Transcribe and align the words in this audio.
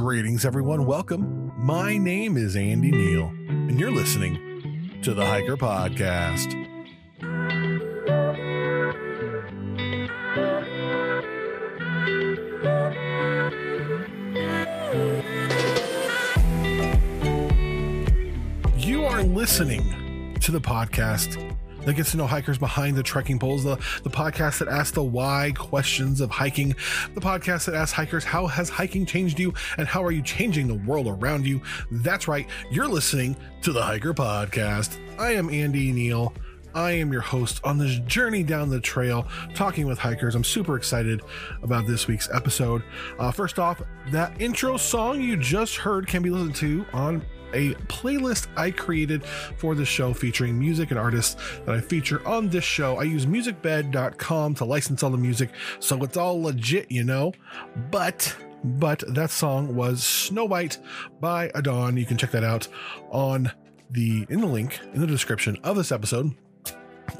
Greetings, 0.00 0.46
everyone. 0.46 0.86
Welcome. 0.86 1.52
My 1.58 1.98
name 1.98 2.38
is 2.38 2.56
Andy 2.56 2.90
Neal, 2.90 3.26
and 3.26 3.78
you're 3.78 3.90
listening 3.90 4.98
to 5.02 5.12
the 5.12 5.26
Hiker 5.26 5.58
Podcast. 5.58 6.56
You 18.78 19.04
are 19.04 19.22
listening 19.22 20.34
to 20.40 20.50
the 20.50 20.62
podcast 20.62 21.49
that 21.84 21.94
gets 21.94 22.10
to 22.12 22.16
know 22.16 22.26
hikers 22.26 22.58
behind 22.58 22.96
the 22.96 23.02
trekking 23.02 23.38
poles, 23.38 23.64
the, 23.64 23.76
the 24.02 24.10
podcast 24.10 24.58
that 24.58 24.68
asks 24.68 24.92
the 24.92 25.02
why 25.02 25.52
questions 25.56 26.20
of 26.20 26.30
hiking, 26.30 26.74
the 27.14 27.20
podcast 27.20 27.66
that 27.66 27.74
asks 27.74 27.92
hikers, 27.92 28.24
how 28.24 28.46
has 28.46 28.68
hiking 28.68 29.06
changed 29.06 29.38
you 29.38 29.52
and 29.78 29.86
how 29.88 30.02
are 30.02 30.12
you 30.12 30.22
changing 30.22 30.68
the 30.68 30.74
world 30.74 31.06
around 31.06 31.46
you? 31.46 31.60
That's 31.90 32.28
right, 32.28 32.46
you're 32.70 32.88
listening 32.88 33.36
to 33.62 33.72
the 33.72 33.82
Hiker 33.82 34.14
Podcast. 34.14 34.98
I 35.18 35.32
am 35.32 35.50
Andy 35.50 35.92
Neal. 35.92 36.32
I 36.74 36.92
am 36.92 37.12
your 37.12 37.22
host 37.22 37.60
on 37.64 37.78
this 37.78 37.98
journey 38.06 38.42
down 38.42 38.70
the 38.70 38.80
trail, 38.80 39.26
talking 39.54 39.86
with 39.86 39.98
hikers. 39.98 40.34
I'm 40.34 40.44
super 40.44 40.76
excited 40.76 41.20
about 41.62 41.86
this 41.86 42.06
week's 42.06 42.28
episode. 42.32 42.82
Uh, 43.18 43.32
first 43.32 43.58
off, 43.58 43.82
that 44.12 44.40
intro 44.40 44.76
song 44.76 45.20
you 45.20 45.36
just 45.36 45.76
heard 45.76 46.06
can 46.06 46.22
be 46.22 46.30
listened 46.30 46.54
to 46.56 46.86
on 46.92 47.24
a 47.52 47.74
playlist 47.86 48.48
I 48.56 48.70
created 48.70 49.24
for 49.24 49.74
the 49.74 49.84
show 49.84 50.12
featuring 50.12 50.58
music 50.58 50.90
and 50.90 50.98
artists 50.98 51.36
that 51.66 51.74
I 51.74 51.80
feature 51.80 52.26
on 52.26 52.48
this 52.48 52.64
show. 52.64 52.96
I 52.96 53.04
use 53.04 53.26
musicbed.com 53.26 54.54
to 54.54 54.64
license 54.64 55.02
all 55.02 55.10
the 55.10 55.18
music, 55.18 55.50
so 55.78 56.02
it's 56.02 56.16
all 56.16 56.42
legit, 56.42 56.90
you 56.90 57.04
know. 57.04 57.32
But 57.90 58.34
but 58.62 59.02
that 59.14 59.30
song 59.30 59.74
was 59.74 60.02
Snow 60.02 60.44
White 60.44 60.78
by 61.20 61.50
Adon. 61.54 61.96
You 61.96 62.04
can 62.04 62.16
check 62.16 62.30
that 62.32 62.44
out 62.44 62.68
on 63.10 63.50
the 63.90 64.26
in 64.28 64.40
the 64.40 64.46
link 64.46 64.80
in 64.94 65.00
the 65.00 65.06
description 65.06 65.56
of 65.64 65.76
this 65.76 65.92
episode 65.92 66.34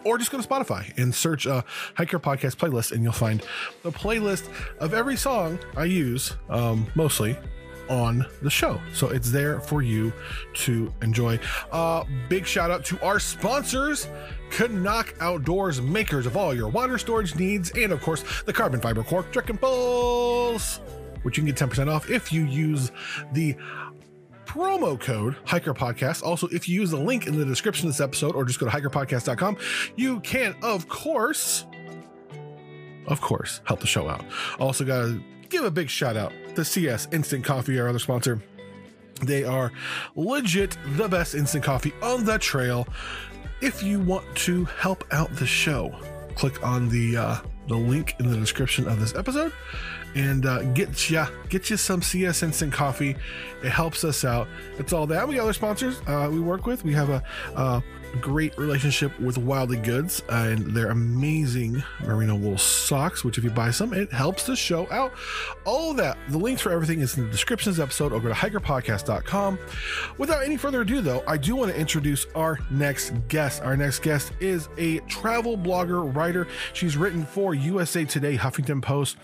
or 0.05 0.19
just 0.19 0.31
go 0.31 0.41
to 0.41 0.47
Spotify 0.47 0.97
and 0.99 1.15
search 1.15 1.47
uh, 1.47 1.63
Hiker 1.97 2.19
Podcast 2.19 2.57
playlist, 2.57 2.93
and 2.93 3.03
you'll 3.03 3.13
find 3.13 3.43
the 3.83 3.91
playlist 3.91 4.49
of 4.79 4.95
every 4.95 5.17
song 5.17 5.59
I 5.77 5.85
use, 5.85 6.37
um, 6.49 6.87
mostly 6.95 7.37
on 7.91 8.25
the 8.41 8.49
show. 8.49 8.81
So 8.95 9.09
it's 9.09 9.31
there 9.31 9.61
for 9.61 9.83
you 9.83 10.13
to 10.55 10.93
enjoy. 11.03 11.39
Uh, 11.71 12.05
big 12.29 12.47
shout 12.47 12.71
out 12.71 12.85
to 12.87 13.05
our 13.05 13.19
sponsors. 13.19 14.09
CNOC 14.51 15.15
Outdoors, 15.21 15.81
makers 15.81 16.27
of 16.27 16.37
all 16.37 16.55
your 16.55 16.69
water 16.69 16.99
storage 16.99 17.37
needs, 17.37 17.71
and 17.77 17.93
of 17.93 18.01
course, 18.01 18.25
the 18.43 18.53
carbon 18.53 18.81
fiber 18.81 19.03
cork 19.03 19.31
Trekking 19.33 19.59
Poles, 19.59 20.81
which 21.23 21.37
you 21.37 21.45
can 21.45 21.53
get 21.53 21.71
10% 21.71 21.89
off 21.93 22.11
if 22.11 22.33
you 22.33 22.45
use 22.47 22.91
the 23.33 23.55
promo 24.47 24.99
code 24.99 25.37
hiker 25.45 25.73
podcast 25.73 26.25
also 26.25 26.49
if 26.49 26.69
you 26.69 26.75
use 26.75 26.91
the 26.91 26.99
link 26.99 27.29
in 27.29 27.39
the 27.39 27.45
description 27.45 27.87
of 27.87 27.95
this 27.95 28.01
episode 28.01 28.35
or 28.35 28.45
just 28.45 28.59
go 28.59 28.69
to 28.69 28.73
hikerpodcast.com 28.73 29.57
you 29.95 30.19
can 30.21 30.57
of 30.65 30.89
course 30.89 31.67
of 33.07 33.21
course 33.21 33.61
help 33.63 33.79
the 33.79 33.87
show 33.87 34.09
out 34.09 34.25
also 34.59 34.85
gotta 34.85 35.23
give 35.51 35.65
a 35.65 35.71
big 35.71 35.91
shout 35.91 36.17
out 36.17 36.33
to 36.55 36.65
cs 36.65 37.09
instant 37.13 37.45
coffee 37.45 37.79
our 37.79 37.89
other 37.89 37.99
sponsor 37.99 38.41
they 39.23 39.45
are 39.45 39.71
legit 40.17 40.77
the 40.97 41.09
best 41.09 41.35
instant 41.35 41.63
coffee 41.63 41.93
on 42.03 42.25
the 42.25 42.39
trail 42.39 42.87
if 43.61 43.83
you 43.83 44.01
want 44.01 44.25
to 44.35 44.65
help 44.65 45.05
out 45.13 45.31
the 45.37 45.47
show 45.47 45.95
click 46.35 46.65
on 46.65 46.89
the 46.89 47.17
uh, 47.17 47.37
the 47.69 47.77
link 47.77 48.15
in 48.19 48.31
the 48.31 48.37
description 48.37 48.89
of 48.89 48.99
this 48.99 49.15
episode 49.15 49.53
and 50.15 50.47
uh, 50.47 50.63
get 50.73 51.11
ya 51.11 51.29
get 51.49 51.71
you 51.71 51.77
some 51.77 52.03
CS 52.03 52.43
Instant 52.43 52.73
Coffee. 52.73 53.17
It 53.63 53.71
helps 53.71 54.03
us 54.03 54.25
out. 54.25 54.49
It's 54.79 54.93
all 54.93 55.07
that. 55.07 55.29
We 55.29 55.37
got 55.37 55.43
other 55.43 55.53
sponsors 55.53 56.01
uh, 56.07 56.29
we 56.33 56.41
work 56.41 56.67
with. 56.67 56.85
We 56.85 56.93
have 56.95 57.11
a, 57.11 57.23
a 57.55 57.83
great 58.21 58.57
relationship 58.59 59.19
with 59.21 59.39
Wildly 59.39 59.79
Goods 59.79 60.23
and 60.29 60.59
their 60.75 60.89
amazing 60.91 61.83
merino 62.05 62.35
wool 62.35 62.59
socks. 62.59 63.25
Which, 63.25 63.39
if 63.39 63.45
you 63.45 63.51
buy 63.51 63.71
some, 63.71 63.93
it 63.93 64.13
helps 64.13 64.45
the 64.45 64.57
show 64.57 64.91
out. 64.91 65.13
All 65.65 65.95
that. 65.95 66.19
The 66.29 66.39
links 66.39 66.63
for 66.63 66.73
everything 66.73 67.01
is 67.01 67.17
in 67.17 67.25
the 67.25 67.31
description 67.31 67.71
of 67.71 67.77
this 67.77 67.83
episode. 67.83 68.13
Or 68.13 68.21
go 68.21 68.29
to 68.29 68.35
hikerpodcast.com. 68.35 69.59
Without 70.19 70.45
any 70.45 70.57
further 70.57 70.83
ado, 70.83 71.01
though, 71.01 71.23
I 71.27 71.37
do 71.37 71.57
want 71.57 71.73
to 71.73 71.79
introduce 71.79 72.27
our 72.35 72.59
next 72.71 73.13
guest. 73.29 73.63
Our 73.63 73.77
next 73.77 74.01
guest 74.01 74.33
is 74.41 74.69
a 74.79 74.99
travel 75.01 75.57
blogger, 75.57 76.15
writer. 76.15 76.47
She's 76.73 76.97
written 76.97 77.25
for 77.25 77.55
USA 77.55 78.05
Today, 78.05 78.37
Huffington 78.37 78.83
Post. 78.83 79.17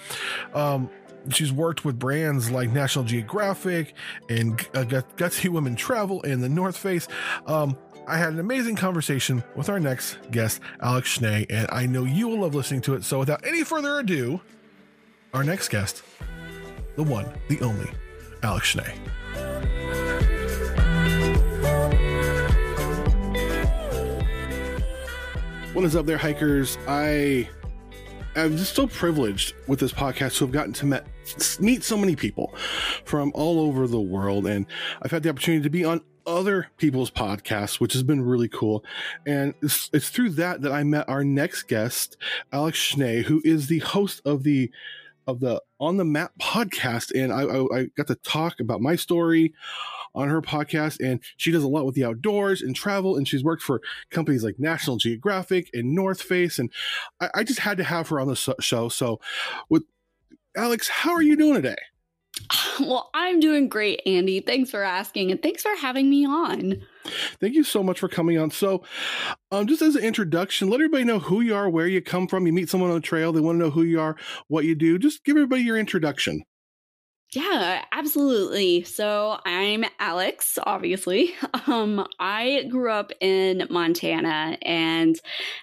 Um, 0.55 0.91
she's 1.31 1.53
worked 1.53 1.84
with 1.84 1.99
brands 1.99 2.50
like 2.50 2.71
National 2.71 3.05
Geographic 3.05 3.94
and 4.28 4.53
uh, 4.75 4.84
Gutsy 4.84 5.49
Women 5.49 5.77
Travel 5.77 6.22
and 6.22 6.43
the 6.43 6.49
North 6.49 6.77
Face. 6.77 7.09
Um, 7.47 7.77
I 8.09 8.19
had 8.19 8.33
an 8.33 8.39
amazing 8.39 8.77
conversation 8.77 9.43
with 9.56 9.69
our 9.69 9.81
next 9.81 10.19
guest, 10.31 10.61
Alex 10.81 11.09
Schnee, 11.09 11.44
and 11.50 11.67
I 11.72 11.87
know 11.87 12.05
you 12.05 12.28
will 12.28 12.41
love 12.41 12.55
listening 12.55 12.81
to 12.83 12.94
it. 12.94 13.03
So, 13.03 13.19
without 13.19 13.44
any 13.44 13.65
further 13.65 13.99
ado, 13.99 14.41
our 15.34 15.43
next 15.43 15.71
guest, 15.71 16.05
the 16.94 17.03
one, 17.03 17.27
the 17.49 17.61
only, 17.62 17.91
Alex 18.44 18.69
Schnee. 18.69 18.84
What 25.73 25.84
is 25.84 25.97
up 25.97 26.06
there, 26.06 26.17
hikers? 26.17 26.78
I 26.87 27.49
I'm 28.37 28.56
just 28.56 28.77
so 28.77 28.87
privileged 28.87 29.55
with 29.67 29.81
this 29.81 29.93
podcast 29.93 30.38
to 30.38 30.44
have 30.44 30.53
gotten 30.53 30.73
to 30.75 30.87
met, 30.87 31.06
meet 31.59 31.83
so 31.83 31.97
many 31.97 32.15
people 32.15 32.55
from 33.05 33.33
all 33.34 33.59
over 33.59 33.88
the 33.88 34.00
world. 34.00 34.47
And 34.47 34.67
I've 35.03 35.11
had 35.11 35.25
the 35.25 35.31
opportunity 35.31 35.65
to 35.65 35.71
be 35.71 35.84
on 35.84 36.03
other 36.26 36.69
people's 36.76 37.10
podcasts, 37.10 37.81
which 37.81 37.92
has 37.92 38.03
been 38.03 38.22
really 38.22 38.48
cool. 38.48 38.84
And 39.26 39.54
it's, 39.62 39.91
it's 39.92 40.10
through 40.10 40.31
that 40.31 40.62
that 40.62 40.72
I 40.72 40.82
met 40.82 41.09
our 41.09 41.25
next 41.25 41.64
guest, 41.64 42.16
Alex 42.53 42.78
Schnee, 42.78 43.22
who 43.22 43.41
is 43.44 43.69
the 43.69 43.78
host 43.81 44.20
of 44.25 44.42
the 44.42 44.70
of 45.26 45.41
the 45.41 45.60
On 45.81 45.97
the 45.97 46.04
Map 46.04 46.32
podcast. 46.41 47.10
And 47.14 47.32
I, 47.32 47.42
I, 47.42 47.81
I 47.81 47.87
got 47.97 48.06
to 48.09 48.14
talk 48.16 48.60
about 48.60 48.81
my 48.81 48.94
story 48.94 49.54
on 50.14 50.28
her 50.28 50.41
podcast. 50.41 51.04
And 51.04 51.20
she 51.37 51.50
does 51.50 51.64
a 51.64 51.69
lot 51.69 51.84
with 51.84 51.94
the 51.94 52.04
outdoors 52.04 52.62
and 52.62 52.76
travel. 52.76 53.16
And 53.16 53.26
she's 53.26 53.43
worked 53.43 53.62
for 53.62 53.82
companies 54.10 54.44
like 54.44 54.58
national 54.58 54.98
geographic 54.98 55.69
and 55.75 55.94
north 55.94 56.22
face. 56.22 56.58
And 56.58 56.72
i, 57.20 57.28
I 57.34 57.44
just 57.44 57.60
had 57.60 57.76
to 57.78 57.84
have 57.84 58.08
her 58.08 58.20
on 58.20 58.28
the 58.28 58.54
show. 58.60 58.88
So 58.88 59.20
with 59.69 59.84
alex 60.56 60.88
how 60.88 61.12
are 61.12 61.20
you 61.20 61.37
doing 61.37 61.53
today 61.53 61.76
well 62.81 63.11
i'm 63.15 63.41
doing 63.41 63.69
great 63.69 64.01
andy 64.07 64.41
thanks 64.41 64.71
for 64.71 64.83
asking 64.83 65.31
and 65.31 65.43
thanks 65.43 65.63
for 65.63 65.75
having 65.77 66.09
me 66.09 66.27
on 66.27 66.81
Thank 67.41 67.55
you 67.55 67.65
so 67.65 67.83
much 67.83 68.01
for 68.01 68.09
coming 68.09 68.39
on. 68.39 68.51
So, 68.51 68.83
um, 69.51 69.67
just 69.67 69.83
as 69.83 69.97
an 69.97 70.03
introduction, 70.03 70.69
let 70.69 70.81
everybody 70.81 71.05
know 71.05 71.19
who 71.19 71.41
you 71.41 71.55
are, 71.55 71.69
where 71.69 71.87
you 71.87 72.03
come 72.03 72.27
from. 72.27 72.47
You 72.47 72.53
meet 72.53 72.69
someone 72.69 72.91
on 72.91 72.97
the 72.97 73.03
trail, 73.03 73.33
they 73.33 73.41
want 73.41 73.57
to 73.57 73.65
know 73.65 73.71
who 73.71 73.83
you 73.83 74.01
are, 74.01 74.17
what 74.49 74.65
you 74.65 74.75
do. 74.75 74.99
Just 74.99 75.25
give 75.25 75.37
everybody 75.37 75.63
your 75.63 75.79
introduction. 75.79 76.43
Yeah, 77.33 77.85
absolutely. 77.91 78.85
So 78.85 79.39
I'm 79.45 79.85
Alex, 79.99 80.59
obviously. 80.63 81.35
Um, 81.67 82.07
I 82.21 82.69
grew 82.71 82.93
up 82.93 83.11
in 83.21 83.67
Montana 83.71 84.57
and 84.63 85.17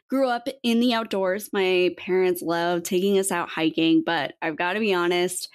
grew 0.10 0.28
up 0.28 0.50
in 0.62 0.82
the 0.82 0.94
outdoors. 0.94 1.50
My 1.54 1.92
parents 1.98 2.42
loved 2.42 2.84
taking 2.84 3.18
us 3.18 3.32
out 3.32 3.48
hiking, 3.48 4.04
but 4.06 4.34
I've 4.42 4.58
got 4.58 4.74
to 4.74 4.82
be 4.82 4.94
honest, 4.94 5.48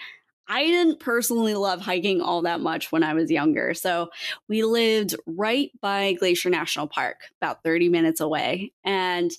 I 0.48 0.64
didn't 0.64 1.00
personally 1.00 1.54
love 1.54 1.80
hiking 1.80 2.20
all 2.20 2.42
that 2.42 2.60
much 2.60 2.90
when 2.90 3.02
I 3.02 3.14
was 3.14 3.30
younger. 3.30 3.74
So 3.74 4.08
we 4.48 4.64
lived 4.64 5.14
right 5.26 5.70
by 5.80 6.14
Glacier 6.14 6.50
National 6.50 6.86
Park, 6.86 7.16
about 7.40 7.62
30 7.62 7.88
minutes 7.90 8.20
away. 8.20 8.72
And 8.84 9.30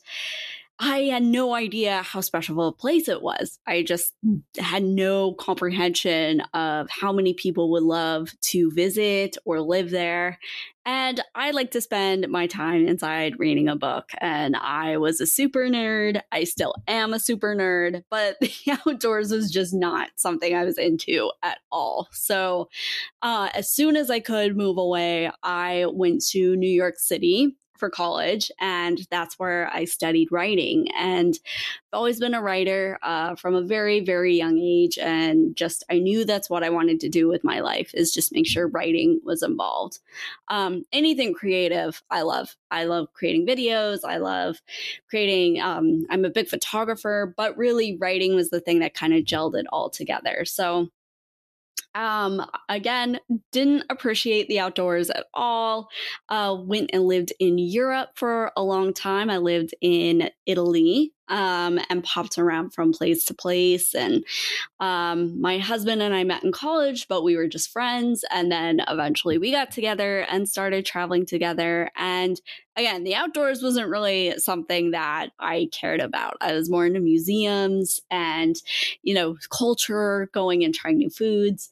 I 0.82 1.04
had 1.04 1.24
no 1.24 1.54
idea 1.54 2.02
how 2.04 2.22
special 2.22 2.62
of 2.62 2.68
a 2.68 2.72
place 2.72 3.10
it 3.10 3.22
was. 3.22 3.60
I 3.68 3.84
just 3.84 4.14
had 4.58 4.82
no 4.84 5.34
comprehension 5.34 6.40
of 6.54 6.90
how 6.90 7.12
many 7.12 7.34
people 7.34 7.70
would 7.72 7.84
love 7.84 8.30
to 8.44 8.72
visit 8.72 9.38
or 9.44 9.60
live 9.60 9.90
there. 9.90 10.40
And 10.86 11.22
I 11.36 11.52
like 11.52 11.72
to 11.72 11.82
spend 11.82 12.30
my 12.30 12.48
time 12.48 12.88
inside 12.88 13.38
reading 13.38 13.68
a 13.68 13.76
book. 13.76 14.10
And 14.22 14.56
I 14.56 14.98
was 14.98 15.20
a 15.20 15.28
super 15.28 15.68
nerd. 15.68 16.22
I 16.32 16.46
still 16.46 16.74
am 16.88 17.14
a 17.14 17.20
super 17.20 17.54
nerd, 17.56 18.04
but 18.10 18.38
the 18.42 18.52
outdoors 18.88 19.32
was 19.32 19.52
just 19.52 19.74
not 19.74 20.10
something 20.16 20.56
I 20.56 20.64
was 20.64 20.78
into 20.78 21.30
at 21.44 21.60
all. 21.72 22.08
So, 22.12 22.70
uh, 23.22 23.50
as 23.54 23.70
soon 23.70 23.98
as 23.98 24.10
I 24.10 24.22
could 24.22 24.56
move 24.56 24.78
away, 24.78 25.30
I 25.44 25.88
went 25.92 26.26
to 26.28 26.56
New 26.56 26.72
York 26.72 26.98
City 26.98 27.58
for 27.80 27.90
college, 27.90 28.52
and 28.60 29.00
that's 29.10 29.40
where 29.40 29.70
I 29.74 29.86
studied 29.86 30.32
writing. 30.32 30.88
And 30.98 31.34
I've 31.92 31.98
always 31.98 32.20
been 32.20 32.34
a 32.34 32.42
writer 32.42 33.00
uh, 33.02 33.36
from 33.36 33.56
a 33.56 33.62
very, 33.62 34.02
very 34.02 34.36
young 34.36 34.58
age, 34.58 34.98
and 34.98 35.56
just 35.56 35.84
I 35.90 36.00
knew 36.00 36.26
that's 36.26 36.50
what 36.50 36.64
I 36.64 36.70
wanted 36.70 37.00
to 37.02 37.10
do 37.10 37.28
with 37.28 37.44
my 37.44 37.62
life 37.62 37.92
is 37.94 38.12
just 38.12 38.34
make 38.34 38.48
sure 38.48 38.68
writing 38.68 39.22
was 39.24 39.42
involved. 39.42 40.00
Um, 40.50 40.84
anything 40.92 41.34
creative, 41.34 42.04
I 42.12 42.22
love. 42.22 42.56
I 42.70 42.84
love 42.84 43.14
creating 43.14 43.48
videos. 43.48 44.00
I 44.04 44.18
love 44.18 44.62
creating. 45.10 45.62
Um, 45.62 46.06
I'm 46.10 46.26
a 46.26 46.30
big 46.30 46.48
photographer, 46.48 47.34
but 47.36 47.58
really 47.58 47.98
writing 48.00 48.36
was 48.36 48.50
the 48.50 48.60
thing 48.60 48.80
that 48.80 48.94
kind 48.94 49.14
of 49.14 49.24
gelled 49.24 49.56
it 49.56 49.66
all 49.72 49.90
together. 49.90 50.46
So 50.46 50.90
Um, 51.96 52.46
again, 52.68 53.20
didn't 53.52 53.84
appreciate 53.90 54.48
the 54.48 54.60
outdoors 54.60 55.10
at 55.10 55.26
all. 55.34 55.90
Uh, 56.30 56.56
went 56.60 56.92
and 56.94 57.04
lived 57.04 57.34
in 57.40 57.58
Europe 57.58 58.10
for 58.16 58.52
a 58.56 58.64
long 58.64 58.94
time. 58.94 59.30
I 59.30 59.38
lived 59.38 59.74
in 59.82 60.30
Italy 60.46 61.14
um, 61.30 61.80
and 61.90 62.04
popped 62.04 62.38
around 62.38 62.72
from 62.72 62.92
place 62.92 63.24
to 63.26 63.34
place. 63.34 63.94
And 63.94 64.26
um, 64.80 65.40
my 65.40 65.60
husband 65.60 66.02
and 66.02 66.14
I 66.14 66.24
met 66.24 66.44
in 66.44 66.52
college, 66.52 67.08
but 67.08 67.24
we 67.24 67.36
were 67.36 67.48
just 67.48 67.72
friends. 67.72 68.26
And 68.32 68.52
then 68.52 68.82
eventually 68.88 69.38
we 69.38 69.52
got 69.52 69.72
together 69.72 70.22
and 70.22 70.50
started 70.50 70.86
traveling 70.86 71.26
together. 71.26 71.90
And 71.96 72.40
again, 72.76 73.04
the 73.04 73.16
outdoors 73.16 73.62
wasn't 73.62 73.90
really 73.90 74.38
something 74.38 74.92
that 74.92 75.30
I 75.40 75.70
cared 75.72 76.02
about. 76.02 76.38
I 76.42 76.54
was 76.54 76.70
more 76.70 76.86
into 76.86 77.00
museums 77.00 78.02
and, 78.10 78.56
you 79.04 79.14
know, 79.14 79.38
culture, 79.52 80.30
going 80.34 80.64
and 80.64 80.74
trying 80.74 80.98
new 80.98 81.10
foods. 81.10 81.70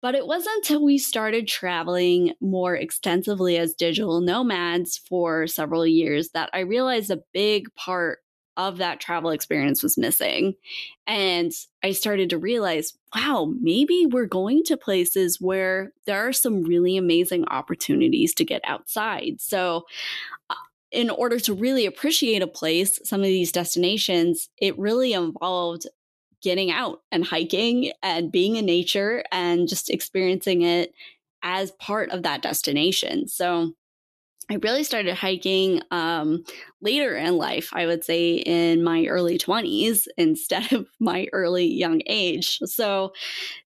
But 0.00 0.14
it 0.14 0.26
wasn't 0.26 0.56
until 0.56 0.84
we 0.84 0.98
started 0.98 1.48
traveling 1.48 2.34
more 2.38 2.76
extensively 2.76 3.56
as 3.56 3.72
digital 3.72 4.20
nomads 4.20 4.98
for 4.98 5.46
several 5.46 5.86
years 5.86 6.28
that 6.30 6.50
I 6.52 6.58
realized 6.58 7.10
a 7.10 7.22
big 7.32 7.74
part 7.74 8.18
of 8.56 8.78
that 8.78 9.00
travel 9.00 9.30
experience 9.30 9.82
was 9.82 9.98
missing. 9.98 10.54
And 11.06 11.52
I 11.82 11.92
started 11.92 12.30
to 12.30 12.38
realize, 12.38 12.94
wow, 13.14 13.52
maybe 13.60 14.06
we're 14.06 14.26
going 14.26 14.62
to 14.64 14.76
places 14.76 15.40
where 15.40 15.92
there 16.06 16.26
are 16.26 16.32
some 16.32 16.62
really 16.62 16.96
amazing 16.96 17.46
opportunities 17.48 18.34
to 18.34 18.44
get 18.44 18.62
outside. 18.64 19.40
So, 19.40 19.84
uh, 20.50 20.54
in 20.90 21.10
order 21.10 21.40
to 21.40 21.54
really 21.54 21.86
appreciate 21.86 22.40
a 22.40 22.46
place, 22.46 23.00
some 23.02 23.20
of 23.20 23.26
these 23.26 23.50
destinations, 23.50 24.48
it 24.58 24.78
really 24.78 25.12
involved 25.12 25.88
getting 26.40 26.70
out 26.70 27.00
and 27.10 27.24
hiking 27.24 27.90
and 28.02 28.30
being 28.30 28.54
in 28.56 28.66
nature 28.66 29.24
and 29.32 29.66
just 29.66 29.90
experiencing 29.90 30.62
it 30.62 30.94
as 31.42 31.72
part 31.72 32.10
of 32.10 32.22
that 32.22 32.42
destination. 32.42 33.26
So, 33.26 33.72
I 34.50 34.56
really 34.62 34.84
started 34.84 35.14
hiking 35.14 35.80
um, 35.90 36.44
later 36.82 37.16
in 37.16 37.38
life, 37.38 37.70
I 37.72 37.86
would 37.86 38.04
say 38.04 38.34
in 38.34 38.84
my 38.84 39.06
early 39.06 39.38
20s 39.38 40.06
instead 40.18 40.72
of 40.72 40.86
my 41.00 41.28
early 41.32 41.66
young 41.66 42.02
age. 42.06 42.58
So 42.64 43.12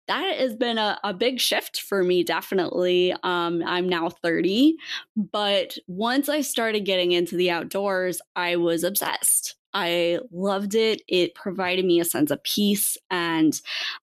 that 0.08 0.40
has 0.40 0.56
been 0.56 0.80
a, 0.80 1.00
a 1.04 1.14
big 1.14 1.42
shift 1.42 1.82
for 1.82 2.04
me, 2.04 2.24
definitely. 2.24 3.14
Um, 3.24 3.64
I'm 3.66 3.90
now 3.90 4.10
30, 4.10 4.78
but 5.18 5.78
once 5.88 6.30
I 6.30 6.42
started 6.42 6.86
getting 6.86 7.14
into 7.14 7.38
the 7.38 7.52
outdoors, 7.52 8.22
I 8.36 8.58
was 8.58 8.86
obsessed. 8.86 9.57
I 9.74 10.20
loved 10.32 10.76
it. 10.76 11.02
It 11.08 11.36
provided 11.36 11.86
me 11.86 12.00
a 12.00 12.06
sense 12.06 12.32
of 12.32 12.42
peace 12.44 12.98
and 13.12 13.60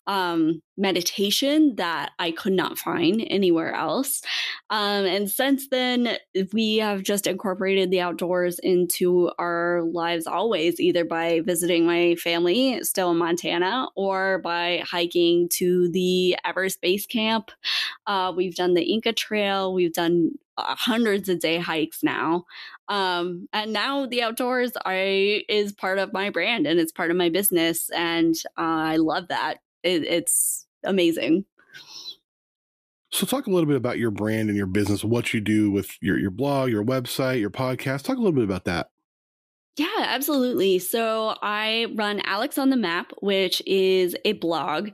um, 0.07 0.63
meditation 0.77 1.77
that 1.77 2.13
I 2.19 2.31
could 2.33 2.53
not 2.53 2.79
find 2.79 3.25
anywhere 3.29 3.75
else. 3.75 4.23
Um, 4.71 5.05
and 5.05 5.31
since 5.31 5.69
then, 5.69 6.17
we 6.53 6.77
have 6.77 7.03
just 7.03 7.27
incorporated 7.27 7.91
the 7.91 8.01
outdoors 8.01 8.59
into 8.61 9.31
our 9.39 9.83
lives 9.83 10.27
always, 10.27 10.81
either 10.81 11.05
by 11.05 11.41
visiting 11.41 11.87
my 11.87 12.15
family 12.17 12.83
still 12.83 13.11
in 13.11 13.17
Montana 13.17 13.89
or 13.97 14.39
by 14.39 14.83
hiking 14.85 15.49
to 15.51 15.89
the 15.91 16.37
Everest 16.45 16.81
Base 16.81 17.07
Camp. 17.07 17.51
Uh, 18.07 18.33
we've 18.35 18.55
done 18.55 18.75
the 18.75 18.83
Inca 18.83 19.13
Trail, 19.13 19.73
we've 19.73 19.93
done 19.93 20.33
uh, 20.57 20.75
hundreds 20.77 21.29
of 21.29 21.41
day 21.41 21.59
hikes 21.59 22.03
now. 22.03 22.45
Um, 22.89 23.49
and 23.53 23.73
now 23.73 24.07
the 24.07 24.23
outdoors 24.23 24.73
I 24.85 25.45
is 25.49 25.73
part 25.73 25.99
of 25.99 26.13
my 26.13 26.31
brand 26.31 26.67
and 26.67 26.79
it's 26.79 26.93
part 26.93 27.11
of 27.11 27.17
my 27.17 27.29
business. 27.31 27.91
And 27.91 28.35
uh, 28.59 28.63
I 28.63 28.97
love 28.97 29.29
that. 29.29 29.59
It, 29.83 30.05
it's 30.05 30.67
amazing. 30.85 31.45
So 33.11 33.27
talk 33.27 33.47
a 33.47 33.51
little 33.51 33.69
bit 33.69 33.77
about 33.77 33.99
your 33.99 34.11
brand 34.11 34.49
and 34.49 34.57
your 34.57 34.67
business, 34.67 35.05
what 35.05 35.33
you 35.33 35.41
do 35.41 35.71
with 35.71 35.97
your, 36.03 36.19
your 36.19 36.33
blog, 36.33 36.71
your 36.71 36.85
website, 36.85 37.41
your 37.41 37.51
podcast. 37.51 38.03
Talk 38.03 38.17
a 38.17 38.21
little 38.21 38.33
bit 38.33 38.45
about 38.45 38.65
that. 38.65 38.91
Yeah, 39.76 39.88
absolutely. 39.99 40.79
So 40.79 41.35
I 41.43 41.88
run 41.97 42.21
Alex 42.21 42.59
on 42.59 42.71
the 42.71 42.76
Map, 42.76 43.12
which 43.21 43.61
is 43.67 44.15
a 44.25 44.35
blog 44.35 44.91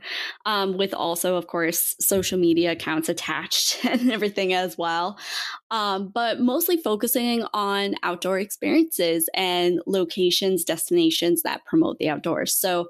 um, 0.46 0.78
with 0.78 0.94
also, 0.94 1.36
of 1.36 1.48
course, 1.48 1.94
social 2.00 2.38
media 2.38 2.72
accounts 2.72 3.10
attached 3.10 3.84
and 3.84 4.10
everything 4.10 4.54
as 4.54 4.78
well. 4.78 5.18
Um, 5.70 6.08
but 6.08 6.40
mostly 6.40 6.78
focusing 6.78 7.44
on 7.52 7.94
outdoor 8.02 8.38
experiences 8.38 9.28
and 9.34 9.82
locations, 9.86 10.64
destinations 10.64 11.42
that 11.42 11.66
promote 11.66 11.98
the 11.98 12.08
outdoors. 12.08 12.54
So 12.54 12.88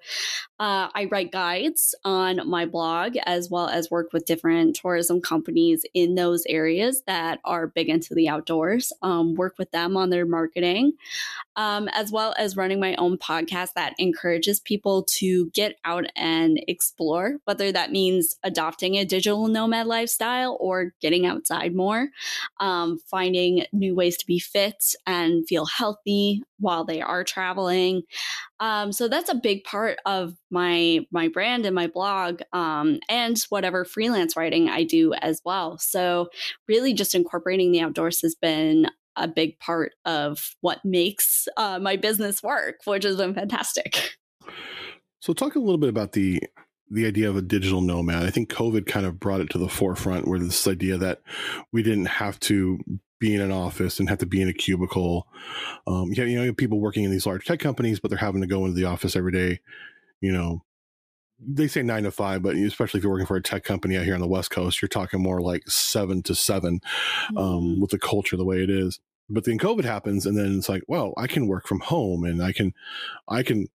uh, 0.60 0.88
I 0.94 1.08
write 1.10 1.32
guides 1.32 1.94
on 2.04 2.48
my 2.48 2.66
blog 2.66 3.16
as 3.26 3.50
well 3.50 3.69
as 3.69 3.90
work 3.90 4.12
with 4.12 4.26
different 4.26 4.76
tourism 4.76 5.20
companies 5.20 5.84
in 5.94 6.14
those 6.14 6.44
areas 6.48 7.02
that 7.06 7.40
are 7.44 7.66
big 7.69 7.88
into 7.88 8.14
the 8.14 8.28
outdoors, 8.28 8.93
um, 9.02 9.34
work 9.34 9.54
with 9.58 9.70
them 9.72 9.96
on 9.96 10.10
their 10.10 10.26
marketing, 10.26 10.93
um, 11.56 11.80
as 11.88 12.11
well 12.11 12.35
as 12.38 12.56
running 12.56 12.81
my 12.81 12.94
own 12.97 13.19
podcast 13.19 13.71
that 13.75 13.94
encourages 13.99 14.61
people 14.61 15.05
to 15.05 15.50
get 15.50 15.77
out 15.85 16.06
and 16.17 16.62
explore, 16.69 17.38
whether 17.44 17.73
that 17.73 17.93
means 17.93 18.37
adopting 18.43 18.97
a 18.97 19.05
digital 19.05 19.49
nomad 19.49 19.87
lifestyle 19.87 20.56
or 20.61 20.93
getting 21.00 21.27
outside 21.27 21.75
more, 21.75 22.09
um, 22.61 22.99
finding 23.11 23.65
new 23.73 23.94
ways 23.94 24.17
to 24.17 24.27
be 24.27 24.38
fit 24.38 24.94
and 25.06 25.47
feel 25.49 25.67
healthy 25.67 26.43
while 26.59 26.85
they 26.85 27.00
are 27.00 27.25
traveling. 27.25 28.03
Um, 28.61 28.93
so 28.93 29.09
that's 29.09 29.31
a 29.31 29.35
big 29.35 29.65
part 29.65 29.99
of 30.05 30.35
my 30.50 31.00
my 31.11 31.29
brand 31.29 31.65
and 31.65 31.75
my 31.75 31.87
blog, 31.87 32.43
um, 32.53 33.00
and 33.09 33.38
whatever 33.49 33.85
freelance 33.85 34.37
writing 34.37 34.69
I 34.69 34.85
do 34.85 35.15
as 35.15 35.41
well. 35.44 35.79
So 35.79 36.29
really, 36.69 36.93
just 36.93 37.15
incorporating 37.15 37.73
the 37.73 37.81
outdoors 37.81 38.21
has 38.21 38.35
been 38.35 38.88
a 39.20 39.28
big 39.28 39.58
part 39.61 39.93
of 40.05 40.56
what 40.61 40.84
makes 40.84 41.46
uh, 41.56 41.78
my 41.78 41.96
business 41.96 42.43
work, 42.43 42.76
which 42.84 43.05
has 43.05 43.17
been 43.17 43.34
fantastic. 43.34 44.17
So, 45.20 45.32
talk 45.32 45.55
a 45.55 45.61
little 45.61 45.78
bit 45.78 45.90
about 45.90 46.12
the 46.12 46.43
the 46.90 47.06
idea 47.06 47.28
of 47.28 47.37
a 47.37 47.43
digital 47.43 47.81
nomad. 47.81 48.26
I 48.26 48.31
think 48.31 48.50
COVID 48.50 48.87
kind 48.87 49.06
of 49.06 49.20
brought 49.20 49.40
it 49.40 49.50
to 49.50 49.58
the 49.58 49.69
forefront, 49.69 50.26
where 50.26 50.40
this 50.40 50.67
idea 50.67 50.96
that 50.99 51.20
we 51.72 51.82
didn't 51.82 52.06
have 52.06 52.40
to 52.40 52.81
be 53.20 53.34
in 53.34 53.40
an 53.40 53.52
office 53.52 54.00
and 54.00 54.08
have 54.08 54.19
to 54.19 54.26
be 54.26 54.43
in 54.43 54.49
a 54.49 54.52
cubicle. 54.52 55.28
Um, 55.87 56.11
you, 56.11 56.17
know, 56.17 56.25
you 56.25 56.44
know, 56.44 56.55
people 56.55 56.81
working 56.81 57.05
in 57.05 57.11
these 57.11 57.26
large 57.26 57.44
tech 57.44 57.61
companies, 57.61 58.00
but 58.00 58.08
they're 58.08 58.19
having 58.19 58.40
to 58.40 58.46
go 58.46 58.64
into 58.64 58.75
the 58.75 58.87
office 58.87 59.14
every 59.14 59.31
day. 59.31 59.61
You 60.20 60.32
know, 60.32 60.64
they 61.38 61.69
say 61.69 61.82
nine 61.82 62.02
to 62.05 62.11
five, 62.11 62.43
but 62.43 62.56
especially 62.56 62.99
if 62.99 63.05
you're 63.05 63.12
working 63.12 63.26
for 63.26 63.37
a 63.37 63.43
tech 63.43 63.62
company 63.62 63.96
out 63.96 64.05
here 64.05 64.14
on 64.14 64.20
the 64.20 64.26
West 64.26 64.50
Coast, 64.50 64.82
you're 64.82 64.88
talking 64.88 65.22
more 65.22 65.41
like 65.41 65.69
seven 65.69 66.22
to 66.24 66.34
seven 66.34 66.81
um, 67.36 67.44
mm-hmm. 67.44 67.81
with 67.81 67.91
the 67.91 67.98
culture 67.98 68.36
the 68.36 68.44
way 68.44 68.62
it 68.62 68.70
is. 68.70 69.00
But 69.31 69.44
then 69.44 69.58
COVID 69.58 69.84
happens, 69.84 70.27
and 70.27 70.37
then 70.37 70.58
it's 70.58 70.69
like, 70.69 70.82
well, 70.89 71.15
I 71.17 71.27
can 71.27 71.46
work 71.46 71.67
from 71.67 71.81
home, 71.81 72.25
and 72.25 72.43
I 72.43 72.53
can, 72.53 72.75
I 73.29 73.43
can 73.43 73.69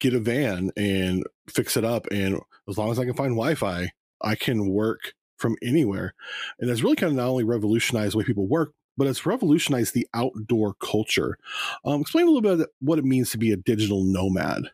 get 0.00 0.14
a 0.14 0.20
van 0.20 0.70
and 0.76 1.24
fix 1.48 1.76
it 1.76 1.84
up, 1.84 2.06
and 2.10 2.40
as 2.68 2.78
long 2.78 2.90
as 2.90 2.98
I 2.98 3.04
can 3.04 3.14
find 3.14 3.32
Wi-Fi, 3.32 3.90
I 4.22 4.34
can 4.34 4.68
work 4.68 5.12
from 5.36 5.56
anywhere. 5.62 6.14
And 6.58 6.70
it's 6.70 6.82
really 6.82 6.96
kind 6.96 7.10
of 7.10 7.16
not 7.16 7.28
only 7.28 7.44
revolutionized 7.44 8.14
the 8.14 8.18
way 8.18 8.24
people 8.24 8.46
work, 8.46 8.72
but 8.96 9.06
it's 9.06 9.26
revolutionized 9.26 9.94
the 9.94 10.06
outdoor 10.14 10.74
culture. 10.74 11.36
Um, 11.84 12.00
explain 12.00 12.26
a 12.26 12.30
little 12.30 12.56
bit 12.56 12.68
what 12.80 12.98
it 12.98 13.04
means 13.04 13.30
to 13.30 13.38
be 13.38 13.52
a 13.52 13.56
digital 13.56 14.04
nomad. 14.04 14.70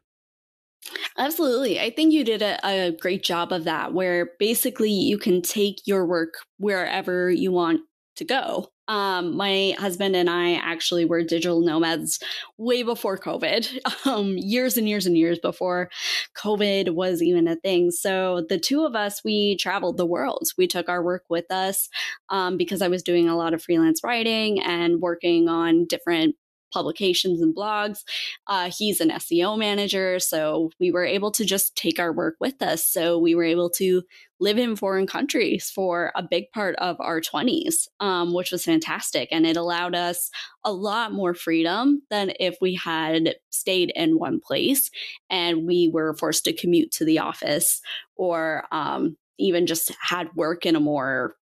Absolutely. 1.19 1.81
I 1.81 1.91
think 1.91 2.13
you 2.13 2.25
did 2.25 2.43
a, 2.43 2.59
a, 2.67 2.93
great 2.93 3.23
job 3.23 3.53
of 3.53 3.65
that, 3.65 3.93
where 3.93 4.31
basically 4.39 4.91
you 4.91 5.19
can 5.19 5.43
take 5.43 5.87
your 5.87 6.07
work 6.07 6.35
wherever 6.59 7.31
you 7.31 7.53
want 7.53 7.83
to 8.17 8.25
go. 8.25 8.69
Um, 8.91 9.37
my 9.37 9.77
husband 9.79 10.17
and 10.17 10.29
I 10.29 10.55
actually 10.55 11.05
were 11.05 11.23
digital 11.23 11.61
nomads 11.61 12.19
way 12.59 12.83
before 12.83 13.17
COVID, 13.17 13.79
um, 14.05 14.37
years 14.37 14.77
and 14.77 14.89
years 14.89 15.07
and 15.07 15.17
years 15.17 15.39
before 15.39 15.91
COVID 16.37 16.93
was 16.93 17.23
even 17.23 17.47
a 17.47 17.55
thing. 17.55 17.93
So 17.93 18.45
the 18.49 18.59
two 18.59 18.85
of 18.85 18.97
us, 18.97 19.23
we 19.25 19.57
traveled 19.59 19.97
the 19.97 20.07
world. 20.07 20.49
We 20.59 20.67
took 20.67 20.89
our 20.89 21.05
work 21.05 21.23
with 21.31 21.49
us 21.53 21.89
um, 22.31 22.57
because 22.57 22.83
I 22.83 22.89
was 22.89 23.05
doing 23.05 23.29
a 23.29 23.37
lot 23.37 23.55
of 23.55 23.63
freelance 23.63 24.01
writing 24.03 24.61
and 24.61 25.01
working 25.01 25.49
on 25.49 25.85
different 25.85 26.35
publications 26.73 27.41
and 27.41 27.55
blogs. 27.55 28.03
Uh, 28.47 28.71
he's 28.77 29.01
an 29.01 29.11
SEO 29.11 29.59
manager. 29.59 30.19
So 30.19 30.71
we 30.79 30.91
were 30.91 31.05
able 31.05 31.31
to 31.33 31.45
just 31.45 31.77
take 31.77 31.99
our 31.99 32.13
work 32.13 32.37
with 32.41 32.61
us. 32.63 32.85
So 32.85 33.19
we 33.19 33.35
were 33.35 33.45
able 33.45 33.71
to 33.71 34.03
live 34.41 34.59
in 34.59 34.75
foreign 34.75 35.07
countries 35.07 35.71
for 35.71 36.13
a 36.15 36.23
big 36.23 36.51
part 36.53 36.75
of 36.77 36.97
our 36.99 37.21
20s, 37.21 37.87
um, 38.01 38.33
which 38.33 38.51
was 38.51 38.65
fantastic. 38.65 39.29
And 39.31 39.47
it 39.47 39.57
allowed 39.57 39.95
us 39.95 40.31
a 40.65 40.73
lot 40.73 41.13
more 41.13 41.35
freedom 41.35 42.03
than 42.11 42.33
if 42.41 42.57
we 42.61 42.75
had 42.75 43.35
stayed 43.51 43.93
in 43.95 44.19
one 44.19 44.41
place 44.41 44.91
and 45.29 45.67
we 45.67 45.91
were 45.93 46.15
forced 46.15 46.45
to 46.45 46.53
commute 46.53 46.91
to 46.93 47.05
the 47.05 47.19
office 47.19 47.83
or 48.17 48.65
um, 48.73 49.17
even 49.39 49.67
just 49.67 49.93
had 50.01 50.35
work 50.35 50.65
in 50.65 50.77
a 50.77 50.81
more 50.81 51.35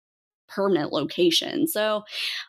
permanent 0.49 0.93
location. 0.93 1.67
So, 1.67 2.03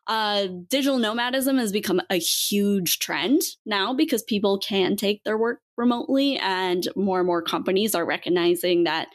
uh, 0.07 0.47
digital 0.69 0.97
nomadism 0.97 1.57
has 1.57 1.71
become 1.71 2.01
a 2.09 2.17
huge 2.17 2.99
trend 2.99 3.41
now 3.65 3.93
because 3.93 4.23
people 4.23 4.59
can 4.59 4.95
take 4.95 5.23
their 5.23 5.37
work 5.37 5.59
remotely, 5.77 6.37
and 6.37 6.87
more 6.95 7.19
and 7.19 7.27
more 7.27 7.41
companies 7.41 7.93
are 7.93 8.05
recognizing 8.05 8.85
that 8.85 9.07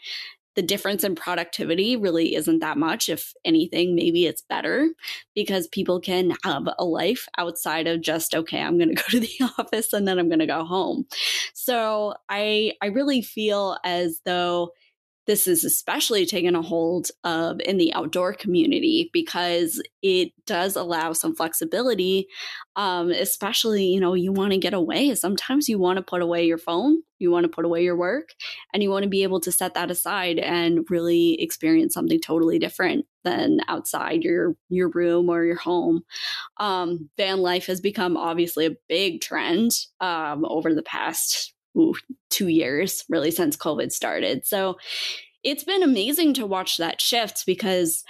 the 0.54 0.62
difference 0.62 1.02
in 1.02 1.14
productivity 1.14 1.96
really 1.96 2.34
isn't 2.34 2.58
that 2.58 2.76
much. 2.76 3.08
If 3.08 3.32
anything, 3.44 3.94
maybe 3.94 4.26
it's 4.26 4.42
better 4.42 4.88
because 5.34 5.66
people 5.68 6.00
can 6.00 6.34
have 6.44 6.64
a 6.78 6.84
life 6.84 7.26
outside 7.38 7.86
of 7.86 8.02
just, 8.02 8.34
okay, 8.34 8.60
I'm 8.60 8.76
going 8.78 8.90
to 8.94 9.02
go 9.02 9.08
to 9.08 9.20
the 9.20 9.50
office 9.58 9.92
and 9.92 10.06
then 10.06 10.18
I'm 10.18 10.28
going 10.28 10.40
to 10.40 10.46
go 10.46 10.64
home. 10.64 11.06
So 11.54 12.14
I, 12.28 12.72
I 12.82 12.86
really 12.86 13.22
feel 13.22 13.78
as 13.84 14.20
though 14.24 14.72
this 15.26 15.46
is 15.46 15.64
especially 15.64 16.26
taken 16.26 16.54
a 16.56 16.62
hold 16.62 17.08
of 17.24 17.60
in 17.64 17.76
the 17.76 17.92
outdoor 17.94 18.32
community 18.32 19.10
because 19.12 19.82
it 20.02 20.32
does 20.46 20.76
allow 20.76 21.12
some 21.12 21.34
flexibility 21.34 22.26
um, 22.76 23.10
especially 23.10 23.84
you 23.84 24.00
know 24.00 24.14
you 24.14 24.32
want 24.32 24.52
to 24.52 24.58
get 24.58 24.74
away. 24.74 25.14
Sometimes 25.14 25.68
you 25.68 25.78
want 25.78 25.98
to 25.98 26.02
put 26.02 26.22
away 26.22 26.44
your 26.44 26.58
phone 26.58 27.02
you 27.22 27.30
want 27.30 27.44
to 27.44 27.48
put 27.48 27.64
away 27.64 27.82
your 27.82 27.96
work 27.96 28.30
and 28.74 28.82
you 28.82 28.90
want 28.90 29.04
to 29.04 29.08
be 29.08 29.22
able 29.22 29.40
to 29.40 29.52
set 29.52 29.74
that 29.74 29.90
aside 29.90 30.38
and 30.38 30.84
really 30.90 31.40
experience 31.40 31.94
something 31.94 32.20
totally 32.20 32.58
different 32.58 33.06
than 33.24 33.60
outside 33.68 34.24
your 34.24 34.56
your 34.68 34.90
room 34.90 35.30
or 35.30 35.44
your 35.44 35.56
home. 35.56 36.02
Um, 36.58 37.08
van 37.16 37.38
life 37.38 37.66
has 37.66 37.80
become 37.80 38.16
obviously 38.16 38.66
a 38.66 38.76
big 38.88 39.20
trend 39.20 39.70
um, 40.00 40.44
over 40.44 40.74
the 40.74 40.82
past 40.82 41.51
ooh, 41.76 41.94
two 42.30 42.48
years, 42.48 43.04
really, 43.08 43.30
since 43.30 43.56
COVID 43.56 43.92
started. 43.92 44.46
So 44.46 44.76
it's 45.42 45.64
been 45.64 45.82
amazing 45.82 46.34
to 46.34 46.46
watch 46.46 46.76
that 46.76 47.00
shift 47.00 47.44
because 47.46 48.04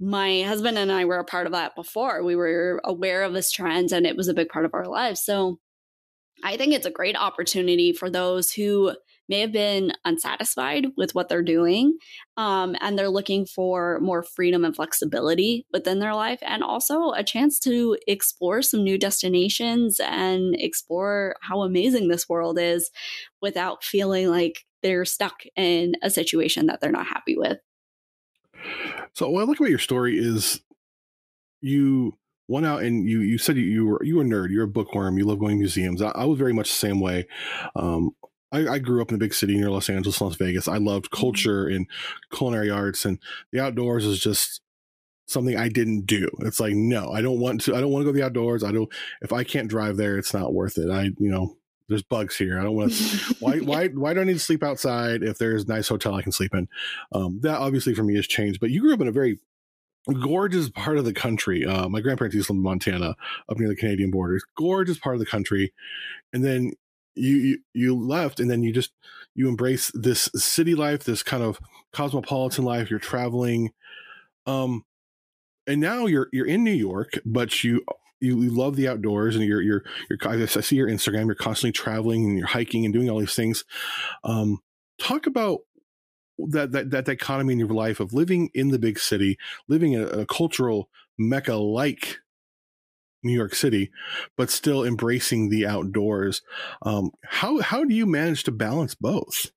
my 0.00 0.42
husband 0.42 0.78
and 0.78 0.90
I 0.90 1.04
were 1.04 1.18
a 1.18 1.24
part 1.24 1.46
of 1.46 1.52
that 1.52 1.76
before. 1.76 2.22
We 2.22 2.36
were 2.36 2.80
aware 2.84 3.22
of 3.22 3.32
this 3.32 3.52
trend 3.52 3.92
and 3.92 4.06
it 4.06 4.16
was 4.16 4.28
a 4.28 4.34
big 4.34 4.48
part 4.48 4.64
of 4.64 4.74
our 4.74 4.86
lives. 4.86 5.22
So 5.24 5.58
I 6.42 6.56
think 6.56 6.74
it's 6.74 6.86
a 6.86 6.90
great 6.90 7.16
opportunity 7.16 7.92
for 7.92 8.10
those 8.10 8.52
who 8.52 8.94
may 9.28 9.40
have 9.40 9.52
been 9.52 9.92
unsatisfied 10.04 10.86
with 10.96 11.14
what 11.14 11.28
they're 11.28 11.42
doing 11.42 11.96
um, 12.36 12.76
and 12.80 12.98
they're 12.98 13.08
looking 13.08 13.46
for 13.46 13.98
more 14.00 14.22
freedom 14.22 14.64
and 14.64 14.76
flexibility 14.76 15.66
within 15.72 15.98
their 15.98 16.14
life 16.14 16.38
and 16.42 16.62
also 16.62 17.12
a 17.12 17.24
chance 17.24 17.58
to 17.58 17.96
explore 18.06 18.62
some 18.62 18.82
new 18.82 18.98
destinations 18.98 20.00
and 20.00 20.54
explore 20.58 21.36
how 21.42 21.62
amazing 21.62 22.08
this 22.08 22.28
world 22.28 22.58
is 22.58 22.90
without 23.40 23.82
feeling 23.82 24.28
like 24.28 24.64
they're 24.82 25.04
stuck 25.04 25.42
in 25.56 25.94
a 26.02 26.10
situation 26.10 26.66
that 26.66 26.80
they're 26.80 26.92
not 26.92 27.06
happy 27.06 27.36
with. 27.36 27.58
So 29.14 29.30
what 29.30 29.42
i 29.42 29.44
like 29.44 29.58
about 29.58 29.70
your 29.70 29.78
story 29.78 30.18
is 30.18 30.60
you 31.60 32.16
went 32.48 32.66
out 32.66 32.82
and 32.82 33.08
you 33.08 33.20
you 33.20 33.38
said 33.38 33.56
you, 33.56 33.86
were 33.86 34.04
you 34.04 34.16
were 34.16 34.22
a 34.22 34.24
nerd 34.24 34.50
you're 34.50 34.64
a 34.64 34.68
bookworm 34.68 35.18
you 35.18 35.24
love 35.24 35.38
going 35.38 35.56
to 35.56 35.60
museums. 35.60 36.00
I, 36.00 36.10
I 36.10 36.24
was 36.24 36.38
very 36.38 36.52
much 36.52 36.68
the 36.68 36.76
same 36.76 37.00
way. 37.00 37.26
Um, 37.74 38.10
I, 38.52 38.68
I, 38.68 38.78
grew 38.78 39.02
up 39.02 39.10
in 39.10 39.16
a 39.16 39.18
big 39.18 39.34
city 39.34 39.56
near 39.56 39.70
Los 39.70 39.90
Angeles, 39.90 40.20
Las 40.20 40.36
Vegas. 40.36 40.68
I 40.68 40.76
loved 40.76 41.06
mm-hmm. 41.06 41.20
culture 41.20 41.66
and 41.66 41.86
culinary 42.32 42.70
arts, 42.70 43.04
and 43.04 43.18
the 43.52 43.60
outdoors 43.60 44.04
is 44.04 44.18
just 44.18 44.60
something 45.26 45.56
I 45.56 45.68
didn't 45.68 46.06
do. 46.06 46.28
It's 46.40 46.60
like, 46.60 46.74
no, 46.74 47.10
I 47.10 47.20
don't 47.20 47.40
want 47.40 47.62
to. 47.62 47.74
I 47.74 47.80
don't 47.80 47.90
want 47.90 48.02
to 48.02 48.06
go 48.06 48.12
to 48.12 48.18
the 48.18 48.24
outdoors. 48.24 48.62
I 48.62 48.72
don't. 48.72 48.90
If 49.22 49.32
I 49.32 49.44
can't 49.44 49.68
drive 49.68 49.96
there, 49.96 50.18
it's 50.18 50.34
not 50.34 50.54
worth 50.54 50.78
it. 50.78 50.90
I, 50.90 51.10
you 51.18 51.30
know, 51.30 51.56
there's 51.88 52.02
bugs 52.02 52.36
here. 52.36 52.58
I 52.58 52.62
don't 52.62 52.76
want 52.76 52.92
to. 52.92 53.34
why, 53.40 53.58
why, 53.58 53.88
why 53.88 54.14
do 54.14 54.20
I 54.20 54.24
need 54.24 54.34
to 54.34 54.38
sleep 54.38 54.62
outside 54.62 55.22
if 55.22 55.38
there's 55.38 55.64
a 55.64 55.68
nice 55.68 55.88
hotel 55.88 56.14
I 56.14 56.22
can 56.22 56.32
sleep 56.32 56.54
in? 56.54 56.68
Um, 57.12 57.40
that 57.42 57.58
obviously 57.58 57.94
for 57.94 58.04
me 58.04 58.16
has 58.16 58.26
changed. 58.26 58.60
But 58.60 58.70
you 58.70 58.80
grew 58.80 58.94
up 58.94 59.00
in 59.00 59.08
a 59.08 59.12
very 59.12 59.38
gorgeous 60.22 60.70
part 60.70 60.98
of 60.98 61.04
the 61.04 61.12
country. 61.12 61.64
Uh, 61.64 61.88
my 61.88 62.00
grandparents 62.00 62.34
used 62.34 62.46
to 62.46 62.52
live 62.52 62.58
in 62.58 62.62
Montana, 62.62 63.16
up 63.48 63.58
near 63.58 63.68
the 63.68 63.76
Canadian 63.76 64.10
border. 64.10 64.40
Gorgeous 64.56 64.98
part 64.98 65.16
of 65.16 65.20
the 65.20 65.26
country, 65.26 65.72
and 66.32 66.44
then 66.44 66.72
you, 67.16 67.36
you 67.36 67.58
you 67.74 67.98
left 67.98 68.40
and 68.40 68.50
then 68.50 68.62
you 68.62 68.72
just 68.72 68.92
you 69.34 69.48
embrace 69.48 69.90
this 69.94 70.28
city 70.34 70.74
life 70.74 71.04
this 71.04 71.22
kind 71.22 71.42
of 71.42 71.58
cosmopolitan 71.92 72.64
life 72.64 72.90
you're 72.90 72.98
traveling 72.98 73.70
um 74.46 74.84
and 75.66 75.80
now 75.80 76.06
you're 76.06 76.28
you're 76.32 76.46
in 76.46 76.62
new 76.62 76.70
york 76.70 77.18
but 77.24 77.64
you 77.64 77.82
you, 78.20 78.40
you 78.40 78.50
love 78.50 78.76
the 78.76 78.88
outdoors 78.88 79.36
and 79.36 79.44
you're 79.44 79.60
you're 79.60 79.84
you're 80.08 80.18
i 80.28 80.44
see 80.46 80.76
your 80.76 80.88
instagram 80.88 81.26
you're 81.26 81.34
constantly 81.34 81.72
traveling 81.72 82.24
and 82.24 82.38
you're 82.38 82.46
hiking 82.46 82.84
and 82.84 82.94
doing 82.94 83.10
all 83.10 83.18
these 83.18 83.34
things. 83.34 83.64
Um 84.24 84.60
talk 84.98 85.26
about 85.26 85.60
that 86.38 86.72
that 86.72 86.90
that 86.90 87.04
dichotomy 87.04 87.52
in 87.52 87.58
your 87.58 87.68
life 87.68 88.00
of 88.00 88.12
living 88.12 88.50
in 88.54 88.68
the 88.68 88.78
big 88.78 88.98
city 88.98 89.38
living 89.68 89.96
a, 89.96 90.06
a 90.06 90.26
cultural 90.26 90.88
mecca 91.18 91.54
like 91.54 92.18
New 93.26 93.36
York 93.36 93.54
City, 93.54 93.90
but 94.36 94.50
still 94.50 94.84
embracing 94.84 95.48
the 95.48 95.66
outdoors. 95.66 96.42
Um, 96.82 97.10
how 97.24 97.60
how 97.60 97.84
do 97.84 97.94
you 97.94 98.06
manage 98.06 98.44
to 98.44 98.52
balance 98.52 98.94
both? 98.94 99.50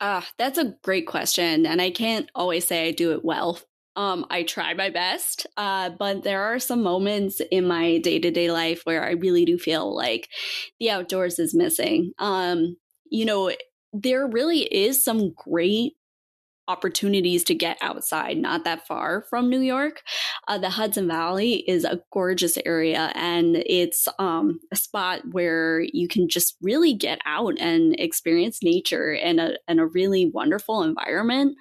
Ah, 0.00 0.26
that's 0.38 0.58
a 0.58 0.74
great 0.82 1.06
question, 1.06 1.66
and 1.66 1.80
I 1.80 1.90
can't 1.90 2.30
always 2.34 2.66
say 2.66 2.88
I 2.88 2.90
do 2.92 3.12
it 3.12 3.24
well. 3.24 3.58
Um, 3.96 4.24
I 4.30 4.44
try 4.44 4.72
my 4.72 4.88
best, 4.88 5.46
uh, 5.56 5.90
but 5.90 6.22
there 6.22 6.42
are 6.42 6.58
some 6.58 6.82
moments 6.82 7.40
in 7.50 7.66
my 7.66 7.98
day 7.98 8.18
to 8.18 8.30
day 8.30 8.50
life 8.50 8.82
where 8.84 9.04
I 9.04 9.12
really 9.12 9.44
do 9.44 9.58
feel 9.58 9.94
like 9.94 10.28
the 10.78 10.90
outdoors 10.90 11.38
is 11.38 11.54
missing. 11.54 12.12
Um, 12.18 12.76
you 13.10 13.24
know, 13.24 13.52
there 13.92 14.26
really 14.26 14.60
is 14.60 15.04
some 15.04 15.32
great 15.34 15.94
opportunities 16.70 17.42
to 17.44 17.54
get 17.54 17.76
outside, 17.80 18.38
not 18.38 18.62
that 18.62 18.86
far 18.86 19.24
from 19.28 19.50
New 19.50 19.58
York. 19.58 20.02
Uh, 20.46 20.56
the 20.56 20.70
Hudson 20.70 21.08
Valley 21.08 21.64
is 21.68 21.84
a 21.84 22.00
gorgeous 22.12 22.56
area 22.64 23.10
and 23.16 23.56
it's 23.66 24.06
um, 24.20 24.60
a 24.70 24.76
spot 24.76 25.22
where 25.32 25.80
you 25.80 26.06
can 26.06 26.28
just 26.28 26.56
really 26.62 26.94
get 26.94 27.18
out 27.26 27.58
and 27.58 27.98
experience 27.98 28.62
nature 28.62 29.12
in 29.12 29.40
a, 29.40 29.56
in 29.66 29.80
a 29.80 29.86
really 29.86 30.30
wonderful 30.32 30.84
environment 30.84 31.56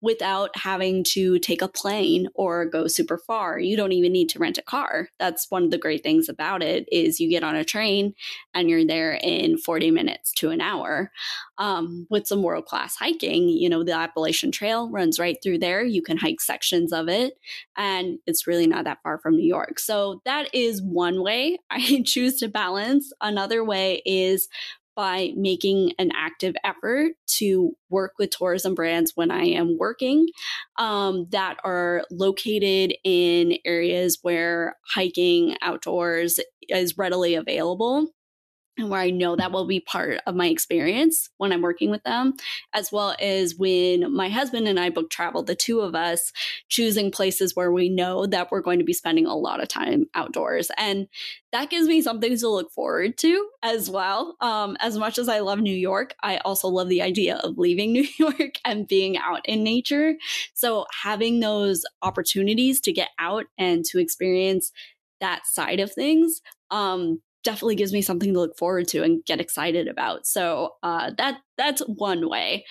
without 0.00 0.56
having 0.56 1.02
to 1.02 1.38
take 1.40 1.60
a 1.60 1.68
plane 1.68 2.28
or 2.34 2.64
go 2.64 2.86
super 2.86 3.18
far. 3.18 3.58
You 3.58 3.76
don't 3.76 3.92
even 3.92 4.12
need 4.12 4.28
to 4.30 4.38
rent 4.38 4.58
a 4.58 4.62
car. 4.62 5.08
That's 5.18 5.50
one 5.50 5.64
of 5.64 5.70
the 5.70 5.78
great 5.78 6.02
things 6.02 6.28
about 6.28 6.62
it 6.62 6.88
is 6.92 7.18
you 7.18 7.28
get 7.28 7.42
on 7.42 7.56
a 7.56 7.64
train 7.64 8.14
and 8.54 8.70
you're 8.70 8.86
there 8.86 9.18
in 9.22 9.58
40 9.58 9.90
minutes 9.90 10.32
to 10.34 10.50
an 10.50 10.60
hour. 10.60 11.10
Um, 11.58 12.06
with 12.08 12.28
some 12.28 12.44
world 12.44 12.66
class 12.66 12.94
hiking, 12.94 13.48
you 13.48 13.68
know, 13.68 13.82
the 13.82 13.92
Appalachian 13.92 14.52
Trail 14.52 14.88
runs 14.90 15.18
right 15.18 15.36
through 15.42 15.58
there. 15.58 15.84
You 15.84 16.02
can 16.02 16.16
hike 16.16 16.40
sections 16.40 16.92
of 16.92 17.08
it, 17.08 17.34
and 17.76 18.20
it's 18.26 18.46
really 18.46 18.68
not 18.68 18.84
that 18.84 19.02
far 19.02 19.18
from 19.18 19.36
New 19.36 19.46
York. 19.46 19.80
So 19.80 20.22
that 20.24 20.54
is 20.54 20.80
one 20.80 21.20
way 21.20 21.58
I 21.70 22.02
choose 22.06 22.36
to 22.36 22.48
balance. 22.48 23.12
Another 23.20 23.64
way 23.64 24.02
is 24.06 24.48
by 24.98 25.30
making 25.36 25.92
an 26.00 26.10
active 26.16 26.56
effort 26.64 27.12
to 27.24 27.70
work 27.88 28.14
with 28.18 28.30
tourism 28.30 28.74
brands 28.74 29.12
when 29.14 29.30
I 29.30 29.44
am 29.44 29.78
working 29.78 30.26
um, 30.76 31.28
that 31.30 31.56
are 31.62 32.02
located 32.10 32.96
in 33.04 33.58
areas 33.64 34.18
where 34.22 34.74
hiking 34.92 35.56
outdoors 35.62 36.40
is 36.68 36.98
readily 36.98 37.36
available 37.36 38.08
and 38.78 38.88
where 38.88 39.00
I 39.00 39.10
know 39.10 39.36
that 39.36 39.52
will 39.52 39.66
be 39.66 39.80
part 39.80 40.20
of 40.26 40.34
my 40.34 40.46
experience 40.46 41.28
when 41.36 41.52
I'm 41.52 41.62
working 41.62 41.90
with 41.90 42.02
them, 42.04 42.34
as 42.72 42.92
well 42.92 43.14
as 43.20 43.56
when 43.56 44.14
my 44.14 44.28
husband 44.28 44.68
and 44.68 44.78
I 44.78 44.90
book 44.90 45.10
travel, 45.10 45.42
the 45.42 45.56
two 45.56 45.80
of 45.80 45.94
us 45.94 46.32
choosing 46.68 47.10
places 47.10 47.56
where 47.56 47.72
we 47.72 47.88
know 47.88 48.24
that 48.26 48.50
we're 48.50 48.60
going 48.60 48.78
to 48.78 48.84
be 48.84 48.92
spending 48.92 49.26
a 49.26 49.34
lot 49.34 49.60
of 49.60 49.68
time 49.68 50.06
outdoors. 50.14 50.70
And 50.78 51.08
that 51.52 51.70
gives 51.70 51.88
me 51.88 52.00
something 52.00 52.36
to 52.38 52.48
look 52.48 52.70
forward 52.70 53.18
to 53.18 53.48
as 53.62 53.90
well. 53.90 54.36
Um, 54.40 54.76
as 54.80 54.96
much 54.96 55.18
as 55.18 55.28
I 55.28 55.40
love 55.40 55.58
New 55.58 55.74
York, 55.74 56.14
I 56.22 56.38
also 56.38 56.68
love 56.68 56.88
the 56.88 57.02
idea 57.02 57.36
of 57.36 57.58
leaving 57.58 57.92
New 57.92 58.06
York 58.18 58.56
and 58.64 58.86
being 58.86 59.18
out 59.18 59.40
in 59.44 59.64
nature. 59.64 60.14
So 60.54 60.86
having 61.02 61.40
those 61.40 61.84
opportunities 62.02 62.80
to 62.82 62.92
get 62.92 63.10
out 63.18 63.46
and 63.58 63.84
to 63.86 63.98
experience 63.98 64.72
that 65.20 65.46
side 65.46 65.80
of 65.80 65.92
things 65.92 66.42
um, 66.70 67.20
definitely 67.48 67.76
gives 67.76 67.94
me 67.94 68.02
something 68.02 68.34
to 68.34 68.38
look 68.38 68.58
forward 68.58 68.86
to 68.86 69.02
and 69.02 69.24
get 69.24 69.40
excited 69.40 69.88
about. 69.88 70.26
So 70.26 70.74
uh, 70.82 71.12
that 71.16 71.38
that's 71.56 71.80
one 71.80 72.28
way. 72.28 72.66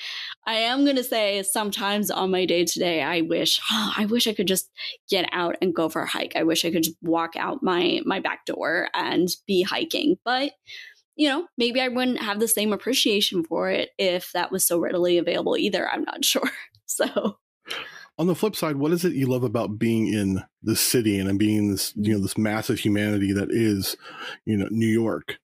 I 0.46 0.54
am 0.54 0.86
gonna 0.86 1.04
say 1.04 1.42
sometimes 1.42 2.12
on 2.12 2.30
my 2.30 2.46
day 2.46 2.64
to 2.64 2.80
day, 2.80 3.02
I 3.02 3.22
wish 3.22 3.60
oh, 3.72 3.94
I 3.98 4.06
wish 4.06 4.28
I 4.28 4.36
could 4.36 4.48
just 4.48 4.70
get 5.10 5.28
out 5.32 5.56
and 5.64 5.74
go 5.74 5.90
for 5.90 6.04
a 6.04 6.08
hike. 6.08 6.34
I 6.36 6.44
wish 6.44 6.64
I 6.64 6.70
could 6.70 6.84
just 6.84 6.98
walk 7.02 7.36
out 7.36 7.64
my 7.64 8.02
my 8.06 8.20
back 8.20 8.46
door 8.46 8.90
and 8.94 9.28
be 9.48 9.64
hiking, 9.64 10.18
but 10.24 10.52
you 11.16 11.28
know, 11.28 11.48
maybe 11.58 11.82
I 11.82 11.88
wouldn't 11.88 12.22
have 12.22 12.40
the 12.40 12.48
same 12.48 12.72
appreciation 12.72 13.44
for 13.44 13.72
it 13.72 13.90
if 13.98 14.32
that 14.34 14.52
was 14.52 14.64
so 14.64 14.78
readily 14.78 15.18
available 15.18 15.58
either. 15.58 15.90
I'm 15.90 16.04
not 16.04 16.24
sure. 16.34 16.52
So 16.86 17.40
on 18.18 18.28
the 18.28 18.36
flip 18.36 18.56
side, 18.56 18.78
what 18.78 18.92
is 18.92 19.06
it 19.06 19.14
you 19.14 19.28
love 19.28 19.44
about 19.44 19.78
being 19.78 20.08
in 20.08 20.44
the 20.64 20.76
city 20.76 21.20
and 21.20 21.38
being 21.38 21.72
this, 21.72 21.94
you 21.96 22.14
know, 22.14 22.20
this 22.20 22.38
massive 22.38 22.80
humanity 22.80 23.32
that 23.34 23.52
is, 23.52 23.96
you 24.46 24.58
know, 24.58 24.68
New 24.72 24.88
York? 24.88 25.38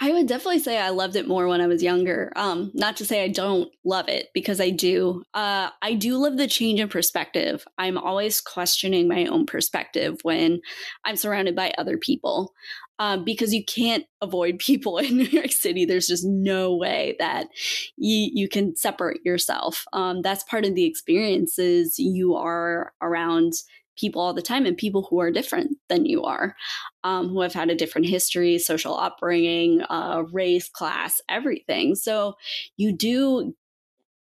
I 0.00 0.12
would 0.12 0.26
definitely 0.26 0.58
say 0.58 0.78
I 0.78 0.88
loved 0.88 1.14
it 1.14 1.28
more 1.28 1.46
when 1.46 1.60
I 1.60 1.68
was 1.68 1.82
younger. 1.82 2.32
Um, 2.34 2.72
not 2.74 2.96
to 2.96 3.06
say 3.06 3.22
I 3.22 3.28
don't 3.28 3.70
love 3.84 4.08
it 4.08 4.28
because 4.34 4.60
I 4.60 4.70
do. 4.70 5.22
Uh, 5.32 5.70
I 5.80 5.94
do 5.94 6.18
love 6.18 6.36
the 6.36 6.48
change 6.48 6.80
in 6.80 6.88
perspective. 6.88 7.64
I'm 7.78 7.96
always 7.96 8.40
questioning 8.40 9.06
my 9.06 9.26
own 9.26 9.46
perspective 9.46 10.18
when 10.22 10.60
I'm 11.04 11.16
surrounded 11.16 11.54
by 11.54 11.72
other 11.78 11.96
people. 11.96 12.52
Um, 12.98 13.24
because 13.24 13.52
you 13.52 13.64
can't 13.64 14.04
avoid 14.20 14.58
people 14.58 14.98
in 14.98 15.16
New 15.16 15.24
York 15.24 15.52
City. 15.52 15.84
There's 15.84 16.06
just 16.06 16.24
no 16.24 16.74
way 16.74 17.16
that 17.18 17.48
you, 17.96 18.30
you 18.32 18.48
can 18.48 18.76
separate 18.76 19.24
yourself. 19.24 19.84
Um, 19.92 20.22
that's 20.22 20.44
part 20.44 20.64
of 20.64 20.74
the 20.74 20.84
experience 20.84 21.58
is 21.58 21.98
you 21.98 22.34
are 22.34 22.92
around 23.02 23.54
people 23.96 24.20
all 24.20 24.34
the 24.34 24.42
time 24.42 24.66
and 24.66 24.76
people 24.76 25.06
who 25.08 25.20
are 25.20 25.30
different 25.30 25.76
than 25.88 26.04
you 26.04 26.24
are, 26.24 26.56
um, 27.04 27.28
who 27.28 27.40
have 27.40 27.52
had 27.52 27.70
a 27.70 27.76
different 27.76 28.08
history, 28.08 28.58
social 28.58 28.96
upbringing, 28.96 29.82
uh, 29.82 30.24
race, 30.32 30.68
class, 30.68 31.20
everything. 31.28 31.94
So 31.94 32.34
you 32.76 32.92
do 32.92 33.54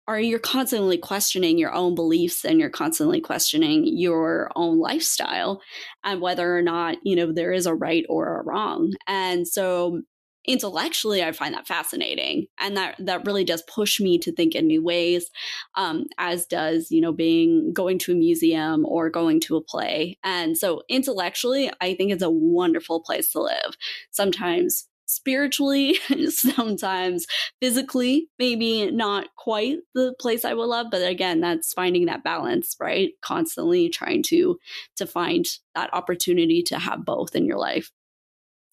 are 0.09 0.21
you're 0.21 0.39
constantly 0.39 0.99
questioning 0.99 1.59
your 1.59 1.75
own 1.75 1.95
beliefs 1.95 2.45
and 2.45 2.61
you're 2.61 2.71
constantly 2.71 3.21
questioning 3.21 3.85
your 3.87 4.51
own 4.55 4.79
lifestyle 4.79 5.61
and 6.05 6.21
whether 6.21 6.57
or 6.57 6.63
not 6.63 6.97
you 7.03 7.17
know 7.17 7.33
there 7.33 7.53
is 7.53 7.67
a 7.67 7.75
right 7.75 8.05
or 8.09 8.41
a 8.41 8.45
wrong? 8.45 8.93
And 9.07 9.47
so 9.47 10.03
intellectually 10.47 11.25
i 11.25 11.33
find 11.33 11.55
that 11.55 11.67
fascinating 11.67 12.47
and 12.61 12.77
that 12.77 12.95
that 12.99 13.27
really 13.27 13.45
does 13.45 13.63
push 13.63 14.01
me 14.01 14.17
to 14.17 14.31
think 14.33 14.55
in 14.55 14.67
new 14.67 14.83
ways 14.83 15.29
um, 15.75 16.05
as 16.19 16.47
does 16.47 16.91
you 16.91 17.01
know 17.01 17.13
being 17.13 17.73
going 17.73 17.99
to 17.99 18.13
a 18.13 18.15
museum 18.15 18.87
or 18.87 19.11
going 19.11 19.41
to 19.41 19.57
a 19.57 19.61
play. 19.61 20.17
And 20.23 20.57
so 20.57 20.83
intellectually 20.89 21.71
i 21.81 21.95
think 21.95 22.13
it's 22.13 22.23
a 22.23 22.31
wonderful 22.31 23.01
place 23.01 23.31
to 23.33 23.43
live. 23.43 23.77
Sometimes 24.11 24.89
spiritually, 25.07 25.99
sometimes 26.29 27.27
physically, 27.61 28.29
maybe 28.39 28.91
not 28.91 29.29
quite 29.37 29.79
the 29.95 30.15
place 30.21 30.45
I 30.45 30.55
would 30.55 30.67
love, 30.67 30.89
but 30.91 31.07
again, 31.07 31.41
that's 31.41 31.73
finding 31.73 32.07
that 32.07 32.25
balance, 32.25 32.77
right? 32.81 33.11
Constantly 33.23 33.89
trying 33.89 34.23
to 34.25 34.59
to 34.97 35.07
find 35.07 35.47
that 35.75 35.93
opportunity 35.95 36.63
to 36.65 36.79
have 36.79 37.05
both 37.05 37.35
in 37.35 37.47
your 37.47 37.59
life. 37.59 37.91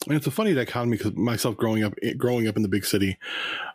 And 0.07 0.15
it's 0.15 0.27
a 0.27 0.31
funny 0.31 0.53
dichotomy 0.53 0.97
because 0.97 1.13
myself 1.15 1.55
growing 1.55 1.83
up, 1.83 1.93
eh, 2.01 2.13
growing 2.13 2.47
up 2.47 2.57
in 2.57 2.63
the 2.63 2.69
big 2.69 2.85
city, 2.85 3.17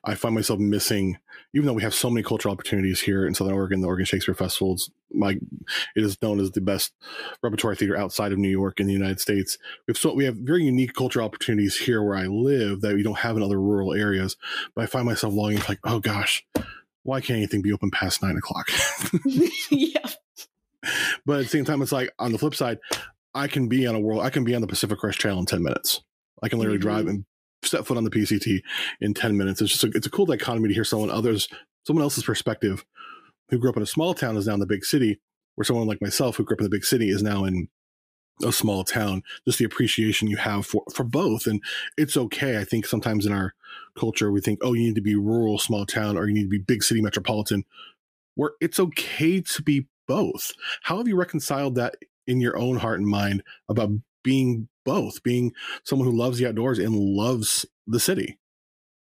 I 0.04 0.14
find 0.14 0.34
myself 0.34 0.58
missing. 0.58 1.18
Even 1.54 1.66
though 1.66 1.72
we 1.72 1.82
have 1.82 1.94
so 1.94 2.10
many 2.10 2.22
cultural 2.22 2.52
opportunities 2.52 3.00
here 3.00 3.26
in 3.26 3.34
Southern 3.34 3.54
Oregon, 3.54 3.80
the 3.80 3.86
Oregon 3.86 4.04
Shakespeare 4.04 4.34
Festivals, 4.34 4.90
my 5.12 5.38
it 5.96 6.04
is 6.04 6.20
known 6.20 6.40
as 6.40 6.50
the 6.50 6.60
best 6.60 6.92
repertory 7.42 7.76
theater 7.76 7.96
outside 7.96 8.32
of 8.32 8.38
New 8.38 8.50
York 8.50 8.80
in 8.80 8.86
the 8.86 8.92
United 8.92 9.20
States. 9.20 9.56
We 9.86 9.92
have 9.92 9.98
so 9.98 10.12
we 10.12 10.24
have 10.24 10.36
very 10.36 10.64
unique 10.64 10.94
cultural 10.94 11.24
opportunities 11.24 11.76
here 11.76 12.02
where 12.02 12.16
I 12.16 12.26
live 12.26 12.82
that 12.82 12.94
we 12.94 13.02
don't 13.02 13.18
have 13.18 13.36
in 13.36 13.42
other 13.42 13.60
rural 13.60 13.94
areas. 13.94 14.36
But 14.74 14.82
I 14.82 14.86
find 14.86 15.06
myself 15.06 15.32
longing, 15.32 15.62
like, 15.68 15.80
oh 15.84 16.00
gosh, 16.00 16.46
why 17.04 17.22
can't 17.22 17.38
anything 17.38 17.62
be 17.62 17.72
open 17.72 17.90
past 17.90 18.22
nine 18.22 18.36
o'clock? 18.36 18.68
yeah. 19.70 20.10
But 21.24 21.38
at 21.38 21.44
the 21.44 21.48
same 21.48 21.64
time, 21.64 21.80
it's 21.80 21.92
like 21.92 22.12
on 22.18 22.32
the 22.32 22.38
flip 22.38 22.54
side, 22.54 22.78
I 23.34 23.48
can 23.48 23.68
be 23.68 23.86
on 23.86 23.94
a 23.94 24.00
world, 24.00 24.20
I 24.22 24.30
can 24.30 24.44
be 24.44 24.54
on 24.54 24.60
the 24.60 24.66
Pacific 24.66 24.98
Crest 24.98 25.18
Trail 25.18 25.38
in 25.38 25.46
ten 25.46 25.62
minutes 25.62 26.02
I 26.42 26.48
can 26.48 26.58
literally 26.58 26.78
mm-hmm. 26.78 26.88
drive 26.88 27.06
and 27.06 27.24
set 27.62 27.86
foot 27.86 27.96
on 27.96 28.04
the 28.04 28.10
PCT 28.10 28.60
in 29.00 29.14
10 29.14 29.36
minutes. 29.36 29.60
It's 29.60 29.72
just 29.72 29.84
a, 29.84 29.90
it's 29.94 30.06
a 30.06 30.10
cool 30.10 30.26
dichotomy 30.26 30.68
to 30.68 30.74
hear 30.74 30.84
someone 30.84 31.10
others, 31.10 31.48
someone 31.86 32.02
else's 32.02 32.24
perspective 32.24 32.84
who 33.50 33.58
grew 33.58 33.70
up 33.70 33.76
in 33.76 33.82
a 33.82 33.86
small 33.86 34.14
town 34.14 34.36
is 34.36 34.46
now 34.46 34.54
in 34.54 34.60
the 34.60 34.66
big 34.66 34.84
city, 34.84 35.20
where 35.54 35.64
someone 35.64 35.86
like 35.86 36.02
myself 36.02 36.36
who 36.36 36.44
grew 36.44 36.54
up 36.54 36.60
in 36.60 36.64
the 36.64 36.70
big 36.70 36.84
city 36.84 37.08
is 37.08 37.22
now 37.22 37.44
in 37.44 37.68
a 38.44 38.52
small 38.52 38.84
town. 38.84 39.22
Just 39.46 39.58
the 39.58 39.64
appreciation 39.64 40.28
you 40.28 40.36
have 40.36 40.66
for 40.66 40.82
for 40.92 41.04
both, 41.04 41.46
and 41.46 41.62
it's 41.96 42.16
okay. 42.16 42.58
I 42.58 42.64
think 42.64 42.86
sometimes 42.86 43.26
in 43.26 43.32
our 43.32 43.54
culture 43.96 44.30
we 44.30 44.40
think, 44.40 44.60
oh, 44.62 44.74
you 44.74 44.82
need 44.82 44.94
to 44.94 45.00
be 45.00 45.16
rural, 45.16 45.58
small 45.58 45.86
town, 45.86 46.16
or 46.16 46.26
you 46.26 46.34
need 46.34 46.44
to 46.44 46.48
be 46.48 46.58
big 46.58 46.82
city, 46.82 47.00
metropolitan. 47.00 47.64
Where 48.34 48.52
it's 48.60 48.78
okay 48.78 49.40
to 49.40 49.62
be 49.62 49.88
both. 50.06 50.52
How 50.82 50.98
have 50.98 51.08
you 51.08 51.16
reconciled 51.16 51.74
that 51.74 51.96
in 52.26 52.40
your 52.40 52.56
own 52.56 52.76
heart 52.76 53.00
and 53.00 53.08
mind 53.08 53.42
about 53.68 53.90
being 54.22 54.68
both, 54.84 55.22
being 55.22 55.52
someone 55.84 56.08
who 56.08 56.16
loves 56.16 56.38
the 56.38 56.46
outdoors 56.46 56.78
and 56.78 56.94
loves 56.94 57.66
the 57.86 58.00
city? 58.00 58.38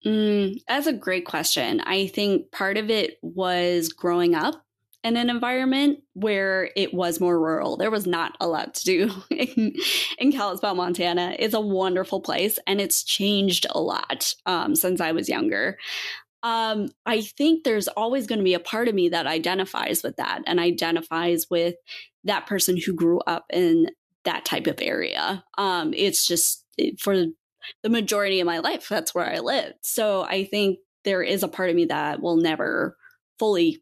Mm, 0.06 0.62
that's 0.68 0.88
a 0.88 0.94
great 0.94 1.26
question. 1.26 1.82
I 1.82 2.08
think 2.08 2.52
part 2.52 2.78
of 2.78 2.90
it 2.90 3.18
was 3.22 3.90
growing 3.90 4.36
up 4.36 4.64
in 5.04 5.18
an 5.18 5.30
environment 5.30 6.00
where 6.14 6.72
it 6.76 6.94
was 6.94 7.20
more 7.20 7.40
rural. 7.40 7.78
There 7.78 7.92
was 7.92 8.08
not 8.08 8.36
a 8.40 8.48
lot 8.48 8.74
to 8.76 8.86
do 8.86 9.12
in, 9.30 9.76
in 10.18 10.32
Kalispell, 10.32 10.76
Montana. 10.76 11.36
It's 11.38 11.54
a 11.54 11.62
wonderful 11.62 12.22
place 12.22 12.58
and 12.66 12.82
it's 12.82 13.04
changed 13.04 13.68
a 13.70 13.80
lot 13.80 14.34
um, 14.46 14.76
since 14.76 15.02
I 15.02 15.12
was 15.12 15.30
younger. 15.30 15.78
Um, 16.42 16.90
I 17.06 17.22
think 17.22 17.64
there's 17.64 17.88
always 17.88 18.28
going 18.28 18.40
to 18.40 18.44
be 18.44 18.54
a 18.54 18.60
part 18.60 18.88
of 18.88 18.94
me 18.94 19.10
that 19.10 19.26
identifies 19.26 20.04
with 20.04 20.18
that 20.18 20.44
and 20.46 20.60
identifies 20.60 21.48
with 21.50 21.76
that 22.24 22.46
person 22.46 22.78
who 22.78 22.94
grew 22.94 23.20
up 23.22 23.46
in 23.52 23.88
that 24.26 24.46
type 24.46 24.68
of 24.68 24.80
area. 24.82 25.44
Um, 25.58 25.94
it's 25.94 26.28
just 26.28 26.66
for 27.00 27.26
the 27.84 27.90
majority 27.90 28.40
of 28.40 28.46
my 28.46 28.60
life, 28.60 28.88
that's 28.90 29.16
where 29.16 29.26
I 29.26 29.40
lived. 29.40 29.78
So 29.84 30.24
I 30.24 30.44
think 30.44 30.80
there 31.04 31.24
is 31.24 31.44
a 31.44 31.48
part 31.48 31.70
of 31.70 31.76
me 31.76 31.86
that 31.86 32.22
will 32.22 32.38
never 32.38 32.98
fully 33.40 33.82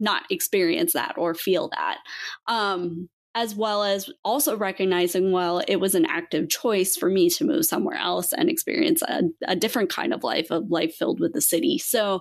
not 0.00 0.24
experience 0.30 0.92
that 0.92 1.14
or 1.16 1.34
feel 1.34 1.70
that. 1.70 1.98
Um, 2.46 3.08
as 3.36 3.54
well 3.56 3.82
as 3.82 4.08
also 4.24 4.56
recognizing, 4.56 5.32
well, 5.32 5.60
it 5.66 5.76
was 5.76 5.96
an 5.96 6.06
active 6.06 6.48
choice 6.48 6.96
for 6.96 7.10
me 7.10 7.28
to 7.28 7.44
move 7.44 7.64
somewhere 7.64 7.96
else 7.96 8.32
and 8.32 8.48
experience 8.48 9.02
a, 9.02 9.24
a, 9.46 9.56
different 9.56 9.90
kind 9.90 10.14
of 10.14 10.22
life, 10.22 10.50
a 10.50 10.56
life 10.56 10.94
filled 10.94 11.18
with 11.18 11.32
the 11.32 11.40
city. 11.40 11.76
So 11.76 12.20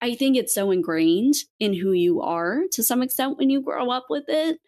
I 0.00 0.14
think 0.14 0.36
it's 0.36 0.54
so 0.54 0.70
ingrained 0.70 1.34
in 1.58 1.74
who 1.74 1.90
you 1.90 2.20
are 2.20 2.60
to 2.72 2.84
some 2.84 3.02
extent 3.02 3.36
when 3.36 3.50
you 3.50 3.62
grow 3.62 3.90
up 3.90 4.06
with 4.08 4.24
it. 4.28 4.58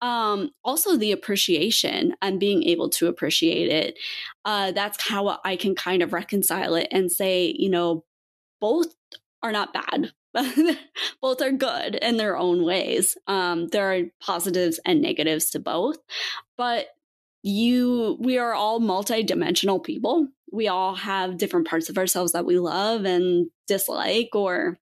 Um, 0.00 0.50
also, 0.64 0.96
the 0.96 1.10
appreciation 1.10 2.14
and 2.22 2.38
being 2.38 2.62
able 2.62 2.88
to 2.90 3.08
appreciate 3.08 3.68
it. 3.68 3.98
Uh, 4.44 4.70
that's 4.70 5.08
how 5.08 5.40
I 5.44 5.56
can 5.56 5.74
kind 5.74 6.02
of 6.02 6.12
reconcile 6.12 6.76
it 6.76 6.88
and 6.92 7.10
say, 7.10 7.54
you 7.56 7.68
know, 7.68 8.04
both 8.60 8.94
are 9.42 9.52
not 9.52 9.72
bad 9.72 10.12
both 11.20 11.42
are 11.42 11.52
good 11.52 11.96
in 11.96 12.16
their 12.16 12.36
own 12.36 12.64
ways. 12.64 13.16
Um, 13.26 13.68
there 13.68 13.92
are 13.92 14.02
positives 14.20 14.80
and 14.84 15.02
negatives 15.02 15.50
to 15.50 15.58
both, 15.58 15.98
but 16.56 16.86
you, 17.42 18.16
we 18.20 18.38
are 18.38 18.54
all 18.54 18.80
multidimensional 18.80 19.82
people. 19.82 20.28
We 20.52 20.68
all 20.68 20.94
have 20.94 21.38
different 21.38 21.66
parts 21.66 21.88
of 21.88 21.98
ourselves 21.98 22.32
that 22.32 22.46
we 22.46 22.58
love 22.58 23.04
and 23.04 23.50
dislike, 23.66 24.30
or 24.34 24.78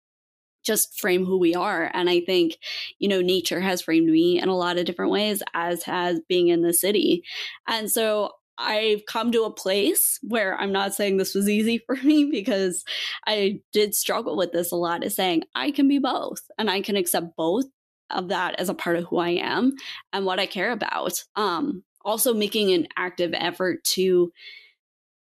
just 0.65 0.99
frame 0.99 1.25
who 1.25 1.37
we 1.37 1.53
are. 1.55 1.89
And 1.93 2.09
I 2.09 2.21
think, 2.21 2.57
you 2.97 3.07
know, 3.07 3.21
nature 3.21 3.61
has 3.61 3.81
framed 3.81 4.09
me 4.09 4.41
in 4.41 4.49
a 4.49 4.55
lot 4.55 4.77
of 4.77 4.85
different 4.85 5.11
ways, 5.11 5.43
as 5.53 5.83
has 5.83 6.19
being 6.27 6.47
in 6.47 6.61
the 6.61 6.73
city. 6.73 7.23
And 7.67 7.89
so 7.91 8.31
I've 8.57 9.05
come 9.05 9.31
to 9.31 9.43
a 9.43 9.51
place 9.51 10.19
where 10.21 10.57
I'm 10.57 10.71
not 10.71 10.93
saying 10.93 11.17
this 11.17 11.35
was 11.35 11.49
easy 11.49 11.79
for 11.85 11.95
me 12.03 12.25
because 12.25 12.83
I 13.25 13.61
did 13.73 13.95
struggle 13.95 14.37
with 14.37 14.51
this 14.51 14.71
a 14.71 14.75
lot 14.75 15.03
is 15.03 15.15
saying 15.15 15.43
I 15.55 15.71
can 15.71 15.87
be 15.87 15.99
both 15.99 16.41
and 16.57 16.69
I 16.69 16.81
can 16.81 16.95
accept 16.95 17.35
both 17.35 17.65
of 18.09 18.29
that 18.29 18.55
as 18.59 18.69
a 18.69 18.73
part 18.73 18.95
of 18.97 19.05
who 19.05 19.17
I 19.17 19.29
am 19.29 19.73
and 20.13 20.25
what 20.25 20.39
I 20.39 20.45
care 20.45 20.71
about. 20.71 21.23
Um, 21.35 21.83
also 22.03 22.33
making 22.33 22.71
an 22.71 22.87
active 22.97 23.31
effort 23.33 23.83
to 23.83 24.31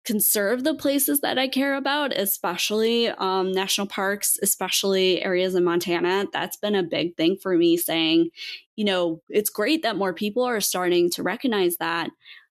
conserve 0.04 0.64
the 0.64 0.74
places 0.74 1.20
that 1.20 1.38
I 1.38 1.46
care 1.46 1.74
about, 1.74 2.16
especially 2.16 3.08
um, 3.08 3.52
national 3.52 3.86
parks, 3.86 4.38
especially 4.42 5.22
areas 5.22 5.54
in 5.54 5.64
Montana. 5.64 6.26
That's 6.32 6.56
been 6.56 6.74
a 6.74 6.82
big 6.82 7.16
thing 7.16 7.36
for 7.40 7.56
me 7.56 7.76
saying, 7.76 8.30
you 8.76 8.84
know, 8.84 9.20
it's 9.28 9.50
great 9.50 9.82
that 9.82 9.96
more 9.96 10.14
people 10.14 10.42
are 10.42 10.60
starting 10.60 11.10
to 11.10 11.22
recognize 11.22 11.76
that 11.76 12.10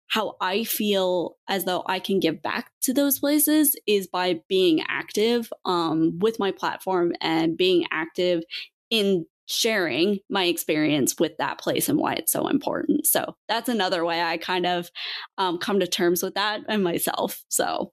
how 0.10 0.36
I 0.42 0.64
feel 0.64 1.38
as 1.48 1.66
though 1.66 1.84
I 1.86 2.00
can 2.00 2.20
give 2.20 2.42
back 2.42 2.72
to 2.82 2.94
those 2.94 3.20
places 3.20 3.76
is 3.88 4.08
by 4.08 4.42
being 4.50 4.84
active 4.88 5.52
um, 5.66 6.18
with 6.20 6.40
my 6.40 6.52
platform 6.52 7.14
and 7.22 7.56
being 7.56 7.86
active 7.92 8.44
in 8.90 9.26
sharing 9.46 10.20
my 10.30 10.46
experience 10.46 11.16
with 11.20 11.38
that 11.38 11.60
place 11.60 11.90
and 11.90 11.98
why 11.98 12.14
it's 12.14 12.32
so 12.32 12.48
important. 12.48 13.06
So 13.06 13.36
that's 13.48 13.70
another 13.70 14.04
way 14.04 14.22
I 14.22 14.38
kind 14.38 14.66
of 14.66 14.90
um, 15.38 15.58
come 15.60 15.80
to 15.80 15.88
terms 15.88 16.22
with 16.22 16.36
that 16.36 16.62
and 16.68 16.84
myself. 16.84 17.44
So. 17.48 17.92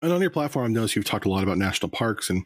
And 0.00 0.12
on 0.12 0.20
your 0.20 0.30
platform, 0.30 0.76
I've 0.76 0.96
you've 0.96 1.04
talked 1.04 1.26
a 1.26 1.30
lot 1.30 1.42
about 1.42 1.58
national 1.58 1.90
parks 1.90 2.28
and 2.28 2.44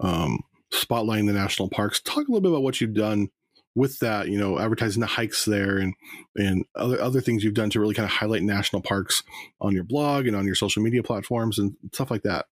um, 0.00 0.40
spotlighting 0.72 1.26
the 1.26 1.32
national 1.32 1.68
parks. 1.68 2.00
Talk 2.00 2.28
a 2.28 2.30
little 2.30 2.40
bit 2.40 2.50
about 2.50 2.62
what 2.62 2.80
you've 2.80 2.94
done 2.94 3.28
with 3.74 3.98
that, 3.98 4.28
you 4.28 4.38
know, 4.38 4.58
advertising 4.58 5.00
the 5.00 5.06
hikes 5.06 5.44
there 5.44 5.78
and 5.78 5.94
and 6.36 6.64
other 6.74 7.00
other 7.00 7.20
things 7.20 7.42
you've 7.42 7.54
done 7.54 7.70
to 7.70 7.80
really 7.80 7.94
kind 7.94 8.04
of 8.04 8.12
highlight 8.12 8.42
national 8.42 8.82
parks 8.82 9.22
on 9.60 9.72
your 9.74 9.84
blog 9.84 10.26
and 10.26 10.36
on 10.36 10.46
your 10.46 10.54
social 10.54 10.82
media 10.82 11.02
platforms 11.02 11.58
and 11.58 11.76
stuff 11.92 12.10
like 12.10 12.22
that. 12.22 12.46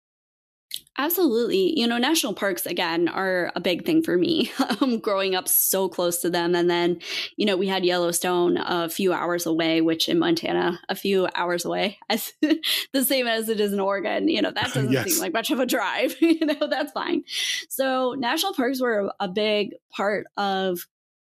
Absolutely. 0.97 1.79
You 1.79 1.87
know, 1.87 1.97
national 1.97 2.33
parks, 2.33 2.65
again, 2.65 3.07
are 3.07 3.51
a 3.55 3.59
big 3.59 3.85
thing 3.85 4.03
for 4.03 4.17
me. 4.17 4.51
um, 4.81 4.99
growing 4.99 5.35
up 5.35 5.47
so 5.47 5.89
close 5.89 6.19
to 6.19 6.29
them. 6.29 6.53
And 6.53 6.69
then, 6.69 6.99
you 7.37 7.45
know, 7.45 7.57
we 7.57 7.67
had 7.67 7.85
Yellowstone 7.85 8.57
a 8.57 8.89
few 8.89 9.13
hours 9.13 9.45
away, 9.45 9.81
which 9.81 10.09
in 10.09 10.19
Montana, 10.19 10.79
a 10.89 10.95
few 10.95 11.27
hours 11.33 11.65
away, 11.65 11.97
as 12.09 12.33
the 12.41 13.03
same 13.03 13.25
as 13.25 13.49
it 13.49 13.59
is 13.59 13.73
in 13.73 13.79
Oregon. 13.79 14.27
You 14.27 14.41
know, 14.41 14.51
that 14.51 14.65
doesn't 14.73 14.91
yes. 14.91 15.11
seem 15.11 15.21
like 15.21 15.33
much 15.33 15.49
of 15.49 15.59
a 15.59 15.65
drive. 15.65 16.15
you 16.21 16.45
know, 16.45 16.67
that's 16.67 16.91
fine. 16.91 17.23
So, 17.69 18.13
national 18.17 18.53
parks 18.53 18.81
were 18.81 19.11
a 19.19 19.27
big 19.27 19.71
part 19.91 20.27
of 20.37 20.85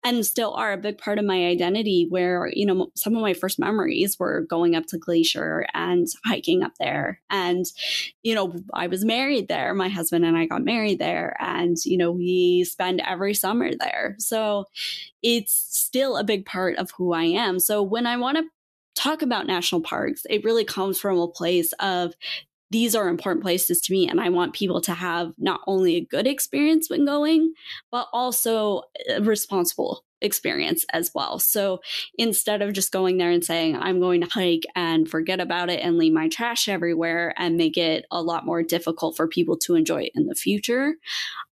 and 0.04 0.24
still 0.24 0.54
are 0.54 0.72
a 0.72 0.78
big 0.78 0.98
part 0.98 1.18
of 1.18 1.24
my 1.24 1.46
identity 1.46 2.06
where 2.08 2.50
you 2.52 2.64
know 2.64 2.90
some 2.94 3.16
of 3.16 3.22
my 3.22 3.34
first 3.34 3.58
memories 3.58 4.18
were 4.18 4.42
going 4.48 4.76
up 4.76 4.87
to 4.87 4.98
glacier 4.98 5.66
and 5.74 6.06
hiking 6.24 6.62
up 6.62 6.72
there. 6.78 7.20
And 7.30 7.66
you 8.22 8.34
know 8.34 8.54
i 8.72 8.87
was 8.87 9.04
married 9.04 9.48
there. 9.48 9.74
My 9.74 9.88
husband 9.88 10.24
and 10.24 10.37
i 10.37 10.46
got 10.46 10.64
married 10.64 10.98
there 10.98 11.37
and 11.40 11.76
you 11.84 11.96
know 11.96 12.12
we 12.12 12.64
spend 12.64 13.02
every 13.06 13.34
summer 13.34 13.70
there. 13.74 14.16
So 14.18 14.66
it's 15.22 15.52
still 15.52 16.16
a 16.16 16.24
big 16.24 16.46
part 16.46 16.76
of 16.76 16.90
who 16.92 17.12
i 17.12 17.24
am. 17.24 17.58
So 17.58 17.82
when 17.82 18.06
i 18.06 18.16
want 18.16 18.38
to 18.38 18.44
talk 18.94 19.22
about 19.22 19.46
national 19.46 19.80
parks 19.80 20.26
it 20.28 20.42
really 20.42 20.64
comes 20.64 20.98
from 20.98 21.18
a 21.18 21.28
place 21.28 21.72
of 21.78 22.14
these 22.70 22.94
are 22.94 23.09
important 23.09 23.42
places 23.42 23.81
to 23.81 23.92
me 23.92 24.09
and 24.09 24.20
i 24.20 24.28
want 24.28 24.52
people 24.52 24.81
to 24.81 24.94
have 24.94 25.33
not 25.38 25.61
only 25.66 25.96
a 25.96 26.04
good 26.04 26.26
experience 26.26 26.88
when 26.88 27.04
going 27.04 27.52
but 27.90 28.09
also 28.12 28.83
a 29.09 29.20
responsible 29.22 30.04
experience 30.20 30.85
as 30.92 31.12
well 31.14 31.38
so 31.38 31.78
instead 32.16 32.61
of 32.61 32.72
just 32.72 32.90
going 32.90 33.18
there 33.18 33.31
and 33.31 33.44
saying 33.44 33.76
i'm 33.76 34.00
going 34.00 34.20
to 34.20 34.28
hike 34.28 34.64
and 34.74 35.09
forget 35.09 35.40
about 35.40 35.70
it 35.70 35.81
and 35.81 35.96
leave 35.96 36.12
my 36.12 36.28
trash 36.28 36.68
everywhere 36.68 37.33
and 37.37 37.57
make 37.57 37.76
it 37.76 38.04
a 38.11 38.20
lot 38.20 38.44
more 38.44 38.62
difficult 38.62 39.16
for 39.16 39.28
people 39.28 39.57
to 39.57 39.74
enjoy 39.74 40.02
it 40.02 40.12
in 40.14 40.26
the 40.26 40.35
future 40.35 40.94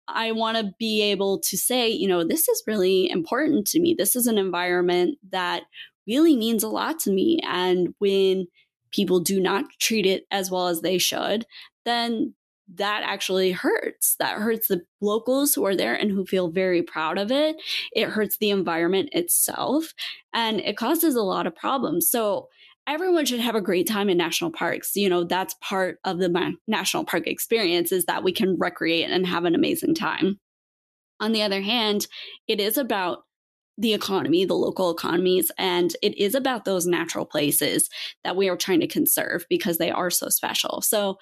I 0.07 0.33
want 0.33 0.59
to 0.59 0.75
be 0.79 1.01
able 1.01 1.41
to 1.41 1.57
say, 1.57 1.89
you 1.89 2.07
know, 2.07 2.25
this 2.25 2.49
is 2.49 2.63
really 2.67 3.09
important 3.09 3.67
to 3.69 3.81
me. 3.81 3.95
This 3.97 4.15
is 4.15 4.27
an 4.27 4.39
environment 4.39 5.19
that 5.31 5.63
really 6.07 6.37
means 6.37 6.63
a 6.63 6.69
lot 6.69 6.99
to 7.01 7.11
me. 7.11 7.41
And 7.43 7.95
when 7.99 8.47
people 8.95 9.21
do 9.21 9.41
not 9.41 9.65
treat 9.81 10.07
it 10.07 10.25
as 10.31 10.51
well 10.51 10.69
as 10.69 10.81
they 10.81 10.99
should, 10.99 11.45
then 11.85 12.35
that 12.75 13.03
actually 13.05 13.53
hurts. 13.53 14.17
That 14.19 14.39
hurts 14.39 14.69
the 14.69 14.83
locals 15.01 15.55
who 15.55 15.67
are 15.67 15.77
there 15.77 15.95
and 15.95 16.11
who 16.11 16.25
feel 16.25 16.49
very 16.49 16.83
proud 16.83 17.19
of 17.19 17.31
it. 17.31 17.57
It 17.93 18.09
hurts 18.09 18.39
the 18.39 18.51
environment 18.51 19.11
itself 19.13 19.93
and 20.33 20.61
it 20.61 20.77
causes 20.77 21.15
a 21.15 21.23
lot 21.23 21.47
of 21.47 21.55
problems. 21.55 22.09
So, 22.09 22.49
everyone 22.87 23.25
should 23.25 23.41
have 23.41 23.55
a 23.55 23.63
great 23.63 23.89
time 23.89 24.11
in 24.11 24.19
national 24.19 24.51
parks. 24.51 24.95
You 24.95 25.09
know, 25.09 25.25
that's 25.25 25.55
part 25.63 25.99
of 26.05 26.19
the 26.19 26.55
national 26.67 27.05
park 27.05 27.27
experience 27.27 27.93
is 27.93 28.05
that 28.05 28.23
we 28.23 28.31
can 28.31 28.59
recreate 28.59 29.09
and 29.09 29.27
have 29.27 29.47
an 29.47 29.55
amazing 29.55 29.95
time. 29.95 30.39
On 31.19 31.33
the 31.33 31.41
other 31.41 31.63
hand, 31.63 32.07
it 32.47 32.61
is 32.61 32.77
about 32.77 33.25
the 33.77 33.95
economy, 33.95 34.45
the 34.45 34.55
local 34.55 34.91
economies, 34.91 35.51
and 35.59 35.95
it 36.03 36.17
is 36.17 36.35
about 36.35 36.65
those 36.65 36.87
natural 36.87 37.25
places 37.27 37.91
that 38.23 38.37
we 38.37 38.49
are 38.49 38.57
trying 38.57 38.81
to 38.81 38.87
conserve 38.87 39.45
because 39.49 39.79
they 39.79 39.91
are 39.91 40.11
so 40.11 40.29
special. 40.29 40.81
So, 40.81 41.19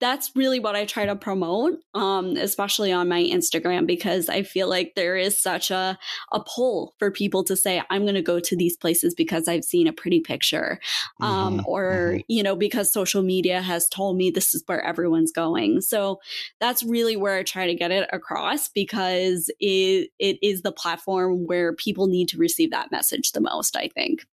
that's 0.00 0.30
really 0.34 0.60
what 0.60 0.76
I 0.76 0.84
try 0.84 1.06
to 1.06 1.16
promote, 1.16 1.78
um, 1.94 2.36
especially 2.36 2.92
on 2.92 3.08
my 3.08 3.22
Instagram, 3.22 3.86
because 3.86 4.28
I 4.28 4.42
feel 4.42 4.68
like 4.68 4.92
there 4.94 5.16
is 5.16 5.40
such 5.40 5.70
a, 5.70 5.98
a 6.32 6.40
pull 6.40 6.94
for 6.98 7.10
people 7.10 7.42
to 7.44 7.56
say, 7.56 7.82
I'm 7.88 8.02
going 8.02 8.14
to 8.14 8.22
go 8.22 8.38
to 8.38 8.56
these 8.56 8.76
places 8.76 9.14
because 9.14 9.48
I've 9.48 9.64
seen 9.64 9.86
a 9.86 9.92
pretty 9.92 10.20
picture, 10.20 10.78
um, 11.20 11.58
mm-hmm, 11.58 11.66
or, 11.66 11.92
mm-hmm. 12.12 12.20
you 12.28 12.42
know, 12.42 12.56
because 12.56 12.92
social 12.92 13.22
media 13.22 13.62
has 13.62 13.88
told 13.88 14.16
me 14.16 14.30
this 14.30 14.54
is 14.54 14.62
where 14.66 14.84
everyone's 14.84 15.32
going. 15.32 15.80
So 15.80 16.20
that's 16.60 16.82
really 16.82 17.16
where 17.16 17.38
I 17.38 17.42
try 17.42 17.66
to 17.66 17.74
get 17.74 17.90
it 17.90 18.08
across 18.12 18.68
because 18.68 19.50
it, 19.60 20.10
it 20.18 20.38
is 20.42 20.62
the 20.62 20.72
platform 20.72 21.46
where 21.46 21.72
people 21.74 22.06
need 22.06 22.28
to 22.28 22.38
receive 22.38 22.70
that 22.70 22.92
message 22.92 23.32
the 23.32 23.40
most, 23.40 23.76
I 23.76 23.88
think 23.88 24.26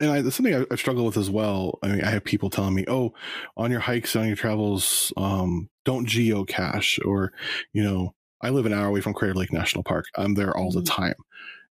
and 0.00 0.10
I, 0.10 0.22
that's 0.22 0.36
something 0.36 0.54
I, 0.54 0.64
I, 0.70 0.76
struggle 0.76 1.04
with 1.04 1.16
as 1.16 1.30
well. 1.30 1.78
I 1.82 1.88
mean, 1.88 2.02
I 2.02 2.10
have 2.10 2.24
people 2.24 2.50
telling 2.50 2.74
me, 2.74 2.84
"Oh, 2.88 3.14
on 3.56 3.70
your 3.70 3.80
hikes, 3.80 4.16
on 4.16 4.26
your 4.26 4.36
travels, 4.36 5.12
um, 5.16 5.68
don't 5.84 6.08
geocache," 6.08 7.04
or 7.04 7.32
you 7.72 7.82
know, 7.82 8.14
I 8.40 8.50
live 8.50 8.66
an 8.66 8.72
hour 8.72 8.86
away 8.86 9.00
from 9.00 9.14
Crater 9.14 9.34
Lake 9.34 9.52
National 9.52 9.84
Park. 9.84 10.06
I'm 10.16 10.34
there 10.34 10.56
all 10.56 10.70
mm-hmm. 10.70 10.80
the 10.80 10.84
time, 10.84 11.14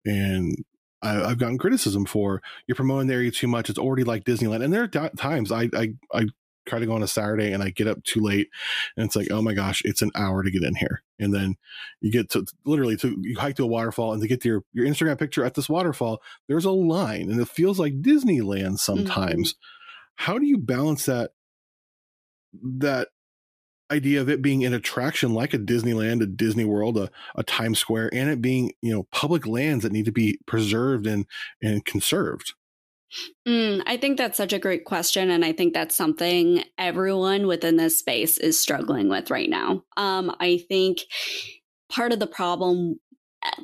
and 0.04 0.64
I, 1.02 1.28
have 1.28 1.38
gotten 1.38 1.58
criticism 1.58 2.06
for 2.06 2.42
you're 2.66 2.76
promoting 2.76 3.08
the 3.08 3.14
area 3.14 3.30
too 3.30 3.48
much. 3.48 3.68
It's 3.68 3.78
already 3.78 4.04
like 4.04 4.24
Disneyland, 4.24 4.64
and 4.64 4.72
there 4.72 4.84
are 4.84 5.08
times 5.16 5.50
I, 5.50 5.68
I 5.74 5.94
I 6.14 6.26
try 6.66 6.78
to 6.78 6.86
go 6.86 6.94
on 6.94 7.02
a 7.02 7.08
Saturday 7.08 7.52
and 7.52 7.62
I 7.62 7.70
get 7.70 7.88
up 7.88 8.02
too 8.04 8.20
late 8.20 8.48
and 8.96 9.06
it's 9.06 9.16
like, 9.16 9.30
oh 9.30 9.42
my 9.42 9.54
gosh, 9.54 9.82
it's 9.84 10.02
an 10.02 10.10
hour 10.14 10.42
to 10.42 10.50
get 10.50 10.62
in 10.62 10.74
here. 10.74 11.02
And 11.18 11.34
then 11.34 11.56
you 12.00 12.10
get 12.10 12.30
to 12.30 12.44
literally 12.64 12.96
to 12.98 13.16
you 13.20 13.38
hike 13.38 13.56
to 13.56 13.64
a 13.64 13.66
waterfall 13.66 14.12
and 14.12 14.22
to 14.22 14.28
get 14.28 14.40
to 14.42 14.48
your, 14.48 14.64
your 14.72 14.86
Instagram 14.86 15.18
picture 15.18 15.44
at 15.44 15.54
this 15.54 15.68
waterfall, 15.68 16.22
there's 16.48 16.64
a 16.64 16.70
line 16.70 17.30
and 17.30 17.40
it 17.40 17.48
feels 17.48 17.78
like 17.78 18.02
Disneyland 18.02 18.78
sometimes. 18.78 19.54
Mm-hmm. 19.54 20.24
How 20.24 20.38
do 20.38 20.46
you 20.46 20.58
balance 20.58 21.06
that 21.06 21.32
that 22.62 23.08
idea 23.90 24.20
of 24.20 24.28
it 24.28 24.42
being 24.42 24.64
an 24.64 24.74
attraction 24.74 25.34
like 25.34 25.54
a 25.54 25.58
Disneyland, 25.58 26.22
a 26.22 26.26
Disney 26.26 26.64
World, 26.64 26.96
a, 26.96 27.10
a 27.36 27.42
Times 27.42 27.78
Square, 27.78 28.10
and 28.14 28.30
it 28.30 28.40
being, 28.40 28.72
you 28.80 28.92
know, 28.92 29.04
public 29.12 29.46
lands 29.46 29.82
that 29.82 29.92
need 29.92 30.06
to 30.06 30.12
be 30.12 30.38
preserved 30.46 31.06
and 31.06 31.26
and 31.62 31.84
conserved? 31.84 32.54
Mm, 33.46 33.82
I 33.86 33.96
think 33.96 34.18
that's 34.18 34.36
such 34.36 34.52
a 34.52 34.58
great 34.58 34.84
question. 34.84 35.30
And 35.30 35.44
I 35.44 35.52
think 35.52 35.74
that's 35.74 35.96
something 35.96 36.64
everyone 36.78 37.46
within 37.46 37.76
this 37.76 37.98
space 37.98 38.38
is 38.38 38.58
struggling 38.58 39.08
with 39.08 39.30
right 39.30 39.50
now. 39.50 39.82
Um, 39.96 40.34
I 40.40 40.64
think 40.68 41.00
part 41.90 42.12
of 42.12 42.18
the 42.18 42.26
problem 42.26 42.98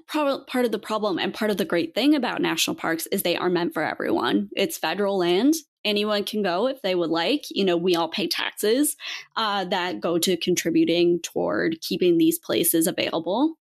part 0.09 0.65
of 0.65 0.73
the 0.73 0.79
problem 0.79 1.19
and 1.19 1.33
part 1.33 1.51
of 1.53 1.57
the 1.57 1.65
great 1.65 1.95
thing 1.95 2.15
about 2.15 2.43
national 2.43 2.75
parks 2.75 3.07
is 3.13 3.23
they 3.23 3.37
are 3.37 3.49
meant 3.49 3.73
for 3.73 3.85
everyone. 3.85 4.49
It's 4.57 4.77
federal 4.77 5.19
land. 5.19 5.55
Anyone 5.85 6.25
can 6.25 6.43
go 6.43 6.67
if 6.67 6.83
they 6.83 6.97
would 6.97 7.11
like. 7.11 7.45
You 7.51 7.65
know, 7.65 7.77
we 7.77 7.95
all 7.95 8.09
pay 8.09 8.27
taxes 8.27 8.97
uh, 9.37 9.65
that 9.67 10.01
go 10.01 10.19
to 10.19 10.37
contributing 10.37 11.21
toward 11.23 11.81
keeping 11.81 12.19
these 12.19 12.41
places 12.41 12.89
available. 12.89 13.55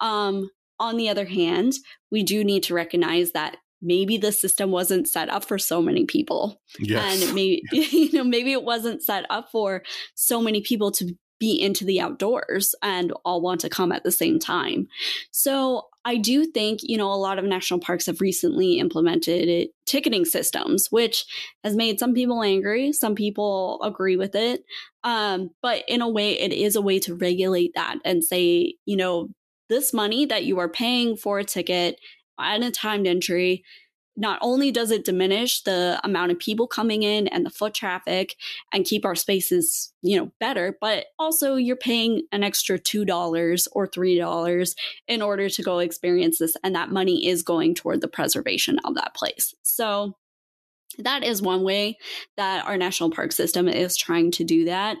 Um, 0.00 0.48
on 0.80 0.96
the 0.96 1.10
other 1.10 1.26
hand, 1.26 1.74
we 2.10 2.22
do 2.22 2.44
need 2.44 2.62
to 2.64 2.74
recognize 2.74 3.32
that 3.32 3.58
maybe 3.80 4.18
the 4.18 4.32
system 4.32 4.70
wasn't 4.70 5.08
set 5.08 5.28
up 5.28 5.44
for 5.44 5.58
so 5.58 5.80
many 5.80 6.04
people. 6.04 6.60
Yes. 6.78 7.22
and 7.22 7.34
maybe 7.34 7.62
you 7.72 8.12
know 8.12 8.24
maybe 8.24 8.52
it 8.52 8.64
wasn't 8.64 9.02
set 9.02 9.24
up 9.30 9.50
for 9.50 9.82
so 10.14 10.40
many 10.40 10.60
people 10.60 10.90
to 10.92 11.14
be 11.40 11.60
into 11.60 11.84
the 11.84 12.00
outdoors 12.00 12.74
and 12.82 13.12
all 13.24 13.40
want 13.40 13.60
to 13.60 13.68
come 13.68 13.92
at 13.92 14.02
the 14.02 14.10
same 14.10 14.38
time. 14.38 14.88
So 15.30 15.84
i 16.08 16.16
do 16.16 16.46
think 16.46 16.80
you 16.82 16.96
know 16.96 17.12
a 17.12 17.14
lot 17.14 17.38
of 17.38 17.44
national 17.44 17.80
parks 17.80 18.06
have 18.06 18.20
recently 18.20 18.78
implemented 18.78 19.48
it, 19.48 19.70
ticketing 19.86 20.24
systems 20.24 20.88
which 20.90 21.24
has 21.62 21.76
made 21.76 21.98
some 21.98 22.14
people 22.14 22.42
angry 22.42 22.92
some 22.92 23.14
people 23.14 23.78
agree 23.82 24.16
with 24.16 24.34
it 24.34 24.62
um, 25.04 25.50
but 25.62 25.84
in 25.86 26.00
a 26.00 26.08
way 26.08 26.38
it 26.38 26.52
is 26.52 26.76
a 26.76 26.82
way 26.82 26.98
to 26.98 27.14
regulate 27.14 27.72
that 27.74 27.96
and 28.04 28.24
say 28.24 28.74
you 28.86 28.96
know 28.96 29.28
this 29.68 29.92
money 29.92 30.24
that 30.24 30.44
you 30.44 30.58
are 30.58 30.68
paying 30.68 31.14
for 31.16 31.38
a 31.38 31.44
ticket 31.44 32.00
at 32.38 32.62
a 32.62 32.70
timed 32.70 33.06
entry, 33.06 33.64
not 34.18 34.38
only 34.42 34.72
does 34.72 34.90
it 34.90 35.04
diminish 35.04 35.62
the 35.62 36.00
amount 36.02 36.32
of 36.32 36.38
people 36.40 36.66
coming 36.66 37.04
in 37.04 37.28
and 37.28 37.46
the 37.46 37.50
foot 37.50 37.72
traffic 37.72 38.34
and 38.72 38.84
keep 38.84 39.04
our 39.04 39.14
spaces, 39.14 39.92
you 40.02 40.18
know, 40.18 40.32
better, 40.40 40.76
but 40.80 41.06
also 41.20 41.54
you're 41.54 41.76
paying 41.76 42.22
an 42.32 42.42
extra 42.42 42.78
$2 42.78 43.68
or 43.72 43.86
$3 43.86 44.74
in 45.06 45.22
order 45.22 45.48
to 45.48 45.62
go 45.62 45.78
experience 45.78 46.38
this 46.38 46.56
and 46.64 46.74
that 46.74 46.90
money 46.90 47.28
is 47.28 47.44
going 47.44 47.76
toward 47.76 48.00
the 48.00 48.08
preservation 48.08 48.80
of 48.84 48.96
that 48.96 49.14
place. 49.14 49.54
So 49.62 50.16
that 50.98 51.22
is 51.22 51.40
one 51.40 51.62
way 51.62 51.96
that 52.36 52.66
our 52.66 52.76
national 52.76 53.10
park 53.10 53.30
system 53.30 53.68
is 53.68 53.96
trying 53.96 54.32
to 54.32 54.42
do 54.42 54.64
that. 54.64 54.96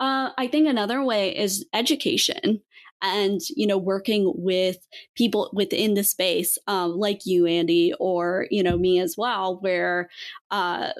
Uh, 0.00 0.30
I 0.38 0.46
think 0.46 0.68
another 0.68 1.04
way 1.04 1.36
is 1.36 1.66
education 1.74 2.62
and 3.04 3.40
you 3.50 3.66
know 3.66 3.78
working 3.78 4.32
with 4.34 4.78
people 5.14 5.50
within 5.52 5.94
the 5.94 6.02
space 6.02 6.58
um, 6.66 6.92
like 6.98 7.24
you 7.24 7.46
andy 7.46 7.92
or 8.00 8.46
you 8.50 8.62
know 8.62 8.76
me 8.76 8.98
as 8.98 9.14
well 9.16 9.58
where 9.60 10.08
uh, 10.50 10.90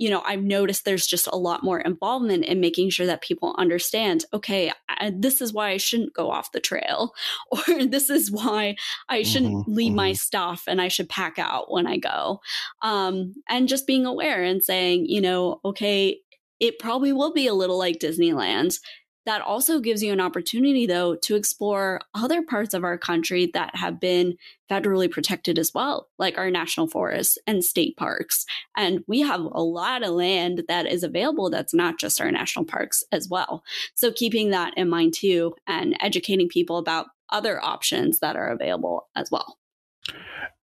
you 0.00 0.08
know, 0.08 0.22
I've 0.24 0.42
noticed 0.42 0.86
there's 0.86 1.06
just 1.06 1.26
a 1.26 1.36
lot 1.36 1.62
more 1.62 1.78
involvement 1.78 2.46
in 2.46 2.58
making 2.58 2.88
sure 2.88 3.04
that 3.04 3.20
people 3.20 3.54
understand, 3.58 4.24
okay, 4.32 4.72
I, 4.88 5.12
this 5.14 5.42
is 5.42 5.52
why 5.52 5.72
I 5.72 5.76
shouldn't 5.76 6.14
go 6.14 6.30
off 6.30 6.52
the 6.52 6.58
trail, 6.58 7.12
or 7.52 7.84
this 7.84 8.08
is 8.08 8.30
why 8.30 8.76
I 9.10 9.22
shouldn't 9.22 9.52
mm-hmm, 9.52 9.72
leave 9.72 9.88
mm-hmm. 9.90 9.96
my 9.96 10.12
stuff 10.14 10.64
and 10.66 10.80
I 10.80 10.88
should 10.88 11.10
pack 11.10 11.38
out 11.38 11.70
when 11.70 11.86
I 11.86 11.98
go. 11.98 12.40
Um, 12.80 13.34
and 13.46 13.68
just 13.68 13.86
being 13.86 14.06
aware 14.06 14.42
and 14.42 14.64
saying, 14.64 15.04
you 15.06 15.20
know, 15.20 15.60
okay, 15.66 16.20
it 16.60 16.78
probably 16.78 17.12
will 17.12 17.34
be 17.34 17.46
a 17.46 17.54
little 17.54 17.78
like 17.78 17.98
Disneyland 17.98 18.78
that 19.26 19.42
also 19.42 19.80
gives 19.80 20.02
you 20.02 20.12
an 20.12 20.20
opportunity, 20.20 20.86
though, 20.86 21.14
to 21.16 21.36
explore 21.36 22.00
other 22.14 22.42
parts 22.42 22.74
of 22.74 22.84
our 22.84 22.96
country 22.96 23.50
that 23.54 23.74
have 23.76 24.00
been 24.00 24.36
federally 24.70 25.10
protected 25.10 25.58
as 25.58 25.72
well, 25.74 26.08
like 26.18 26.38
our 26.38 26.50
national 26.50 26.86
forests 26.86 27.36
and 27.46 27.64
state 27.64 27.96
parks. 27.96 28.46
And 28.76 29.04
we 29.06 29.20
have 29.20 29.40
a 29.40 29.62
lot 29.62 30.02
of 30.02 30.10
land 30.10 30.64
that 30.68 30.86
is 30.86 31.02
available 31.02 31.50
that's 31.50 31.74
not 31.74 31.98
just 31.98 32.20
our 32.20 32.30
national 32.30 32.64
parks 32.64 33.04
as 33.12 33.28
well. 33.28 33.62
So, 33.94 34.10
keeping 34.12 34.50
that 34.50 34.72
in 34.76 34.88
mind 34.88 35.14
too, 35.14 35.54
and 35.66 35.96
educating 36.00 36.48
people 36.48 36.78
about 36.78 37.06
other 37.30 37.62
options 37.62 38.20
that 38.20 38.36
are 38.36 38.48
available 38.48 39.08
as 39.14 39.30
well. 39.30 39.58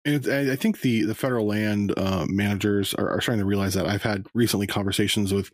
And 0.04 0.26
I 0.28 0.56
think 0.56 0.80
the, 0.80 1.02
the 1.02 1.14
federal 1.14 1.46
land 1.46 1.92
uh, 1.98 2.24
managers 2.26 2.94
are, 2.94 3.10
are, 3.10 3.20
starting 3.20 3.40
to 3.40 3.46
realize 3.46 3.74
that. 3.74 3.84
I've 3.84 4.02
had 4.02 4.26
recently 4.32 4.66
conversations 4.66 5.34
with 5.34 5.50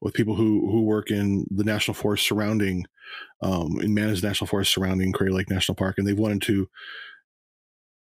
with 0.00 0.14
people 0.14 0.36
who, 0.36 0.70
who 0.70 0.84
work 0.84 1.10
in 1.10 1.44
the 1.50 1.64
national 1.64 1.94
forest 1.94 2.26
surrounding, 2.26 2.86
um, 3.42 3.78
in 3.82 3.92
managed 3.92 4.24
national 4.24 4.48
forest 4.48 4.72
surrounding 4.72 5.12
Crater 5.12 5.34
Lake 5.34 5.50
National 5.50 5.76
Park, 5.76 5.96
and 5.98 6.06
they've 6.06 6.18
wanted 6.18 6.40
to 6.42 6.66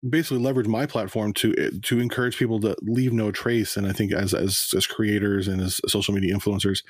basically 0.08 0.40
leverage 0.40 0.68
my 0.68 0.86
platform 0.86 1.34
to 1.34 1.54
eh, 1.58 1.70
to 1.84 2.00
encourage 2.00 2.38
people 2.38 2.60
to 2.60 2.76
leave 2.82 3.12
no 3.12 3.32
trace 3.32 3.76
and 3.76 3.86
i 3.86 3.92
think 3.92 4.14
as 4.14 4.34
as 4.34 4.70
as 4.74 4.88
creators 4.88 5.46
and 5.46 5.60
as 5.60 5.82
social 5.88 6.14
media 6.14 6.34
influencers 6.34 6.84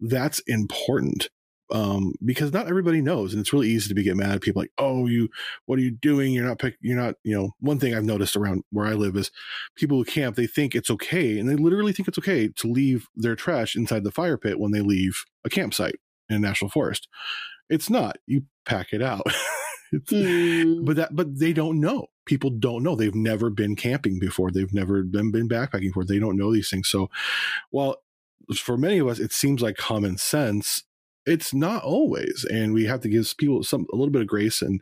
that's 0.00 0.38
important 0.40 1.30
um, 1.72 2.14
because 2.24 2.52
not 2.52 2.68
everybody 2.68 3.00
knows, 3.00 3.32
and 3.32 3.40
it's 3.40 3.52
really 3.52 3.68
easy 3.68 3.88
to 3.88 3.94
be 3.94 4.02
get 4.02 4.16
mad 4.16 4.32
at 4.32 4.42
people 4.42 4.60
like, 4.60 4.72
"Oh, 4.78 5.06
you, 5.06 5.28
what 5.66 5.78
are 5.78 5.82
you 5.82 5.90
doing? 5.90 6.32
You're 6.32 6.46
not 6.46 6.58
pick, 6.58 6.76
you're 6.80 7.00
not, 7.00 7.14
you 7.24 7.34
know." 7.34 7.52
One 7.60 7.78
thing 7.78 7.94
I've 7.94 8.04
noticed 8.04 8.36
around 8.36 8.62
where 8.70 8.86
I 8.86 8.92
live 8.92 9.16
is 9.16 9.30
people 9.74 9.96
who 9.96 10.04
camp 10.04 10.36
they 10.36 10.46
think 10.46 10.74
it's 10.74 10.90
okay, 10.90 11.38
and 11.38 11.48
they 11.48 11.56
literally 11.56 11.92
think 11.92 12.08
it's 12.08 12.18
okay 12.18 12.48
to 12.48 12.66
leave 12.66 13.08
their 13.16 13.34
trash 13.34 13.74
inside 13.74 14.04
the 14.04 14.10
fire 14.10 14.36
pit 14.36 14.60
when 14.60 14.72
they 14.72 14.80
leave 14.80 15.24
a 15.44 15.50
campsite 15.50 15.96
in 16.28 16.36
a 16.36 16.38
national 16.38 16.70
forest. 16.70 17.08
It's 17.70 17.88
not. 17.88 18.18
You 18.26 18.44
pack 18.66 18.92
it 18.92 19.02
out. 19.02 19.26
mm. 19.94 20.84
But 20.84 20.96
that, 20.96 21.16
but 21.16 21.38
they 21.38 21.54
don't 21.54 21.80
know. 21.80 22.08
People 22.26 22.50
don't 22.50 22.82
know. 22.82 22.94
They've 22.94 23.14
never 23.14 23.48
been 23.48 23.76
camping 23.76 24.18
before. 24.18 24.50
They've 24.50 24.72
never 24.72 25.02
been, 25.02 25.32
been 25.32 25.48
backpacking 25.48 25.88
before. 25.88 26.04
They 26.04 26.18
don't 26.18 26.36
know 26.36 26.52
these 26.52 26.68
things. 26.68 26.88
So, 26.88 27.08
while 27.70 27.96
for 28.56 28.76
many 28.76 28.98
of 28.98 29.06
us 29.06 29.18
it 29.20 29.32
seems 29.32 29.62
like 29.62 29.76
common 29.76 30.18
sense 30.18 30.82
it's 31.26 31.54
not 31.54 31.82
always 31.82 32.44
and 32.50 32.72
we 32.72 32.84
have 32.84 33.00
to 33.00 33.08
give 33.08 33.32
people 33.38 33.62
some 33.62 33.86
a 33.92 33.96
little 33.96 34.10
bit 34.10 34.22
of 34.22 34.28
grace 34.28 34.62
and 34.62 34.80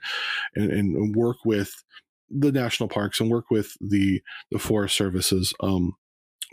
and, 0.55 0.70
and 0.70 1.14
work 1.14 1.37
with 1.44 1.83
the 2.31 2.53
national 2.53 2.88
parks 2.88 3.20
and 3.20 3.31
work 3.31 3.50
with 3.50 3.76
the 3.81 4.22
the 4.50 4.59
forest 4.59 4.96
services 4.96 5.53
um 5.61 5.92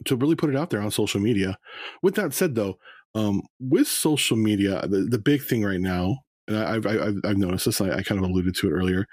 to 0.05 0.15
really 0.15 0.35
put 0.35 0.49
it 0.49 0.55
out 0.55 0.69
there 0.69 0.81
on 0.81 0.91
social 0.91 1.19
media. 1.19 1.57
With 2.01 2.15
that 2.15 2.33
said 2.33 2.55
though 2.55 2.77
um 3.15 3.41
with 3.59 3.87
social 3.87 4.37
media 4.37 4.85
the, 4.87 5.07
the 5.09 5.19
big 5.19 5.43
thing 5.43 5.63
right 5.63 5.79
now 5.79 6.17
and 6.47 6.57
I, 6.57 6.73
have 6.73 6.85
I've, 6.85 7.15
I've 7.23 7.37
noticed 7.37 7.65
this 7.65 7.81
I, 7.81 7.91
I 7.91 8.03
kind 8.03 8.23
of 8.23 8.29
alluded 8.29 8.55
to 8.55 8.67
it 8.67 8.73
earlier 8.73 9.07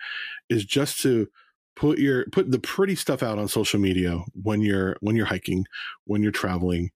is 0.48 0.64
just 0.64 1.00
to 1.02 1.28
put 1.76 1.98
your 1.98 2.26
put 2.32 2.50
the 2.50 2.58
pretty 2.58 2.94
stuff 2.94 3.22
out 3.22 3.38
on 3.38 3.48
social 3.48 3.80
media 3.80 4.18
when 4.42 4.60
you're 4.60 4.96
when 5.00 5.16
you're 5.16 5.26
hiking 5.26 5.64
when 6.04 6.22
you're 6.22 6.32
traveling 6.32 6.90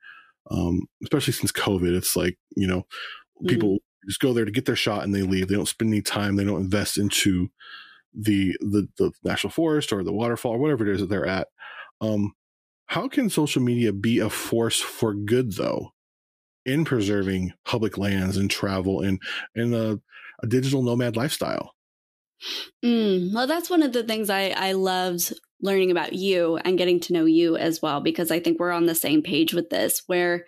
um, 0.51 0.83
especially 1.03 1.33
since 1.33 1.53
covid 1.53 1.97
it's 1.97 2.17
like 2.17 2.39
you 2.57 2.67
know 2.67 2.85
people 3.47 3.75
mm-hmm. 3.75 4.09
just 4.09 4.21
go 4.21 4.33
there 4.33 4.45
to 4.45 4.51
get 4.51 4.65
their 4.65 4.77
shot 4.77 5.05
and 5.05 5.15
they 5.15 5.23
leave. 5.23 5.49
They 5.49 5.55
don't 5.55 5.69
spend 5.69 5.93
any 5.93 6.03
time. 6.03 6.37
They 6.37 6.45
don't 6.45 6.61
invest 6.61 6.99
into 6.99 7.51
the 8.15 8.57
the 8.61 8.89
the 8.99 9.13
national 9.25 9.51
forest 9.51 9.93
or 9.93 10.03
the 10.03 10.13
waterfall 10.13 10.53
or 10.53 10.59
whatever 10.59 10.87
it 10.87 10.95
is 10.95 11.01
that 11.01 11.09
they're 11.09 11.27
at. 11.27 11.49
Um, 12.01 12.35
how 12.87 13.09
can 13.09 13.29
social 13.31 13.63
media 13.63 13.93
be 13.93 14.19
a 14.19 14.31
force 14.31 14.81
for 14.81 15.15
good 15.15 15.53
though 15.53 15.93
in 16.65 16.85
preserving 16.85 17.53
public 17.65 17.99
lands 17.99 18.37
and 18.37 18.51
travel 18.51 19.01
and 19.01 19.21
and 19.55 19.75
a, 19.75 20.01
a 20.43 20.47
digital 20.47 20.83
nomad 20.83 21.17
lifestyle? 21.17 21.75
Mm, 22.85 23.35
well, 23.35 23.47
that's 23.47 23.69
one 23.69 23.83
of 23.83 23.93
the 23.93 24.05
things 24.05 24.31
I 24.31 24.51
I 24.51 24.73
loved 24.73 25.33
learning 25.61 25.91
about 25.91 26.13
you 26.13 26.57
and 26.59 26.79
getting 26.79 27.01
to 27.01 27.13
know 27.13 27.25
you 27.25 27.57
as 27.57 27.83
well 27.83 28.01
because 28.01 28.31
I 28.31 28.39
think 28.39 28.61
we're 28.61 28.71
on 28.71 28.87
the 28.87 28.95
same 28.95 29.23
page 29.23 29.53
with 29.53 29.71
this 29.71 30.03
where 30.07 30.45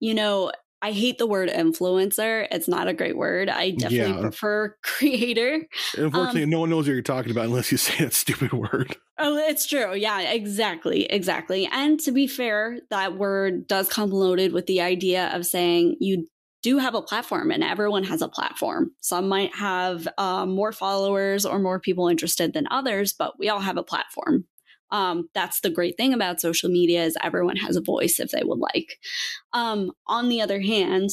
you 0.00 0.14
know 0.14 0.52
I 0.80 0.92
hate 0.92 1.18
the 1.18 1.26
word 1.26 1.48
influencer. 1.48 2.46
It's 2.50 2.68
not 2.68 2.86
a 2.86 2.94
great 2.94 3.16
word. 3.16 3.48
I 3.48 3.72
definitely 3.72 4.14
yeah. 4.14 4.20
prefer 4.20 4.76
creator. 4.82 5.66
Unfortunately, 5.96 6.44
um, 6.44 6.50
no 6.50 6.60
one 6.60 6.70
knows 6.70 6.86
what 6.86 6.92
you're 6.92 7.02
talking 7.02 7.32
about 7.32 7.46
unless 7.46 7.72
you 7.72 7.78
say 7.78 8.04
that 8.04 8.14
stupid 8.14 8.52
word. 8.52 8.96
Oh, 9.18 9.36
it's 9.36 9.66
true. 9.66 9.94
Yeah, 9.94 10.20
exactly. 10.20 11.04
Exactly. 11.04 11.68
And 11.72 11.98
to 12.00 12.12
be 12.12 12.26
fair, 12.26 12.78
that 12.90 13.16
word 13.16 13.66
does 13.66 13.88
come 13.88 14.10
loaded 14.10 14.52
with 14.52 14.66
the 14.66 14.80
idea 14.80 15.30
of 15.34 15.46
saying 15.46 15.96
you 16.00 16.28
do 16.62 16.78
have 16.78 16.94
a 16.94 17.02
platform 17.02 17.50
and 17.50 17.62
everyone 17.62 18.04
has 18.04 18.22
a 18.22 18.28
platform. 18.28 18.90
Some 19.00 19.28
might 19.28 19.54
have 19.54 20.08
um, 20.18 20.50
more 20.50 20.72
followers 20.72 21.46
or 21.46 21.58
more 21.58 21.80
people 21.80 22.08
interested 22.08 22.52
than 22.52 22.66
others, 22.70 23.12
but 23.12 23.38
we 23.38 23.48
all 23.48 23.60
have 23.60 23.76
a 23.76 23.82
platform 23.82 24.44
um, 24.90 25.28
that's 25.34 25.60
the 25.60 25.70
great 25.70 25.96
thing 25.96 26.12
about 26.12 26.40
social 26.40 26.70
media 26.70 27.04
is 27.04 27.16
everyone 27.22 27.56
has 27.56 27.76
a 27.76 27.82
voice 27.82 28.18
if 28.18 28.30
they 28.30 28.42
would 28.44 28.58
like 28.58 28.98
um, 29.52 29.90
on 30.06 30.28
the 30.28 30.40
other 30.40 30.60
hand 30.60 31.10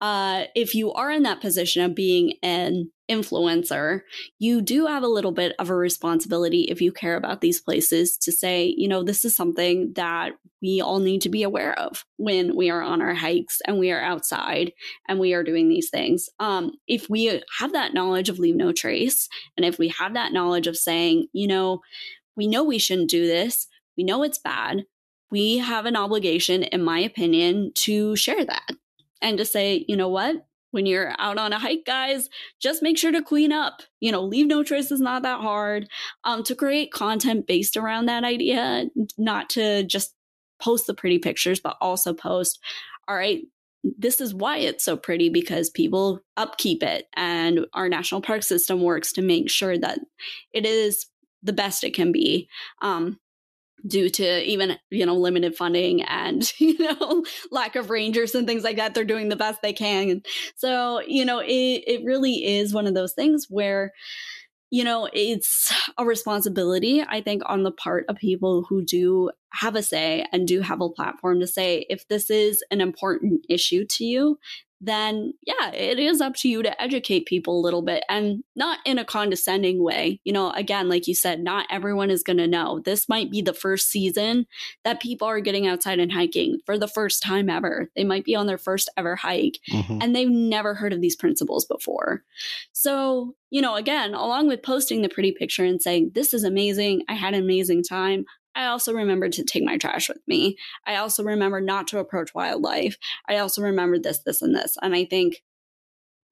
uh, 0.00 0.44
if 0.54 0.74
you 0.74 0.92
are 0.92 1.10
in 1.10 1.24
that 1.24 1.42
position 1.42 1.82
of 1.82 1.94
being 1.94 2.32
an 2.42 2.90
influencer, 3.10 4.00
you 4.38 4.62
do 4.62 4.86
have 4.86 5.02
a 5.02 5.08
little 5.08 5.32
bit 5.32 5.54
of 5.58 5.68
a 5.68 5.74
responsibility 5.74 6.62
if 6.62 6.80
you 6.80 6.90
care 6.92 7.16
about 7.16 7.40
these 7.40 7.60
places 7.60 8.16
to 8.16 8.32
say, 8.32 8.72
you 8.78 8.88
know, 8.88 9.02
this 9.02 9.24
is 9.24 9.36
something 9.36 9.92
that 9.96 10.32
we 10.62 10.80
all 10.80 11.00
need 11.00 11.20
to 11.22 11.28
be 11.28 11.42
aware 11.42 11.78
of 11.78 12.04
when 12.16 12.56
we 12.56 12.70
are 12.70 12.82
on 12.82 13.02
our 13.02 13.14
hikes 13.14 13.60
and 13.66 13.78
we 13.78 13.90
are 13.90 14.00
outside 14.00 14.72
and 15.08 15.18
we 15.18 15.34
are 15.34 15.42
doing 15.42 15.68
these 15.68 15.90
things. 15.90 16.28
Um, 16.38 16.72
if 16.86 17.10
we 17.10 17.42
have 17.58 17.72
that 17.72 17.92
knowledge 17.92 18.28
of 18.28 18.38
leave 18.38 18.56
no 18.56 18.72
trace, 18.72 19.28
and 19.56 19.66
if 19.66 19.78
we 19.78 19.88
have 19.88 20.14
that 20.14 20.32
knowledge 20.32 20.66
of 20.66 20.76
saying, 20.76 21.26
you 21.32 21.48
know, 21.48 21.80
we 22.36 22.46
know 22.46 22.64
we 22.64 22.78
shouldn't 22.78 23.10
do 23.10 23.26
this. 23.26 23.66
We 23.96 24.04
know 24.04 24.22
it's 24.22 24.38
bad. 24.38 24.84
We 25.30 25.58
have 25.58 25.86
an 25.86 25.96
obligation, 25.96 26.62
in 26.64 26.82
my 26.82 26.98
opinion, 27.00 27.72
to 27.76 28.16
share 28.16 28.44
that 28.44 28.72
and 29.22 29.38
to 29.38 29.44
say, 29.44 29.84
you 29.88 29.96
know 29.96 30.08
what? 30.08 30.36
When 30.72 30.86
you're 30.86 31.14
out 31.18 31.36
on 31.36 31.52
a 31.52 31.58
hike, 31.58 31.84
guys, 31.84 32.28
just 32.60 32.82
make 32.82 32.96
sure 32.96 33.10
to 33.10 33.22
clean 33.22 33.52
up. 33.52 33.82
You 33.98 34.12
know, 34.12 34.22
leave 34.22 34.46
no 34.46 34.62
trace 34.62 34.92
is 34.92 35.00
not 35.00 35.22
that 35.22 35.40
hard. 35.40 35.88
Um, 36.24 36.44
to 36.44 36.54
create 36.54 36.92
content 36.92 37.46
based 37.46 37.76
around 37.76 38.06
that 38.06 38.22
idea, 38.22 38.86
not 39.18 39.50
to 39.50 39.82
just 39.84 40.14
post 40.62 40.86
the 40.86 40.94
pretty 40.94 41.18
pictures, 41.18 41.58
but 41.58 41.76
also 41.80 42.14
post, 42.14 42.60
all 43.08 43.16
right, 43.16 43.42
this 43.82 44.20
is 44.20 44.34
why 44.34 44.58
it's 44.58 44.84
so 44.84 44.96
pretty 44.96 45.28
because 45.28 45.70
people 45.70 46.20
upkeep 46.36 46.82
it 46.82 47.06
and 47.16 47.66
our 47.72 47.88
national 47.88 48.20
park 48.20 48.42
system 48.42 48.82
works 48.82 49.12
to 49.12 49.22
make 49.22 49.48
sure 49.48 49.78
that 49.78 49.98
it 50.52 50.66
is 50.66 51.06
the 51.42 51.52
best 51.52 51.84
it 51.84 51.94
can 51.94 52.12
be. 52.12 52.48
Um, 52.82 53.18
due 53.86 54.10
to 54.10 54.42
even 54.44 54.76
you 54.90 55.06
know 55.06 55.16
limited 55.16 55.56
funding 55.56 56.02
and 56.02 56.52
you 56.60 56.76
know 56.78 57.24
lack 57.50 57.76
of 57.76 57.90
rangers 57.90 58.34
and 58.34 58.46
things 58.46 58.62
like 58.62 58.76
that 58.76 58.94
they're 58.94 59.04
doing 59.04 59.28
the 59.28 59.36
best 59.36 59.62
they 59.62 59.72
can 59.72 60.22
so 60.56 61.00
you 61.06 61.24
know 61.24 61.38
it, 61.38 61.48
it 61.86 62.04
really 62.04 62.44
is 62.44 62.74
one 62.74 62.86
of 62.86 62.94
those 62.94 63.14
things 63.14 63.46
where 63.48 63.92
you 64.70 64.84
know 64.84 65.08
it's 65.12 65.72
a 65.98 66.04
responsibility 66.04 67.02
i 67.08 67.20
think 67.20 67.42
on 67.46 67.62
the 67.62 67.72
part 67.72 68.04
of 68.08 68.16
people 68.16 68.66
who 68.68 68.84
do 68.84 69.30
have 69.52 69.74
a 69.74 69.82
say 69.82 70.26
and 70.32 70.46
do 70.46 70.60
have 70.60 70.80
a 70.80 70.90
platform 70.90 71.40
to 71.40 71.46
say 71.46 71.86
if 71.88 72.06
this 72.08 72.30
is 72.30 72.62
an 72.70 72.80
important 72.80 73.44
issue 73.48 73.84
to 73.86 74.04
you 74.04 74.38
then 74.80 75.34
yeah, 75.46 75.70
it 75.72 75.98
is 75.98 76.20
up 76.20 76.34
to 76.36 76.48
you 76.48 76.62
to 76.62 76.82
educate 76.82 77.26
people 77.26 77.58
a 77.58 77.60
little 77.60 77.82
bit 77.82 78.02
and 78.08 78.42
not 78.56 78.78
in 78.86 78.98
a 78.98 79.04
condescending 79.04 79.82
way. 79.82 80.20
You 80.24 80.32
know, 80.32 80.50
again, 80.52 80.88
like 80.88 81.06
you 81.06 81.14
said, 81.14 81.40
not 81.40 81.66
everyone 81.70 82.10
is 82.10 82.22
going 82.22 82.38
to 82.38 82.46
know. 82.46 82.80
This 82.80 83.08
might 83.08 83.30
be 83.30 83.42
the 83.42 83.52
first 83.52 83.88
season 83.90 84.46
that 84.84 85.00
people 85.00 85.28
are 85.28 85.40
getting 85.40 85.66
outside 85.66 85.98
and 85.98 86.10
hiking 86.10 86.60
for 86.64 86.78
the 86.78 86.88
first 86.88 87.22
time 87.22 87.50
ever. 87.50 87.90
They 87.94 88.04
might 88.04 88.24
be 88.24 88.34
on 88.34 88.46
their 88.46 88.58
first 88.58 88.88
ever 88.96 89.16
hike 89.16 89.58
mm-hmm. 89.70 89.98
and 90.00 90.16
they've 90.16 90.30
never 90.30 90.74
heard 90.74 90.94
of 90.94 91.02
these 91.02 91.16
principles 91.16 91.66
before. 91.66 92.22
So, 92.72 93.34
you 93.50 93.60
know, 93.60 93.74
again, 93.74 94.14
along 94.14 94.48
with 94.48 94.62
posting 94.62 95.02
the 95.02 95.08
pretty 95.08 95.32
picture 95.32 95.64
and 95.64 95.82
saying, 95.82 96.12
This 96.14 96.32
is 96.32 96.44
amazing. 96.44 97.02
I 97.08 97.14
had 97.14 97.34
an 97.34 97.42
amazing 97.42 97.82
time. 97.82 98.24
I 98.54 98.66
also 98.66 98.92
remembered 98.92 99.32
to 99.32 99.44
take 99.44 99.64
my 99.64 99.76
trash 99.76 100.08
with 100.08 100.20
me. 100.26 100.56
I 100.86 100.96
also 100.96 101.22
remember 101.22 101.60
not 101.60 101.88
to 101.88 101.98
approach 101.98 102.34
wildlife. 102.34 102.96
I 103.28 103.38
also 103.38 103.62
remembered 103.62 104.02
this, 104.02 104.20
this, 104.20 104.42
and 104.42 104.54
this. 104.54 104.76
And 104.82 104.94
I 104.94 105.04
think 105.04 105.42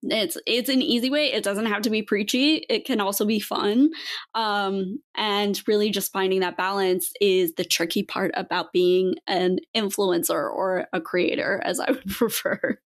it's 0.02 0.36
it's 0.46 0.68
an 0.68 0.80
easy 0.80 1.10
way. 1.10 1.32
It 1.32 1.42
doesn't 1.42 1.66
have 1.66 1.82
to 1.82 1.90
be 1.90 2.02
preachy. 2.02 2.64
It 2.68 2.84
can 2.84 3.00
also 3.00 3.24
be 3.24 3.40
fun. 3.40 3.90
Um, 4.34 5.00
and 5.16 5.60
really 5.66 5.90
just 5.90 6.12
finding 6.12 6.40
that 6.40 6.56
balance 6.56 7.12
is 7.20 7.54
the 7.54 7.64
tricky 7.64 8.04
part 8.04 8.30
about 8.34 8.72
being 8.72 9.16
an 9.26 9.58
influencer 9.76 10.50
or 10.50 10.86
a 10.92 11.00
creator, 11.00 11.60
as 11.64 11.80
I 11.80 11.90
would 11.90 12.06
prefer. 12.06 12.78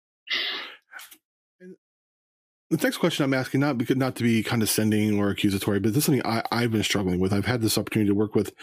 The 2.70 2.78
next 2.78 2.96
question 2.96 3.22
I'm 3.26 3.34
asking, 3.34 3.60
not 3.60 3.76
because 3.76 3.96
not 3.96 4.16
to 4.16 4.22
be 4.22 4.42
condescending 4.42 5.18
or 5.18 5.28
accusatory, 5.28 5.78
but 5.78 5.92
this 5.92 5.98
is 5.98 6.04
something 6.06 6.24
I, 6.24 6.42
I've 6.50 6.72
been 6.72 6.82
struggling 6.82 7.20
with. 7.20 7.30
I've 7.30 7.44
had 7.44 7.60
this 7.60 7.76
opportunity 7.76 8.08
to 8.08 8.14
work 8.14 8.34
with 8.34 8.54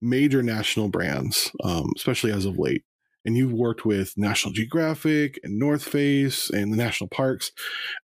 major 0.00 0.42
national 0.42 0.88
brands, 0.88 1.50
um, 1.64 1.92
especially 1.96 2.32
as 2.32 2.44
of 2.44 2.58
late. 2.58 2.84
And 3.24 3.36
you've 3.36 3.52
worked 3.52 3.84
with 3.84 4.14
National 4.16 4.54
Geographic 4.54 5.38
and 5.42 5.58
North 5.58 5.82
Face 5.82 6.50
and 6.50 6.72
the 6.72 6.76
national 6.76 7.08
parks. 7.08 7.52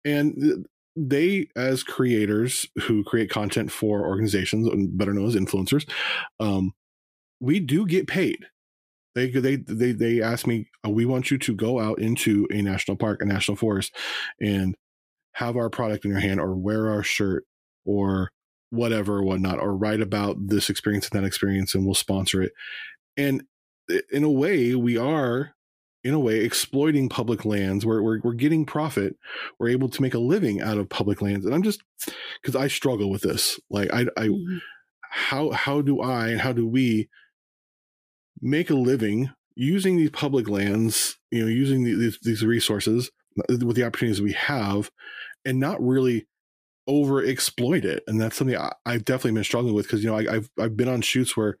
And 0.03 0.65
they, 0.95 1.47
as 1.55 1.83
creators 1.83 2.67
who 2.83 3.03
create 3.03 3.29
content 3.29 3.71
for 3.71 4.05
organizations, 4.05 4.67
and 4.67 4.97
better 4.97 5.13
known 5.13 5.27
as 5.27 5.35
influencers, 5.35 5.89
um, 6.39 6.73
we 7.39 7.59
do 7.59 7.85
get 7.85 8.07
paid. 8.07 8.45
They 9.15 9.29
they 9.29 9.57
they 9.57 9.91
they 9.91 10.21
ask 10.21 10.47
me, 10.47 10.69
oh, 10.83 10.89
we 10.89 11.05
want 11.05 11.29
you 11.29 11.37
to 11.37 11.53
go 11.55 11.79
out 11.79 11.99
into 11.99 12.47
a 12.51 12.61
national 12.61 12.97
park, 12.97 13.21
a 13.21 13.25
national 13.25 13.57
forest, 13.57 13.95
and 14.41 14.75
have 15.33 15.55
our 15.55 15.69
product 15.69 16.05
in 16.05 16.11
your 16.11 16.19
hand, 16.19 16.39
or 16.39 16.55
wear 16.55 16.89
our 16.89 17.03
shirt, 17.03 17.45
or 17.85 18.29
whatever 18.73 19.17
or 19.17 19.23
whatnot, 19.23 19.59
or 19.59 19.75
write 19.75 20.01
about 20.01 20.35
this 20.39 20.69
experience 20.69 21.07
and 21.07 21.21
that 21.21 21.27
experience, 21.27 21.75
and 21.75 21.85
we'll 21.85 21.93
sponsor 21.93 22.41
it. 22.41 22.51
And 23.15 23.43
in 24.11 24.23
a 24.23 24.31
way, 24.31 24.73
we 24.75 24.97
are, 24.97 25.53
in 26.03 26.13
a 26.13 26.19
way, 26.19 26.39
exploiting 26.39 27.07
public 27.07 27.45
lands. 27.45 27.85
We're, 27.85 28.01
we're, 28.01 28.19
we're 28.23 28.33
getting 28.33 28.65
profit. 28.65 29.15
We're 29.59 29.69
able 29.69 29.89
to 29.89 30.01
make 30.01 30.13
a 30.13 30.19
living 30.19 30.61
out 30.61 30.77
of 30.77 30.89
public 30.89 31.21
lands. 31.21 31.45
And 31.45 31.53
I'm 31.53 31.63
just, 31.63 31.81
because 32.41 32.55
I 32.55 32.67
struggle 32.67 33.11
with 33.11 33.21
this. 33.21 33.59
Like, 33.69 33.93
I, 33.93 34.01
I, 34.17 34.27
mm-hmm. 34.27 34.57
how 35.01 35.51
how 35.51 35.81
do 35.81 36.01
I 36.01 36.29
and 36.29 36.41
how 36.41 36.53
do 36.53 36.67
we 36.67 37.09
make 38.41 38.69
a 38.69 38.75
living 38.75 39.29
using 39.55 39.97
these 39.97 40.09
public 40.09 40.49
lands, 40.49 41.17
you 41.29 41.43
know, 41.43 41.47
using 41.47 41.83
these 41.83 42.17
these 42.23 42.43
resources 42.43 43.11
with 43.47 43.75
the 43.75 43.83
opportunities 43.83 44.21
we 44.21 44.33
have, 44.33 44.89
and 45.45 45.59
not 45.59 45.81
really 45.81 46.25
over 46.87 47.23
exploit 47.23 47.85
it. 47.85 48.03
And 48.07 48.19
that's 48.19 48.35
something 48.35 48.57
I, 48.57 48.73
have 48.85 49.05
definitely 49.05 49.31
been 49.31 49.43
struggling 49.43 49.73
with 49.73 49.87
because 49.87 50.03
you 50.03 50.09
know 50.09 50.17
I, 50.17 50.33
have 50.33 50.49
I've 50.59 50.77
been 50.77 50.89
on 50.89 51.01
shoots 51.01 51.37
where 51.37 51.57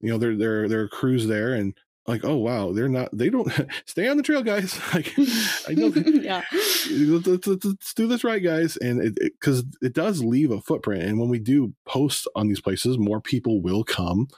you 0.00 0.10
know 0.10 0.18
there 0.18 0.36
there 0.36 0.68
there 0.68 0.80
are 0.80 0.88
crews 0.88 1.26
there 1.26 1.54
and 1.54 1.74
like 2.06 2.24
oh 2.24 2.36
wow 2.36 2.72
they're 2.72 2.88
not 2.88 3.08
they 3.16 3.28
don't 3.28 3.52
stay 3.86 4.08
on 4.08 4.16
the 4.16 4.22
trail 4.22 4.42
guys 4.42 4.78
like 4.94 5.12
i 5.68 5.74
know 5.74 5.88
yeah 5.88 6.42
let's, 6.90 7.46
let's, 7.46 7.46
let's, 7.46 7.94
do 7.94 8.06
this 8.06 8.24
right 8.24 8.42
guys 8.42 8.76
and 8.78 9.14
because 9.14 9.60
it, 9.60 9.66
it, 9.82 9.86
it, 9.86 9.92
does 9.92 10.24
leave 10.24 10.50
a 10.50 10.60
footprint 10.60 11.02
and 11.02 11.18
when 11.18 11.28
we 11.28 11.38
do 11.38 11.74
post 11.86 12.26
on 12.34 12.48
these 12.48 12.60
places 12.60 12.98
more 12.98 13.20
people 13.20 13.60
will 13.60 13.84
come 13.84 14.28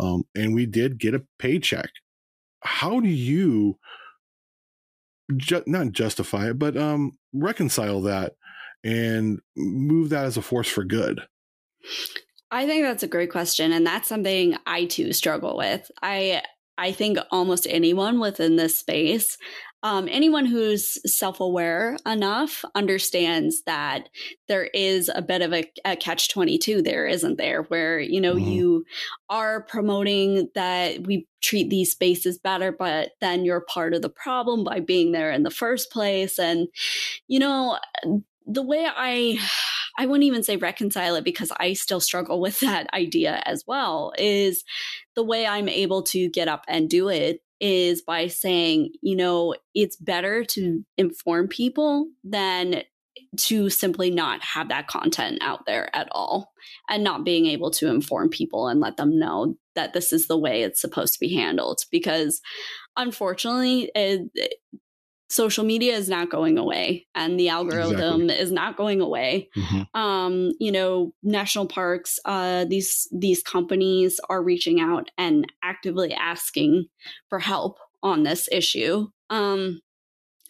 um, 0.00 0.24
and 0.34 0.54
we 0.54 0.66
did 0.66 0.98
get 0.98 1.14
a 1.14 1.24
paycheck 1.38 1.90
how 2.60 3.00
do 3.00 3.08
you 3.08 3.78
ju- 5.36 5.62
not 5.66 5.92
justify 5.92 6.50
it 6.50 6.58
but 6.58 6.76
um 6.76 7.12
reconcile 7.32 8.00
that 8.02 8.34
and 8.84 9.40
move 9.56 10.10
that 10.10 10.24
as 10.24 10.36
a 10.36 10.42
force 10.42 10.68
for 10.68 10.84
good 10.84 11.20
I 12.50 12.66
think 12.66 12.84
that's 12.84 13.02
a 13.02 13.08
great 13.08 13.32
question 13.32 13.72
and 13.72 13.84
that's 13.84 14.08
something 14.08 14.56
I 14.64 14.84
too 14.84 15.12
struggle 15.12 15.56
with. 15.56 15.90
I 16.00 16.42
I 16.78 16.92
think 16.92 17.18
almost 17.30 17.66
anyone 17.68 18.20
within 18.20 18.56
this 18.56 18.78
space, 18.78 19.38
um, 19.84 20.08
anyone 20.10 20.46
who's 20.46 20.98
self 21.12 21.40
aware 21.40 21.96
enough 22.06 22.64
understands 22.74 23.62
that 23.64 24.08
there 24.48 24.64
is 24.64 25.10
a 25.14 25.20
bit 25.20 25.42
of 25.42 25.52
a, 25.52 25.64
a 25.84 25.96
catch 25.96 26.30
22 26.30 26.82
there, 26.82 27.06
isn't 27.06 27.38
there? 27.38 27.62
Where, 27.64 28.00
you 28.00 28.20
know, 28.20 28.34
mm-hmm. 28.34 28.48
you 28.48 28.84
are 29.28 29.62
promoting 29.62 30.48
that 30.54 31.06
we 31.06 31.28
treat 31.42 31.70
these 31.70 31.92
spaces 31.92 32.38
better, 32.38 32.72
but 32.72 33.10
then 33.20 33.44
you're 33.44 33.66
part 33.68 33.94
of 33.94 34.02
the 34.02 34.08
problem 34.08 34.64
by 34.64 34.80
being 34.80 35.12
there 35.12 35.30
in 35.30 35.42
the 35.42 35.50
first 35.50 35.92
place. 35.92 36.38
And, 36.38 36.68
you 37.28 37.38
know, 37.38 37.78
the 38.46 38.62
way 38.62 38.86
I 38.88 39.38
I 39.96 40.06
wouldn't 40.06 40.24
even 40.24 40.42
say 40.42 40.56
reconcile 40.56 41.14
it 41.14 41.24
because 41.24 41.52
I 41.56 41.74
still 41.74 42.00
struggle 42.00 42.40
with 42.40 42.60
that 42.60 42.92
idea 42.92 43.42
as 43.46 43.64
well. 43.66 44.12
Is 44.18 44.64
the 45.14 45.24
way 45.24 45.46
I'm 45.46 45.68
able 45.68 46.02
to 46.04 46.28
get 46.28 46.48
up 46.48 46.64
and 46.68 46.90
do 46.90 47.08
it 47.08 47.40
is 47.60 48.02
by 48.02 48.26
saying, 48.26 48.90
you 49.00 49.16
know, 49.16 49.54
it's 49.74 49.96
better 49.96 50.44
to 50.44 50.84
inform 50.98 51.48
people 51.48 52.08
than 52.24 52.82
to 53.36 53.70
simply 53.70 54.10
not 54.10 54.42
have 54.42 54.68
that 54.68 54.86
content 54.86 55.38
out 55.40 55.64
there 55.66 55.94
at 55.94 56.08
all 56.12 56.52
and 56.88 57.04
not 57.04 57.24
being 57.24 57.46
able 57.46 57.70
to 57.70 57.88
inform 57.88 58.28
people 58.28 58.68
and 58.68 58.80
let 58.80 58.96
them 58.96 59.18
know 59.18 59.54
that 59.74 59.92
this 59.92 60.12
is 60.12 60.26
the 60.26 60.38
way 60.38 60.62
it's 60.62 60.80
supposed 60.80 61.14
to 61.14 61.20
be 61.20 61.34
handled 61.34 61.80
because 61.90 62.40
unfortunately 62.96 63.90
it, 63.94 64.50
social 65.34 65.64
media 65.64 65.96
is 65.96 66.08
not 66.08 66.30
going 66.30 66.56
away 66.58 67.06
and 67.14 67.38
the 67.40 67.48
algorithm 67.48 68.22
exactly. 68.22 68.36
is 68.36 68.52
not 68.52 68.76
going 68.76 69.00
away 69.00 69.48
mm-hmm. 69.56 70.00
um 70.00 70.52
you 70.60 70.70
know 70.70 71.12
national 71.24 71.66
parks 71.66 72.20
uh 72.24 72.64
these 72.66 73.08
these 73.12 73.42
companies 73.42 74.20
are 74.28 74.42
reaching 74.42 74.80
out 74.80 75.10
and 75.18 75.52
actively 75.62 76.14
asking 76.14 76.86
for 77.28 77.40
help 77.40 77.78
on 78.02 78.22
this 78.22 78.48
issue 78.52 79.08
um 79.30 79.80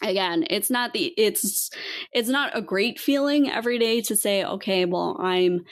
again 0.03 0.45
it's 0.49 0.69
not 0.69 0.93
the 0.93 1.13
it's 1.17 1.71
it's 2.13 2.29
not 2.29 2.55
a 2.55 2.61
great 2.61 2.99
feeling 2.99 3.49
every 3.49 3.79
day 3.79 4.01
to 4.01 4.15
say 4.15 4.45
okay 4.45 4.85
well 4.85 5.17
i'm 5.19 5.65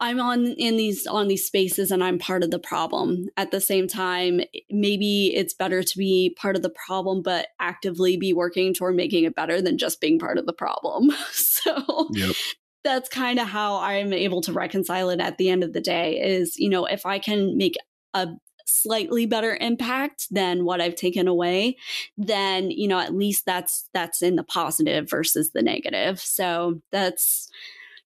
I'm 0.00 0.20
on 0.20 0.46
in 0.46 0.76
these 0.76 1.06
on 1.06 1.28
these 1.28 1.46
spaces 1.46 1.90
and 1.90 2.02
I'm 2.02 2.18
part 2.18 2.42
of 2.42 2.50
the 2.50 2.58
problem. 2.58 3.28
At 3.36 3.50
the 3.50 3.60
same 3.60 3.86
time, 3.86 4.40
maybe 4.70 5.32
it's 5.34 5.54
better 5.54 5.82
to 5.82 5.98
be 5.98 6.36
part 6.40 6.56
of 6.56 6.62
the 6.62 6.74
problem 6.86 7.22
but 7.22 7.48
actively 7.60 8.16
be 8.16 8.32
working 8.32 8.74
toward 8.74 8.96
making 8.96 9.24
it 9.24 9.36
better 9.36 9.62
than 9.62 9.78
just 9.78 10.00
being 10.00 10.18
part 10.18 10.38
of 10.38 10.46
the 10.46 10.52
problem. 10.52 11.10
so 11.32 12.08
yep. 12.12 12.34
that's 12.82 13.08
kind 13.08 13.38
of 13.38 13.46
how 13.46 13.76
I'm 13.76 14.12
able 14.12 14.40
to 14.42 14.52
reconcile 14.52 15.10
it 15.10 15.20
at 15.20 15.38
the 15.38 15.48
end 15.48 15.62
of 15.62 15.72
the 15.72 15.80
day 15.80 16.20
is, 16.20 16.58
you 16.58 16.68
know, 16.68 16.86
if 16.86 17.06
I 17.06 17.18
can 17.18 17.56
make 17.56 17.76
a 18.14 18.28
slightly 18.66 19.26
better 19.26 19.56
impact 19.60 20.26
than 20.30 20.64
what 20.64 20.80
I've 20.80 20.96
taken 20.96 21.28
away, 21.28 21.76
then, 22.16 22.70
you 22.70 22.88
know, 22.88 22.98
at 22.98 23.14
least 23.14 23.44
that's 23.46 23.88
that's 23.94 24.22
in 24.22 24.36
the 24.36 24.44
positive 24.44 25.08
versus 25.08 25.50
the 25.52 25.62
negative. 25.62 26.18
So 26.20 26.80
that's 26.90 27.48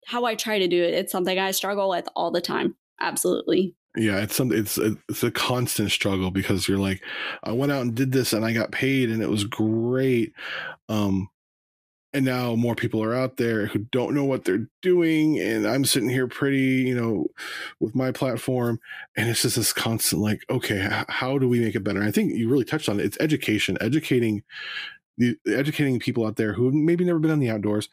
how 0.08 0.24
I 0.24 0.36
try 0.36 0.58
to 0.58 0.66
do 0.66 0.82
it. 0.82 0.94
It's 0.94 1.12
something 1.12 1.38
I 1.38 1.50
struggle 1.50 1.90
with 1.90 2.08
all 2.16 2.30
the 2.30 2.40
time. 2.40 2.74
Absolutely. 2.98 3.74
Yeah, 3.94 4.22
it's 4.22 4.34
something. 4.34 4.58
It's 4.58 4.78
a, 4.78 4.96
it's 5.10 5.22
a 5.22 5.30
constant 5.30 5.90
struggle 5.90 6.30
because 6.30 6.66
you're 6.66 6.78
like, 6.78 7.02
I 7.44 7.52
went 7.52 7.72
out 7.72 7.82
and 7.82 7.94
did 7.94 8.10
this 8.10 8.32
and 8.32 8.42
I 8.42 8.54
got 8.54 8.72
paid 8.72 9.10
and 9.10 9.22
it 9.22 9.28
was 9.28 9.44
great. 9.44 10.32
Um, 10.88 11.28
and 12.14 12.24
now 12.24 12.54
more 12.54 12.74
people 12.74 13.02
are 13.02 13.14
out 13.14 13.36
there 13.36 13.66
who 13.66 13.80
don't 13.80 14.14
know 14.14 14.24
what 14.24 14.46
they're 14.46 14.66
doing 14.80 15.38
and 15.38 15.66
i'm 15.66 15.84
sitting 15.84 16.08
here 16.08 16.26
pretty 16.26 16.56
you 16.88 16.96
know 16.98 17.26
with 17.80 17.94
my 17.94 18.10
platform 18.10 18.80
and 19.14 19.28
it's 19.28 19.42
just 19.42 19.56
this 19.56 19.74
constant 19.74 20.22
like 20.22 20.40
okay 20.48 20.88
how 21.10 21.36
do 21.36 21.46
we 21.46 21.60
make 21.60 21.74
it 21.74 21.84
better 21.84 21.98
and 21.98 22.08
i 22.08 22.10
think 22.10 22.32
you 22.32 22.48
really 22.48 22.64
touched 22.64 22.88
on 22.88 22.98
it 22.98 23.04
it's 23.04 23.18
education 23.20 23.76
educating 23.82 24.42
the 25.18 25.36
educating 25.46 25.98
people 25.98 26.24
out 26.24 26.36
there 26.36 26.54
who 26.54 26.72
maybe 26.72 27.04
never 27.04 27.18
been 27.18 27.30
on 27.30 27.40
the 27.40 27.50
outdoors 27.50 27.90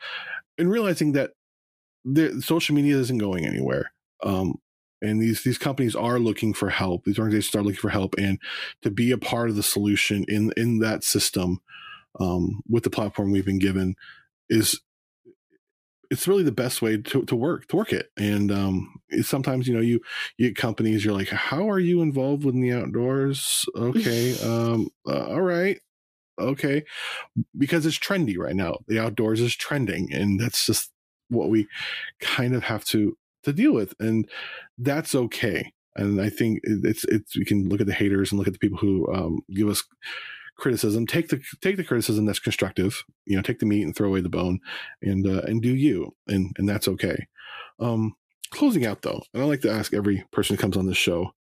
and 0.58 0.71
realizing 0.71 1.12
that 1.12 1.32
the 2.06 2.41
social 2.41 2.76
media 2.76 2.98
isn't 2.98 3.18
going 3.18 3.46
anywhere. 3.46 3.91
Um, 4.24 4.60
and 5.02 5.22
these 5.22 5.44
these 5.44 5.58
companies 5.58 5.96
are 5.96 6.20
looking 6.20 6.54
for 6.54 6.70
help. 6.70 7.04
These 7.04 7.20
organizations 7.20 7.56
are 7.56 7.63
looking 7.63 7.80
for 7.80 7.89
help, 7.89 8.15
and 8.18 8.39
to 8.82 8.89
be 8.89 9.12
a 9.12 9.18
part 9.18 9.50
of 9.50 9.56
the 9.56 9.63
solution 9.63 10.24
in 10.28 10.54
in 10.56 10.80
that 10.80 11.04
system 11.04 11.60
um, 12.20 12.62
with 12.68 12.84
the 12.84 12.89
platform 12.89 13.32
we've 13.32 13.46
been 13.46 13.60
given 13.60 13.96
is 14.50 14.80
it's 16.12 16.28
really 16.28 16.44
the 16.44 16.52
best 16.52 16.82
way 16.82 16.98
to, 16.98 17.24
to 17.24 17.36
work 17.36 17.68
to 17.68 17.76
work 17.76 17.91
it. 17.91 18.10
And 18.18 18.52
um, 18.52 18.96
sometimes 19.22 19.68
you 19.68 19.74
know 19.74 19.82
you 19.82 20.00
you 20.38 20.50
get 20.50 20.56
companies 20.56 21.04
you're 21.04 21.13
like, 21.13 21.30
how 21.30 21.70
are 21.70 21.80
you 21.80 22.02
involved 22.02 22.46
with 22.46 22.56
the 22.56 22.72
outdoors? 22.72 23.65
Okay, 23.76 24.38
um, 24.44 24.89
uh, 25.08 25.26
all 25.28 25.41
right, 25.41 25.80
okay, 26.39 26.84
because 27.58 27.86
it's 27.86 28.00
trendy 28.00 28.38
right 28.38 28.56
now. 28.56 28.78
The 28.88 29.00
outdoors 29.00 29.41
is 29.41 29.56
trending, 29.56 30.13
and 30.13 30.39
that's 30.39 30.65
just 30.65 30.91
what 31.30 31.50
we 31.50 31.68
kind 32.20 32.56
of 32.56 32.64
have 32.64 32.84
to 32.86 33.18
to 33.44 33.54
deal 33.54 33.74
with 33.74 33.94
and 34.00 34.28
that's 34.78 35.14
okay 35.14 35.72
and 35.96 36.20
i 36.20 36.30
think 36.30 36.60
it's 36.64 37.04
it's 37.06 37.38
we 37.38 37.46
can 37.46 37.70
look 37.70 37.82
at 37.82 37.88
the 37.88 37.94
haters 37.94 38.32
and 38.32 38.40
look 38.40 38.48
at 38.48 38.54
the 38.54 38.60
people 38.60 38.78
who 38.78 39.12
um, 39.14 39.40
give 39.54 39.70
us 39.70 39.84
criticism 40.58 41.06
take 41.06 41.28
the 41.30 41.42
take 41.62 41.78
the 41.78 41.84
criticism 41.84 42.26
that's 42.26 42.40
constructive 42.40 43.04
you 43.26 43.36
know 43.36 43.42
take 43.42 43.60
the 43.60 43.66
meat 43.66 43.84
and 43.84 43.96
throw 43.96 44.08
away 44.08 44.22
the 44.22 44.30
bone 44.30 44.60
and 45.02 45.28
uh, 45.28 45.42
and 45.42 45.62
do 45.62 45.76
you 45.76 46.16
and 46.28 46.56
and 46.58 46.68
that's 46.68 46.88
okay. 46.88 47.28
Um 47.80 48.16
closing 48.52 48.86
out 48.86 49.02
though 49.02 49.22
and 49.34 49.44
i 49.44 49.46
like 49.46 49.62
to 49.62 49.72
ask 49.72 49.94
every 49.94 50.24
person 50.32 50.56
who 50.56 50.62
comes 50.62 50.78
on 50.78 50.86
this 50.86 50.98
show 50.98 51.32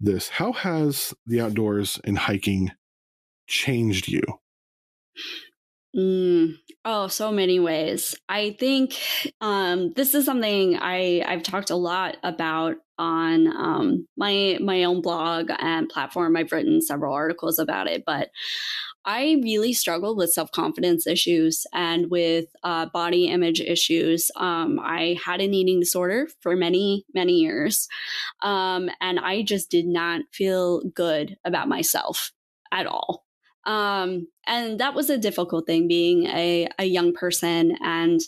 this 0.00 0.28
how 0.28 0.52
has 0.52 1.14
the 1.26 1.40
outdoors 1.40 2.00
and 2.04 2.18
hiking 2.18 2.70
changed 3.46 4.08
you 4.08 4.22
Mm, 5.96 6.54
oh, 6.84 7.06
so 7.06 7.30
many 7.30 7.60
ways. 7.60 8.16
I 8.28 8.56
think 8.58 8.94
um, 9.40 9.92
this 9.94 10.14
is 10.14 10.24
something 10.24 10.76
I 10.80 11.22
I've 11.24 11.44
talked 11.44 11.70
a 11.70 11.76
lot 11.76 12.16
about 12.24 12.76
on 12.98 13.46
um, 13.48 14.08
my 14.16 14.58
my 14.60 14.82
own 14.84 15.02
blog 15.02 15.50
and 15.58 15.88
platform. 15.88 16.36
I've 16.36 16.50
written 16.50 16.80
several 16.82 17.14
articles 17.14 17.60
about 17.60 17.86
it, 17.86 18.02
but 18.04 18.30
I 19.04 19.40
really 19.44 19.72
struggled 19.72 20.16
with 20.18 20.32
self 20.32 20.50
confidence 20.52 21.06
issues 21.06 21.64
and 21.72 22.10
with 22.10 22.46
uh, 22.64 22.86
body 22.86 23.28
image 23.28 23.60
issues. 23.60 24.30
Um, 24.36 24.80
I 24.82 25.18
had 25.24 25.40
an 25.40 25.54
eating 25.54 25.80
disorder 25.80 26.28
for 26.40 26.56
many, 26.56 27.04
many 27.14 27.34
years. 27.34 27.88
Um, 28.42 28.90
and 29.00 29.20
I 29.20 29.42
just 29.42 29.70
did 29.70 29.86
not 29.86 30.22
feel 30.32 30.82
good 30.94 31.36
about 31.44 31.68
myself 31.68 32.32
at 32.72 32.86
all. 32.86 33.23
Um, 33.66 34.28
and 34.46 34.78
that 34.80 34.94
was 34.94 35.08
a 35.08 35.18
difficult 35.18 35.66
thing 35.66 35.88
being 35.88 36.26
a, 36.26 36.68
a 36.78 36.84
young 36.84 37.12
person 37.14 37.76
and 37.82 38.20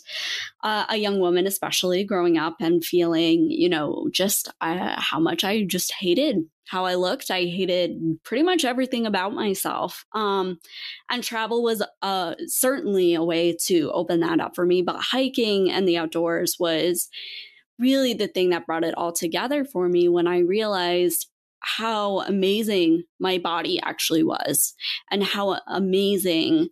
uh, 0.63 0.85
a 0.89 0.97
young 0.97 1.19
woman, 1.19 1.45
especially 1.45 2.03
growing 2.03 2.37
up 2.37 2.55
and 2.59 2.83
feeling, 2.83 3.51
you 3.51 3.69
know, 3.69 4.07
just 4.11 4.49
uh, 4.61 4.99
how 4.99 5.19
much 5.19 5.43
I 5.43 5.63
just 5.63 5.93
hated 5.93 6.45
how 6.67 6.85
I 6.85 6.95
looked. 6.95 7.31
I 7.31 7.43
hated 7.45 8.19
pretty 8.23 8.43
much 8.43 8.65
everything 8.65 9.05
about 9.05 9.33
myself. 9.33 10.05
Um, 10.13 10.59
and 11.09 11.23
travel 11.23 11.63
was 11.63 11.81
uh, 12.01 12.35
certainly 12.45 13.15
a 13.15 13.23
way 13.23 13.55
to 13.67 13.89
open 13.93 14.19
that 14.19 14.39
up 14.39 14.53
for 14.53 14.65
me. 14.65 14.81
But 14.81 14.97
hiking 14.99 15.71
and 15.71 15.87
the 15.87 15.97
outdoors 15.97 16.57
was 16.59 17.09
really 17.79 18.13
the 18.13 18.27
thing 18.27 18.49
that 18.49 18.65
brought 18.65 18.83
it 18.83 18.95
all 18.97 19.13
together 19.13 19.63
for 19.63 19.87
me 19.87 20.09
when 20.09 20.27
I 20.27 20.39
realized 20.39 21.29
how 21.59 22.21
amazing 22.21 23.03
my 23.19 23.37
body 23.37 23.79
actually 23.81 24.23
was 24.23 24.73
and 25.11 25.23
how 25.23 25.59
amazing 25.67 26.69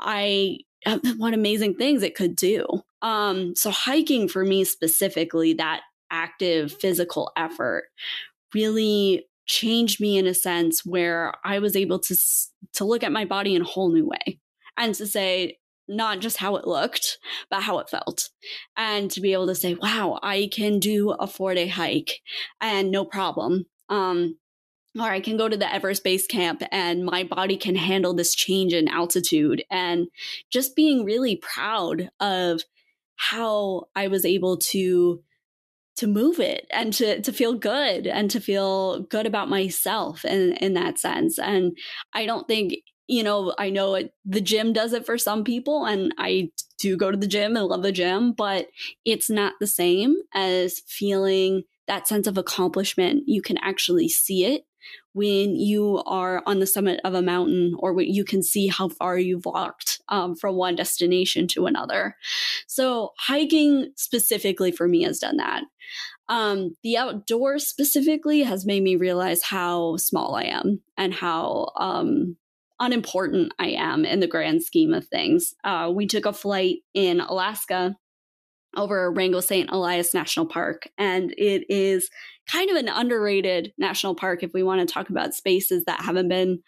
I 0.00 0.58
what 1.16 1.34
amazing 1.34 1.74
things 1.74 2.02
it 2.02 2.14
could 2.14 2.36
do. 2.36 2.66
Um 3.02 3.54
so 3.54 3.70
hiking 3.70 4.28
for 4.28 4.44
me 4.44 4.64
specifically 4.64 5.54
that 5.54 5.82
active 6.10 6.72
physical 6.72 7.30
effort 7.36 7.84
really 8.54 9.26
changed 9.46 10.00
me 10.00 10.16
in 10.16 10.26
a 10.26 10.34
sense 10.34 10.84
where 10.84 11.32
I 11.44 11.58
was 11.58 11.76
able 11.76 11.98
to 12.00 12.16
to 12.74 12.84
look 12.84 13.02
at 13.02 13.12
my 13.12 13.24
body 13.24 13.54
in 13.54 13.62
a 13.62 13.66
whole 13.66 13.92
new 13.92 14.06
way 14.06 14.40
and 14.76 14.94
to 14.94 15.06
say 15.06 15.58
not 15.90 16.20
just 16.20 16.36
how 16.36 16.56
it 16.56 16.66
looked, 16.66 17.18
but 17.50 17.62
how 17.62 17.80
it 17.80 17.90
felt. 17.90 18.30
And 18.76 19.10
to 19.10 19.20
be 19.20 19.32
able 19.32 19.48
to 19.48 19.54
say, 19.54 19.74
wow, 19.74 20.20
I 20.22 20.48
can 20.52 20.78
do 20.78 21.10
a 21.10 21.26
four 21.26 21.52
day 21.52 21.66
hike 21.66 22.20
and 22.60 22.90
no 22.90 23.04
problem. 23.04 23.66
Um, 23.90 24.38
or 24.98 25.04
I 25.04 25.20
can 25.20 25.36
go 25.36 25.48
to 25.48 25.56
the 25.56 25.72
Everest 25.72 26.02
Base 26.02 26.26
Camp 26.26 26.62
and 26.72 27.04
my 27.04 27.22
body 27.22 27.56
can 27.56 27.76
handle 27.76 28.12
this 28.12 28.34
change 28.34 28.72
in 28.72 28.88
altitude. 28.88 29.62
And 29.70 30.08
just 30.50 30.74
being 30.74 31.04
really 31.04 31.36
proud 31.36 32.10
of 32.18 32.62
how 33.16 33.88
I 33.94 34.08
was 34.08 34.24
able 34.24 34.56
to 34.56 35.22
to 35.96 36.06
move 36.06 36.40
it 36.40 36.66
and 36.72 36.94
to 36.94 37.20
to 37.20 37.32
feel 37.32 37.52
good 37.52 38.06
and 38.06 38.30
to 38.30 38.40
feel 38.40 39.00
good 39.00 39.26
about 39.26 39.50
myself 39.50 40.24
in 40.24 40.54
in 40.54 40.72
that 40.74 40.98
sense. 40.98 41.38
And 41.38 41.76
I 42.14 42.24
don't 42.24 42.48
think 42.48 42.74
you 43.06 43.22
know 43.22 43.54
I 43.58 43.68
know 43.68 43.94
it, 43.96 44.14
the 44.24 44.40
gym 44.40 44.72
does 44.72 44.94
it 44.94 45.04
for 45.04 45.18
some 45.18 45.44
people, 45.44 45.84
and 45.84 46.14
I 46.16 46.50
do 46.78 46.96
go 46.96 47.10
to 47.10 47.16
the 47.18 47.26
gym 47.26 47.54
and 47.56 47.66
love 47.66 47.82
the 47.82 47.92
gym, 47.92 48.32
but 48.32 48.68
it's 49.04 49.28
not 49.28 49.54
the 49.60 49.66
same 49.66 50.16
as 50.32 50.80
feeling 50.86 51.64
that 51.90 52.06
sense 52.06 52.28
of 52.28 52.38
accomplishment. 52.38 53.24
You 53.26 53.42
can 53.42 53.58
actually 53.58 54.08
see 54.08 54.44
it 54.44 54.62
when 55.12 55.56
you 55.56 56.00
are 56.06 56.40
on 56.46 56.60
the 56.60 56.66
summit 56.66 57.00
of 57.02 57.14
a 57.14 57.20
mountain 57.20 57.74
or 57.80 57.92
when 57.92 58.06
you 58.06 58.24
can 58.24 58.44
see 58.44 58.68
how 58.68 58.88
far 58.88 59.18
you've 59.18 59.44
walked 59.44 60.00
um, 60.08 60.36
from 60.36 60.54
one 60.54 60.76
destination 60.76 61.48
to 61.48 61.66
another. 61.66 62.16
So, 62.68 63.10
hiking 63.18 63.90
specifically 63.96 64.70
for 64.70 64.86
me 64.86 65.02
has 65.02 65.18
done 65.18 65.38
that. 65.38 65.64
Um, 66.28 66.76
the 66.84 66.96
outdoors 66.96 67.66
specifically 67.66 68.44
has 68.44 68.64
made 68.64 68.84
me 68.84 68.94
realize 68.94 69.42
how 69.42 69.96
small 69.96 70.36
I 70.36 70.44
am 70.44 70.82
and 70.96 71.12
how 71.12 71.72
um, 71.76 72.36
unimportant 72.78 73.52
I 73.58 73.70
am 73.70 74.04
in 74.04 74.20
the 74.20 74.28
grand 74.28 74.62
scheme 74.62 74.94
of 74.94 75.08
things. 75.08 75.54
Uh, 75.64 75.90
we 75.92 76.06
took 76.06 76.24
a 76.24 76.32
flight 76.32 76.78
in 76.94 77.18
Alaska 77.18 77.96
over 78.76 79.10
Wrangell 79.10 79.42
St. 79.42 79.70
Elias 79.70 80.14
National 80.14 80.46
Park, 80.46 80.88
and 80.96 81.32
it 81.36 81.64
is 81.68 82.10
kind 82.50 82.70
of 82.70 82.76
an 82.76 82.88
underrated 82.88 83.72
national 83.78 84.14
park 84.14 84.42
if 84.42 84.52
we 84.52 84.62
want 84.62 84.86
to 84.86 84.92
talk 84.92 85.08
about 85.10 85.34
spaces 85.34 85.84
that 85.84 86.02
haven't 86.02 86.28
been 86.28 86.60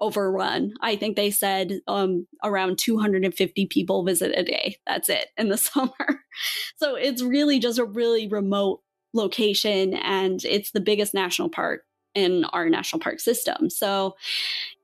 overrun. 0.00 0.72
I 0.80 0.96
think 0.96 1.16
they 1.16 1.30
said 1.30 1.80
um, 1.86 2.26
around 2.42 2.78
250 2.78 3.66
people 3.66 4.04
visit 4.04 4.32
a 4.36 4.42
day. 4.42 4.76
That's 4.86 5.08
it 5.08 5.28
in 5.36 5.48
the 5.48 5.56
summer. 5.58 6.22
so 6.76 6.94
it's 6.94 7.22
really 7.22 7.58
just 7.58 7.78
a 7.78 7.84
really 7.84 8.28
remote 8.28 8.80
location, 9.14 9.94
and 9.94 10.44
it's 10.44 10.72
the 10.72 10.80
biggest 10.80 11.14
national 11.14 11.50
park 11.50 11.82
in 12.14 12.44
our 12.46 12.68
national 12.68 13.00
park 13.00 13.20
system. 13.20 13.70
So 13.70 14.16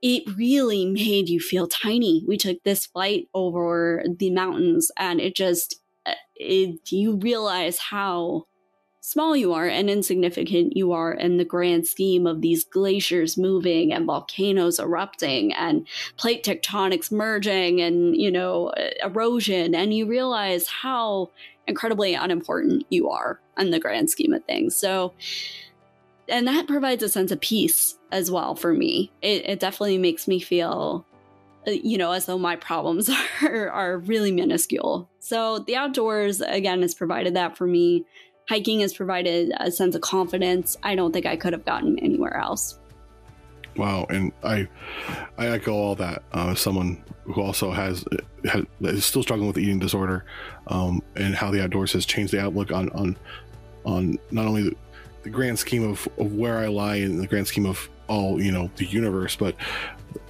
it 0.03 0.23
really 0.37 0.87
made 0.87 1.29
you 1.29 1.41
feel 1.41 1.67
tiny. 1.67 2.25
We 2.29 2.37
took 2.37 2.63
this 2.63 2.87
flight 2.87 3.27
over 3.35 4.05
the 4.19 4.31
mountains 4.31 4.91
and 4.97 5.21
it 5.21 5.35
just 5.35 5.77
it, 6.37 6.93
you 6.93 7.17
realize 7.17 7.79
how 7.79 8.47
small 9.01 9.37
you 9.37 9.53
are 9.53 9.67
and 9.67 9.91
insignificant 9.91 10.75
you 10.75 10.93
are 10.93 11.13
in 11.13 11.37
the 11.37 11.45
grand 11.45 11.87
scheme 11.87 12.27
of 12.27 12.41
these 12.41 12.65
glaciers 12.65 13.37
moving 13.37 13.93
and 13.93 14.07
volcanoes 14.07 14.81
erupting 14.81 15.53
and 15.53 15.87
plate 16.17 16.43
tectonics 16.43 17.13
merging 17.13 17.83
and 17.83 18.17
you 18.17 18.31
know 18.31 18.73
erosion. 19.03 19.75
And 19.75 19.93
you 19.93 20.07
realize 20.07 20.67
how 20.69 21.31
incredibly 21.67 22.15
unimportant 22.15 22.87
you 22.89 23.11
are 23.11 23.41
in 23.59 23.71
the 23.71 23.81
grand 23.81 24.09
scheme 24.09 24.33
of 24.33 24.43
things. 24.45 24.75
So 24.75 25.13
and 26.27 26.49
that 26.49 26.67
provides 26.67 27.03
a 27.03 27.09
sense 27.11 27.31
of 27.31 27.41
peace 27.43 27.99
as 28.11 28.31
well 28.31 28.55
for 28.55 28.73
me. 28.73 29.13
It, 29.21 29.47
it 29.47 29.61
definitely 29.61 29.99
makes 29.99 30.27
me 30.27 30.41
feel 30.41 31.05
you 31.67 31.99
know, 31.99 32.13
as 32.13 32.27
though 32.27 32.39
my 32.39 32.57
problems 32.57 33.11
are, 33.43 33.71
are 33.71 33.99
really 33.99 34.33
minuscule. 34.33 35.09
So 35.19 35.61
the 35.61 35.77
outdoors, 35.77 36.41
again, 36.41 36.83
has 36.83 36.95
provided 36.95 37.35
that 37.35 37.57
for 37.57 37.67
me. 37.67 38.05
Hiking 38.49 38.81
has 38.81 38.93
provided 38.93 39.53
a 39.59 39.71
sense 39.71 39.95
of 39.95 40.03
confidence 40.03 40.77
I 40.83 40.95
don't 40.95 41.13
think 41.13 41.25
I 41.25 41.37
could 41.37 41.55
have 41.55 41.65
gotten 41.65 41.99
anywhere 41.99 42.37
else. 42.37 42.79
Wow, 43.77 44.07
and 44.09 44.33
I 44.45 44.69
I 45.39 45.47
echo 45.49 45.73
all 45.73 45.95
that. 45.97 46.23
Uh, 46.33 46.55
someone 46.55 47.03
who 47.25 47.41
also 47.41 47.73
has, 47.73 48.05
has 48.45 48.65
is 48.83 49.05
still 49.05 49.23
struggling 49.23 49.49
with 49.49 49.59
eating 49.59 49.81
disorder, 49.81 50.25
um, 50.69 51.03
and 51.17 51.35
how 51.35 51.51
the 51.51 51.63
outdoors 51.63 51.93
has 51.95 52.07
changed 52.07 52.33
the 52.33 52.41
outlook 52.41 52.71
on 52.71 52.89
on 52.91 53.17
on 53.85 54.19
not 54.31 54.47
only 54.47 54.77
the, 55.25 55.31
grand 55.31 55.59
scheme 55.59 55.89
of, 55.89 56.09
of 56.19 56.35
where 56.35 56.59
I 56.59 56.67
lie 56.69 56.97
in 56.97 57.19
the 57.19 57.27
grand 57.27 57.47
scheme 57.47 57.67
of 57.67 57.89
all 58.09 58.41
you 58.41 58.53
know 58.53 58.71
the 58.77 58.85
universe, 58.85 59.35
but 59.35 59.57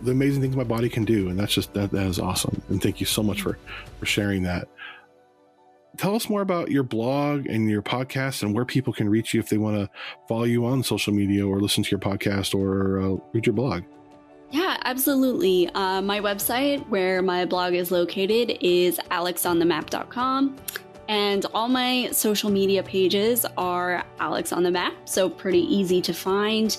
the 0.02 0.12
amazing 0.12 0.40
things 0.40 0.56
my 0.56 0.64
body 0.64 0.88
can 0.88 1.04
do, 1.04 1.28
and 1.28 1.38
that's 1.38 1.52
just 1.52 1.74
that 1.74 1.90
that 1.90 2.06
is 2.06 2.18
awesome. 2.18 2.62
And 2.68 2.82
thank 2.82 3.00
you 3.00 3.06
so 3.06 3.22
much 3.22 3.42
for 3.42 3.58
for 3.98 4.06
sharing 4.06 4.42
that. 4.44 4.68
Tell 5.96 6.16
us 6.16 6.28
more 6.28 6.42
about 6.42 6.70
your 6.72 6.82
blog 6.82 7.46
and 7.46 7.70
your 7.70 7.82
podcast, 7.82 8.42
and 8.42 8.54
where 8.54 8.64
people 8.64 8.92
can 8.92 9.08
reach 9.08 9.34
you 9.34 9.40
if 9.40 9.48
they 9.48 9.58
want 9.58 9.76
to 9.76 9.88
follow 10.28 10.44
you 10.44 10.64
on 10.66 10.82
social 10.82 11.12
media 11.12 11.46
or 11.46 11.60
listen 11.60 11.84
to 11.84 11.90
your 11.90 12.00
podcast 12.00 12.54
or 12.54 13.00
uh, 13.00 13.16
read 13.32 13.46
your 13.46 13.54
blog. 13.54 13.84
Yeah, 14.50 14.76
absolutely. 14.84 15.68
Uh, 15.70 16.00
my 16.00 16.20
website, 16.20 16.88
where 16.88 17.22
my 17.22 17.44
blog 17.44 17.74
is 17.74 17.90
located, 17.90 18.56
is 18.60 18.98
alexonthemap.com. 19.10 20.56
And 21.08 21.44
all 21.52 21.68
my 21.68 22.08
social 22.12 22.50
media 22.50 22.82
pages 22.82 23.44
are 23.58 24.04
Alex 24.18 24.52
on 24.52 24.62
the 24.62 24.70
Map, 24.70 24.94
so 25.04 25.28
pretty 25.28 25.60
easy 25.60 26.00
to 26.00 26.14
find. 26.14 26.76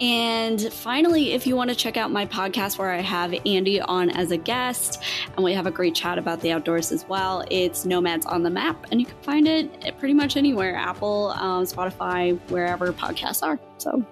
And 0.00 0.72
finally, 0.72 1.32
if 1.32 1.46
you 1.46 1.56
want 1.56 1.70
to 1.70 1.76
check 1.76 1.96
out 1.96 2.12
my 2.12 2.24
podcast 2.24 2.78
where 2.78 2.90
I 2.90 3.00
have 3.00 3.34
Andy 3.44 3.80
on 3.80 4.10
as 4.10 4.30
a 4.30 4.36
guest 4.36 5.02
and 5.34 5.44
we 5.44 5.52
have 5.54 5.66
a 5.66 5.72
great 5.72 5.94
chat 5.94 6.18
about 6.18 6.40
the 6.40 6.52
outdoors 6.52 6.92
as 6.92 7.04
well, 7.08 7.44
it's 7.50 7.84
Nomads 7.84 8.26
on 8.26 8.44
the 8.44 8.50
Map. 8.50 8.86
And 8.92 9.00
you 9.00 9.06
can 9.06 9.16
find 9.22 9.48
it 9.48 9.98
pretty 9.98 10.14
much 10.14 10.36
anywhere 10.36 10.76
Apple, 10.76 11.34
um, 11.36 11.64
Spotify, 11.64 12.38
wherever 12.50 12.92
podcasts 12.92 13.42
are. 13.42 13.58
So, 13.78 14.04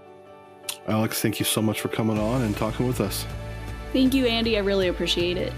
Alex, 0.89 1.23
thank 1.23 1.39
you 1.39 1.45
so 1.45 1.63
much 1.63 1.81
for 1.81 1.89
coming 1.89 2.19
on 2.19 2.43
and 2.43 2.57
talking 2.57 2.87
with 2.87 3.01
us. 3.01 3.25
Thank 3.93 4.13
you, 4.13 4.27
Andy. 4.27 4.57
I 4.57 4.61
really 4.61 4.89
appreciate 4.89 5.37
it. 5.37 5.53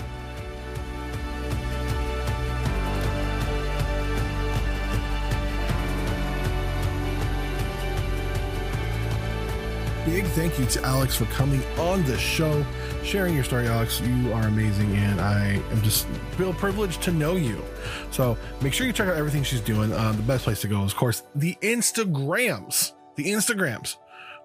Big 10.11 10.25
thank 10.29 10.59
you 10.59 10.65
to 10.65 10.83
Alex 10.85 11.15
for 11.15 11.27
coming 11.27 11.63
on 11.77 12.03
the 12.05 12.17
show, 12.17 12.65
sharing 13.05 13.35
your 13.35 13.45
story, 13.45 13.67
Alex. 13.67 14.01
You 14.01 14.33
are 14.33 14.47
amazing, 14.47 14.97
and 14.97 15.21
I 15.21 15.61
am 15.71 15.83
just 15.83 16.07
real 16.39 16.55
privileged 16.55 17.03
to 17.03 17.13
know 17.13 17.37
you. 17.37 17.63
So 18.11 18.39
make 18.63 18.73
sure 18.73 18.87
you 18.87 18.95
check 18.95 19.07
out 19.07 19.19
everything 19.19 19.43
she's 19.43 19.61
doing. 19.61 19.93
Uh, 19.93 20.13
the 20.13 20.23
best 20.23 20.45
place 20.45 20.63
to 20.63 20.67
go 20.67 20.83
is, 20.85 20.93
of 20.93 20.99
course, 20.99 21.25
the 21.35 21.59
Instagrams. 21.61 22.93
The 23.17 23.27
Instagrams, 23.27 23.97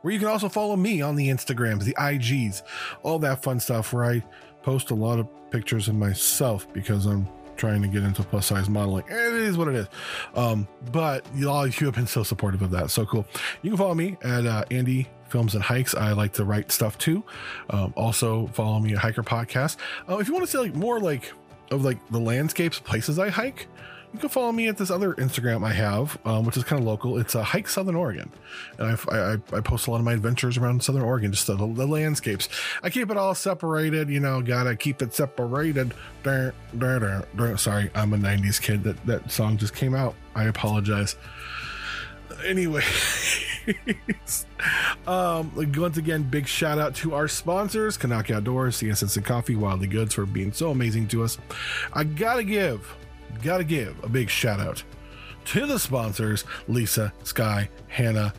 where 0.01 0.11
you 0.11 0.19
can 0.19 0.27
also 0.27 0.49
follow 0.49 0.75
me 0.75 1.01
on 1.01 1.15
the 1.15 1.29
Instagrams, 1.29 1.85
the 1.85 1.93
IGs, 1.93 2.61
all 3.01 3.17
that 3.19 3.41
fun 3.41 3.61
stuff 3.61 3.93
where 3.93 4.03
I 4.03 4.23
post 4.63 4.91
a 4.91 4.95
lot 4.95 5.17
of 5.17 5.29
pictures 5.49 5.87
of 5.87 5.95
myself 5.95 6.67
because 6.73 7.05
I'm 7.05 7.25
trying 7.55 7.81
to 7.81 7.87
get 7.87 8.03
into 8.03 8.23
plus 8.23 8.47
size 8.47 8.67
modeling. 8.67 9.05
It 9.07 9.33
is 9.33 9.57
what 9.57 9.69
it 9.69 9.75
is. 9.75 9.87
Um, 10.35 10.67
but 10.91 11.25
you 11.35 11.49
all 11.49 11.67
you 11.67 11.85
have 11.85 11.95
been 11.95 12.07
so 12.07 12.23
supportive 12.23 12.61
of 12.61 12.71
that. 12.71 12.91
So 12.91 13.05
cool. 13.05 13.25
You 13.61 13.71
can 13.71 13.77
follow 13.77 13.95
me 13.95 14.17
at 14.23 14.45
uh, 14.45 14.65
Andy 14.71 15.07
Films 15.33 15.55
and 15.55 15.63
Hikes. 15.63 15.95
I 15.95 16.11
like 16.13 16.33
to 16.33 16.45
write 16.45 16.71
stuff 16.71 16.95
too. 16.99 17.23
Um, 17.71 17.91
also 17.97 18.45
follow 18.53 18.79
me 18.79 18.93
at 18.93 18.99
Hiker 18.99 19.23
Podcast. 19.23 19.77
Uh, 20.07 20.19
if 20.19 20.27
you 20.27 20.33
want 20.33 20.45
to 20.45 20.51
see 20.51 20.59
like 20.59 20.75
more 20.75 20.99
like 20.99 21.33
of 21.71 21.83
like 21.83 21.97
the 22.11 22.19
landscapes, 22.19 22.77
places 22.77 23.17
I 23.17 23.29
hike, 23.29 23.67
you 24.13 24.19
can 24.19 24.29
follow 24.29 24.51
me 24.51 24.67
at 24.67 24.77
this 24.77 24.91
other 24.91 25.15
Instagram 25.15 25.65
I 25.65 25.73
have, 25.73 26.19
um, 26.23 26.45
which 26.45 26.55
is 26.55 26.63
kind 26.63 26.79
of 26.79 26.85
local. 26.85 27.17
It's 27.17 27.33
a 27.33 27.39
uh, 27.39 27.43
Hike 27.43 27.67
Southern 27.67 27.95
Oregon, 27.95 28.31
and 28.77 28.95
I, 28.95 29.15
I, 29.15 29.33
I, 29.57 29.61
post 29.61 29.87
a 29.87 29.91
lot 29.91 29.97
of 29.97 30.05
my 30.05 30.13
adventures 30.13 30.55
around 30.55 30.83
Southern 30.83 31.01
Oregon, 31.01 31.31
just 31.31 31.47
the, 31.47 31.55
the, 31.55 31.87
landscapes. 31.87 32.47
I 32.83 32.91
keep 32.91 33.09
it 33.09 33.17
all 33.17 33.33
separated, 33.33 34.11
you 34.11 34.19
know. 34.19 34.43
Gotta 34.43 34.75
keep 34.75 35.01
it 35.01 35.15
separated. 35.15 35.95
Sorry, 36.23 36.61
I'm 37.95 38.13
a 38.13 38.17
'90s 38.17 38.61
kid. 38.61 38.83
That 38.83 39.03
that 39.07 39.31
song 39.31 39.57
just 39.57 39.73
came 39.73 39.95
out. 39.95 40.13
I 40.35 40.43
apologize. 40.43 41.15
Anyway. 42.45 42.83
um, 45.07 45.51
once 45.55 45.97
again, 45.97 46.23
big 46.23 46.47
shout 46.47 46.79
out 46.79 46.95
to 46.95 47.13
our 47.13 47.27
sponsors, 47.27 47.97
CNOC 47.97 48.31
Outdoors, 48.31 48.77
CS 48.77 49.03
Instant 49.03 49.25
Coffee, 49.25 49.55
Wildly 49.55 49.87
Goods 49.87 50.13
for 50.13 50.25
being 50.25 50.51
so 50.51 50.71
amazing 50.71 51.07
to 51.09 51.23
us. 51.23 51.37
I 51.93 52.03
gotta 52.03 52.43
give 52.43 52.95
gotta 53.41 53.63
give 53.63 54.01
a 54.03 54.09
big 54.09 54.29
shout 54.29 54.59
out 54.59 54.83
to 55.45 55.65
the 55.65 55.79
sponsors 55.79 56.45
Lisa, 56.67 57.13
Sky, 57.23 57.69
Hannah, 57.87 58.33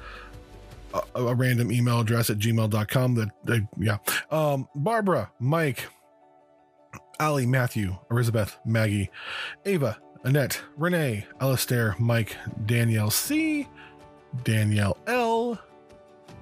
a, 0.92 1.22
a 1.22 1.34
random 1.34 1.72
email 1.72 2.00
address 2.00 2.30
at 2.30 2.38
gmail.com. 2.38 3.30
That, 3.44 3.68
yeah, 3.78 3.98
um, 4.30 4.68
Barbara, 4.74 5.30
Mike, 5.40 5.88
Ali, 7.20 7.46
Matthew, 7.46 7.96
Elizabeth, 8.10 8.56
Maggie, 8.64 9.10
Ava, 9.64 9.98
Annette, 10.24 10.62
Renee, 10.76 11.26
Alistair, 11.40 11.94
Mike, 11.98 12.36
Danielle 12.64 13.10
C, 13.10 13.68
Danielle 14.42 14.96
L, 15.06 15.58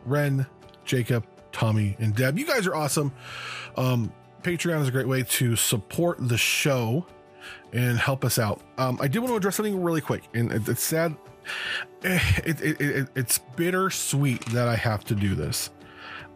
Ren, 0.04 0.46
Jacob, 0.84 1.24
Tommy, 1.52 1.96
and 1.98 2.14
Deb. 2.14 2.38
You 2.38 2.46
guys 2.46 2.66
are 2.66 2.74
awesome. 2.74 3.12
Um, 3.76 4.12
Patreon 4.42 4.80
is 4.82 4.88
a 4.88 4.90
great 4.90 5.08
way 5.08 5.22
to 5.22 5.56
support 5.56 6.16
the 6.20 6.38
show 6.38 7.06
and 7.72 7.98
help 7.98 8.24
us 8.24 8.38
out. 8.38 8.60
Um, 8.78 8.98
I 9.00 9.08
did 9.08 9.20
want 9.20 9.30
to 9.32 9.36
address 9.36 9.56
something 9.56 9.82
really 9.82 10.00
quick, 10.00 10.24
and 10.34 10.50
it, 10.52 10.68
it's 10.68 10.82
sad. 10.82 11.16
It, 12.02 12.60
it, 12.60 12.80
it, 12.80 13.08
it's 13.14 13.38
bittersweet 13.38 14.44
that 14.46 14.68
I 14.68 14.76
have 14.76 15.04
to 15.04 15.14
do 15.14 15.34
this. 15.34 15.70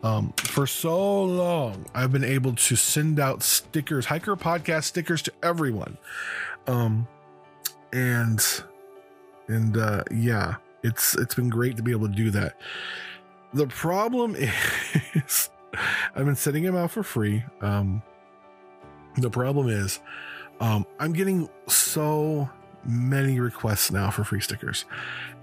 Um, 0.03 0.33
for 0.37 0.67
so 0.67 1.25
long, 1.25 1.87
I've 1.95 2.13
been 2.13 2.25
able 2.25 2.55
to 2.55 2.77
send 2.77 3.19
out 3.19 3.43
stickers, 3.43 4.07
hiker 4.07 4.37
podcast 4.37 4.85
stickers 4.85 5.23
to 5.23 5.33
everyone. 5.43 5.99
Um, 6.67 7.09
and 7.93 8.45
and 9.49 9.77
uh, 9.77 10.05
yeah, 10.13 10.57
it's 10.87 11.17
it's 11.17 11.35
been 11.35 11.49
great 11.49 11.77
to 11.77 11.83
be 11.83 11.91
able 11.91 12.09
to 12.09 12.15
do 12.15 12.31
that. 12.31 12.57
The 13.53 13.67
problem 13.67 14.37
is, 15.15 15.51
I've 16.15 16.25
been 16.25 16.37
sending 16.37 16.63
them 16.63 16.77
out 16.77 16.91
for 16.91 17.03
free. 17.03 17.45
Um, 17.61 18.03
the 19.17 19.31
problem 19.31 19.69
is, 19.69 20.01
um, 20.61 20.87
I'm 20.99 21.13
getting 21.13 21.49
so 21.67 22.49
many 22.85 23.41
requests 23.41 23.91
now 23.91 24.11
for 24.11 24.25
free 24.25 24.41
stickers, 24.41 24.85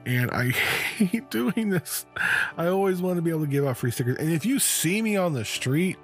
and 0.06 0.32
I 0.32 0.50
hate 0.98 1.30
doing 1.30 1.70
this. 1.70 2.06
I 2.58 2.68
always 2.68 3.02
want 3.02 3.18
to 3.18 3.22
be 3.22 3.30
able 3.30 3.42
to 3.42 3.48
give 3.48 3.66
out 3.66 3.78
free 3.78 3.92
stickers. 3.92 4.18
And 4.18 4.32
if 4.32 4.46
you 4.46 4.60
see 4.60 5.02
me 5.02 5.18
on 5.18 5.34
the 5.34 5.46
street, 5.46 5.98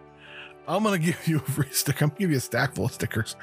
I'm 0.70 0.84
gonna 0.84 1.00
give 1.00 1.28
you 1.28 1.38
a 1.38 1.52
free 1.52 1.72
sticker. 1.72 2.06
I'm 2.06 2.10
gonna 2.10 2.20
give 2.20 2.32
you 2.32 2.38
a 2.38 2.42
stack 2.42 2.76
full 2.76 2.86
of 2.86 2.94
stickers. 2.94 3.36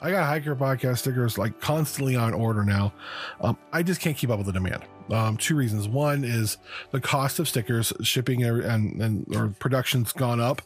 I 0.00 0.10
got 0.10 0.26
hiker 0.26 0.54
podcast 0.54 0.98
stickers 0.98 1.38
like 1.38 1.60
constantly 1.60 2.14
on 2.14 2.34
order 2.34 2.62
now. 2.62 2.92
Um, 3.40 3.56
I 3.72 3.82
just 3.82 4.00
can't 4.00 4.16
keep 4.16 4.30
up 4.30 4.36
with 4.36 4.46
the 4.46 4.52
demand. 4.52 4.82
Um, 5.10 5.36
two 5.36 5.56
reasons. 5.56 5.88
One 5.88 6.24
is 6.24 6.58
the 6.90 7.00
cost 7.00 7.38
of 7.38 7.48
stickers, 7.48 7.92
shipping 8.02 8.44
and 8.44 9.00
and 9.02 9.34
or 9.34 9.48
production's 9.58 10.12
gone 10.12 10.40
up. 10.40 10.60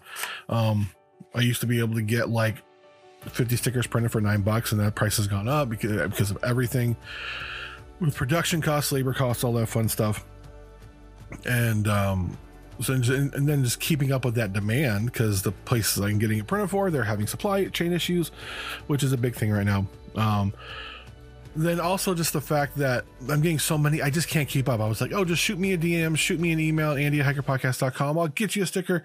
Um, 0.48 0.90
I 1.34 1.40
used 1.40 1.60
to 1.60 1.66
be 1.66 1.78
able 1.78 1.94
to 1.94 2.02
get 2.02 2.28
like 2.28 2.56
50 3.22 3.56
stickers 3.56 3.86
printed 3.86 4.10
for 4.10 4.20
nine 4.20 4.42
bucks, 4.42 4.72
and 4.72 4.80
that 4.80 4.96
price 4.96 5.16
has 5.18 5.28
gone 5.28 5.48
up 5.48 5.68
because 5.68 6.10
because 6.10 6.30
of 6.32 6.38
everything 6.42 6.96
with 8.00 8.14
production 8.14 8.60
costs, 8.60 8.90
labor 8.90 9.14
costs, 9.14 9.44
all 9.44 9.52
that 9.54 9.66
fun 9.66 9.88
stuff. 9.88 10.24
And 11.46 11.86
um, 11.88 12.36
so 12.80 12.92
and 12.92 13.48
then 13.48 13.64
just 13.64 13.80
keeping 13.80 14.12
up 14.12 14.24
with 14.24 14.34
that 14.36 14.52
demand 14.52 15.06
because 15.06 15.42
the 15.42 15.52
places 15.52 15.98
I'm 16.02 16.18
getting 16.18 16.38
it 16.38 16.46
printed 16.46 16.70
for, 16.70 16.90
they're 16.90 17.04
having 17.04 17.26
supply 17.26 17.64
chain 17.66 17.92
issues, 17.92 18.28
which 18.86 19.02
is 19.02 19.12
a 19.12 19.16
big 19.16 19.34
thing 19.34 19.50
right 19.50 19.66
now. 19.66 19.86
Um, 20.14 20.52
then 21.56 21.80
also 21.80 22.14
just 22.14 22.32
the 22.32 22.40
fact 22.40 22.76
that 22.76 23.04
I'm 23.28 23.40
getting 23.40 23.58
so 23.58 23.76
many, 23.76 24.00
I 24.00 24.10
just 24.10 24.28
can't 24.28 24.48
keep 24.48 24.68
up. 24.68 24.80
I 24.80 24.88
was 24.88 25.00
like, 25.00 25.12
oh, 25.12 25.24
just 25.24 25.42
shoot 25.42 25.58
me 25.58 25.72
a 25.72 25.78
DM, 25.78 26.16
shoot 26.16 26.38
me 26.38 26.52
an 26.52 26.60
email, 26.60 26.92
Andy 26.92 27.20
at 27.20 27.26
hikerpodcast.com. 27.26 28.18
I'll 28.18 28.28
get 28.28 28.54
you 28.54 28.62
a 28.62 28.66
sticker. 28.66 29.02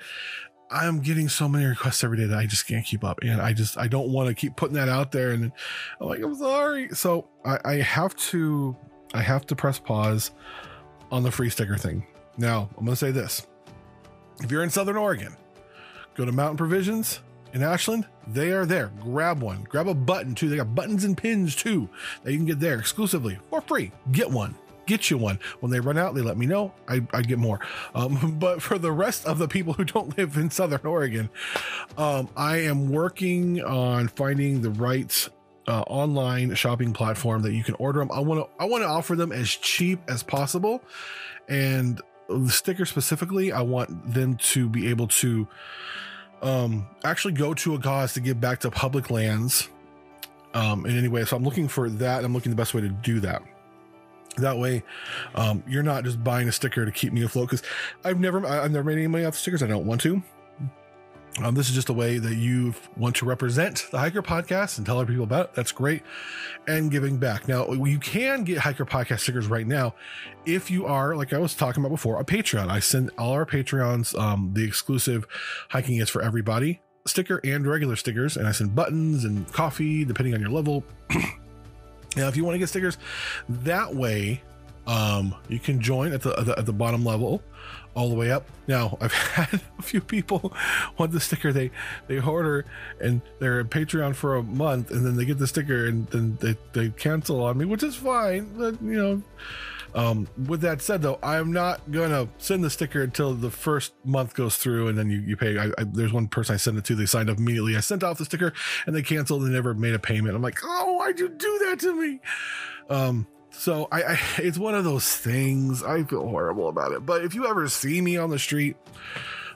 I'm 0.70 1.02
getting 1.02 1.30
so 1.30 1.48
many 1.48 1.66
requests 1.66 2.04
every 2.04 2.18
day 2.18 2.26
that 2.26 2.38
I 2.38 2.46
just 2.46 2.68
can't 2.68 2.86
keep 2.86 3.04
up. 3.04 3.20
And 3.22 3.42
I 3.42 3.54
just, 3.54 3.78
I 3.78 3.88
don't 3.88 4.10
want 4.10 4.30
to 4.30 4.36
keep 4.36 4.56
putting 4.56 4.76
that 4.76 4.90
out 4.90 5.12
there. 5.12 5.32
And 5.32 5.52
I'm 6.00 6.08
like, 6.08 6.22
I'm 6.22 6.36
sorry. 6.36 6.90
So 6.90 7.28
I, 7.46 7.60
I 7.66 7.74
have 7.76 8.16
to, 8.18 8.76
I 9.14 9.22
have 9.22 9.46
to 9.48 9.56
press 9.56 9.80
pause 9.80 10.32
on 11.12 11.24
the 11.24 11.32
free 11.32 11.50
sticker 11.50 11.78
thing. 11.78 12.06
Now, 12.38 12.70
I'm 12.78 12.86
going 12.86 12.94
to 12.94 12.96
say 12.96 13.12
this 13.12 13.46
if 14.42 14.52
you're 14.52 14.64
in 14.64 14.70
Southern 14.70 14.98
Oregon, 14.98 15.36
go 16.16 16.26
to 16.26 16.32
Mountain 16.32 16.58
Provisions 16.58 17.20
in 17.54 17.64
Ashland. 17.64 18.08
They 18.28 18.52
are 18.52 18.66
there. 18.66 18.92
Grab 19.02 19.42
one. 19.42 19.64
Grab 19.64 19.88
a 19.88 19.94
button 19.94 20.36
too. 20.36 20.50
They 20.50 20.58
got 20.58 20.76
buttons 20.76 21.04
and 21.04 21.18
pins 21.18 21.56
too 21.56 21.90
that 22.24 22.32
you 22.32 22.38
can 22.38 22.46
get 22.46 22.60
there 22.60 22.80
exclusively 22.80 23.38
for 23.50 23.62
free. 23.62 23.92
Get 24.12 24.30
one 24.30 24.56
get 24.86 25.10
you 25.10 25.18
one. 25.18 25.40
When 25.60 25.72
they 25.72 25.80
run 25.80 25.98
out, 25.98 26.16
they 26.16 26.22
let 26.22 26.38
me 26.38 26.46
know. 26.46 26.74
I, 26.88 27.02
I 27.14 27.22
get 27.22 27.40
more. 27.40 27.60
Um, 27.96 28.38
but 28.40 28.62
for 28.62 28.78
the 28.78 28.92
rest 28.92 29.26
of 29.26 29.38
the 29.38 29.48
people 29.48 29.74
who 29.74 29.86
don't 29.86 30.18
live 30.18 30.38
in 30.38 30.50
Southern 30.50 30.86
Oregon, 30.86 31.30
um, 31.98 32.30
I 32.36 32.58
am 32.58 32.90
working 32.90 33.64
on 33.64 34.08
finding 34.10 34.62
the 34.62 34.72
right 34.72 35.30
uh, 35.68 35.82
online 35.82 36.54
shopping 36.56 36.94
platform 36.94 37.42
that 37.44 37.54
you 37.54 37.64
can 37.64 37.76
order 37.76 38.00
them. 38.00 38.12
I 38.12 38.20
want 38.20 38.42
to 38.42 38.62
I 38.62 38.66
want 38.66 38.84
to 38.84 38.88
offer 38.88 39.16
them 39.16 39.32
as 39.32 39.50
cheap 39.50 40.00
as 40.10 40.22
possible, 40.22 40.84
and 41.48 42.02
the 42.40 42.52
sticker 42.52 42.86
specifically, 42.86 43.52
I 43.52 43.62
want 43.62 44.14
them 44.14 44.36
to 44.38 44.70
be 44.70 44.88
able 44.90 45.08
to 45.08 45.48
um, 46.42 46.88
actually 47.04 47.34
go 47.34 47.54
to 47.54 47.76
a 47.76 47.80
cause 47.80 48.14
to 48.14 48.20
give 48.20 48.40
back 48.40 48.60
to 48.62 48.72
public 48.72 49.10
lands 49.10 49.70
um, 50.54 50.86
in 50.86 50.98
any 50.98 51.08
way. 51.08 51.26
So 51.26 51.36
I'm 51.36 51.44
looking 51.44 51.68
for 51.68 51.90
that. 51.90 52.24
I'm 52.24 52.34
looking 52.34 52.52
the 52.52 52.56
best 52.56 52.74
way 52.74 52.82
to 52.82 52.90
do 52.90 53.20
that. 53.22 53.42
That 54.38 54.58
way, 54.58 54.84
um, 55.36 55.64
you're 55.68 55.84
not 55.84 56.04
just 56.04 56.24
buying 56.24 56.48
a 56.48 56.52
sticker 56.52 56.86
to 56.86 56.92
keep 56.92 57.14
me 57.14 57.24
afloat. 57.24 57.50
Because 57.50 57.64
I've 58.04 58.20
never, 58.20 58.46
I've 58.46 58.72
never 58.72 58.84
made 58.84 58.98
any 58.98 59.08
money 59.08 59.26
off 59.26 59.34
the 59.34 59.40
stickers. 59.40 59.62
I 59.62 59.68
don't 59.68 59.86
want 59.86 60.02
to. 60.02 60.24
Um, 61.42 61.56
this 61.56 61.68
is 61.68 61.74
just 61.74 61.90
a 61.90 61.94
way 61.94 62.20
that 62.20 62.36
you 62.36 62.76
want 62.96 63.16
to 63.16 63.26
represent 63.26 63.88
the 63.90 63.98
Hiker 63.98 64.22
Podcast 64.22 64.78
and 64.78 64.86
tell 64.86 64.98
other 64.98 65.08
people 65.08 65.24
about 65.24 65.46
it. 65.46 65.54
That's 65.56 65.72
great. 65.72 66.04
And 66.68 66.92
giving 66.92 67.18
back. 67.18 67.48
Now, 67.48 67.72
you 67.72 67.98
can 67.98 68.44
get 68.44 68.60
Hiker 68.60 68.86
Podcast 68.86 69.22
stickers 69.22 69.48
right 69.48 69.66
now 69.66 69.96
if 70.46 70.70
you 70.70 70.86
are, 70.86 71.16
like 71.16 71.34
I 71.34 71.40
was 71.40 71.56
talking 71.56 71.84
about 71.84 71.90
before, 71.90 72.20
a 72.20 72.24
Patreon. 72.24 72.70
I 72.70 72.80
send 72.80 73.10
all 73.18 73.32
our 73.32 73.48
Patreons 73.48 74.18
um, 74.20 74.52
the 74.54 74.64
exclusive 74.64 75.26
Hiking 75.70 75.98
is 75.98 76.10
for 76.10 76.22
Everybody 76.22 76.82
sticker 77.06 77.42
and 77.44 77.66
regular 77.66 77.96
stickers. 77.96 78.38
And 78.38 78.48
I 78.48 78.52
send 78.52 78.76
buttons 78.76 79.26
and 79.26 79.52
coffee, 79.52 80.06
depending 80.06 80.36
on 80.36 80.40
your 80.40 80.52
level. 80.52 80.84
now, 82.16 82.28
if 82.28 82.38
you 82.38 82.44
want 82.44 82.56
to 82.56 82.60
get 82.60 82.70
stickers 82.70 82.98
that 83.50 83.94
way, 83.94 84.42
um, 84.86 85.34
you 85.48 85.60
can 85.60 85.82
join 85.82 86.14
at 86.14 86.22
the, 86.22 86.38
at 86.38 86.46
the, 86.46 86.60
at 86.60 86.66
the 86.66 86.74
bottom 86.74 87.04
level 87.04 87.42
all 87.96 88.10
the 88.10 88.16
way 88.16 88.32
up. 88.32 88.48
Now, 88.68 88.98
I've 89.02 89.14
had 89.14 89.62
a 89.78 89.82
few 89.82 90.02
people 90.02 90.54
want 90.98 91.12
the 91.12 91.20
sticker 91.20 91.52
they 91.52 91.72
they 92.08 92.20
order 92.20 92.66
and 93.00 93.22
they're 93.40 93.60
a 93.60 93.66
Patreon 93.66 94.16
for 94.16 94.36
a 94.36 94.44
month 94.44 94.92
and 94.92 95.06
then 95.06 95.16
they 95.16 95.26
get 95.26 95.38
the 95.38 95.48
sticker 95.48 95.88
and 95.88 96.08
then 96.08 96.38
they, 96.42 96.58
they 96.74 96.90
cancel 96.90 97.44
on 97.44 97.58
me, 97.58 97.66
which 97.66 97.84
is 97.84 97.96
fine. 97.96 98.54
But 98.58 98.82
you 98.82 98.96
know, 98.96 99.24
um, 99.96 100.28
with 100.48 100.62
that 100.62 100.82
said 100.82 101.02
though, 101.02 101.20
I'm 101.22 101.52
not 101.54 101.92
gonna 101.92 102.28
send 102.38 102.64
the 102.64 102.70
sticker 102.70 103.04
until 103.04 103.34
the 103.34 103.52
first 103.52 103.94
month 104.04 104.34
goes 104.34 104.58
through 104.58 104.88
and 104.88 104.98
then 104.98 105.10
you, 105.10 105.20
you 105.20 105.38
pay. 105.38 105.58
I, 105.58 105.66
I, 105.78 105.84
there's 105.84 106.14
one 106.14 106.28
person 106.28 106.56
I 106.56 106.58
sent 106.58 106.78
it 106.78 106.86
to, 106.86 106.96
they 106.96 107.06
signed 107.06 107.30
up 107.30 107.38
immediately. 107.38 107.78
I 107.78 107.82
sent 107.82 108.04
off 108.04 108.18
the 108.18 108.26
sticker 108.26 108.54
and 108.86 108.96
they 108.96 109.04
canceled 109.04 109.44
and 109.44 109.54
never 109.54 109.74
made 109.74 109.94
a 109.94 110.00
payment. 110.00 110.36
I'm 110.36 110.42
like, 110.42 110.60
oh, 110.64 110.94
why'd 110.94 111.20
you 111.20 111.30
do 111.30 111.60
that 111.66 111.80
to 111.82 111.94
me? 111.94 112.20
Um, 112.90 113.28
so 113.54 113.88
I, 113.92 114.04
I, 114.04 114.20
it's 114.40 114.58
one 114.58 114.76
of 114.76 114.84
those 114.84 115.16
things. 115.16 115.84
I 115.84 116.04
feel 116.04 116.28
horrible 116.28 116.68
about 116.68 116.92
it. 116.92 117.06
But 117.06 117.24
if 117.24 117.36
you 117.36 117.48
ever 117.48 117.68
see 117.70 118.02
me 118.02 118.18
on 118.18 118.30
the 118.30 118.40
street, 118.40 118.76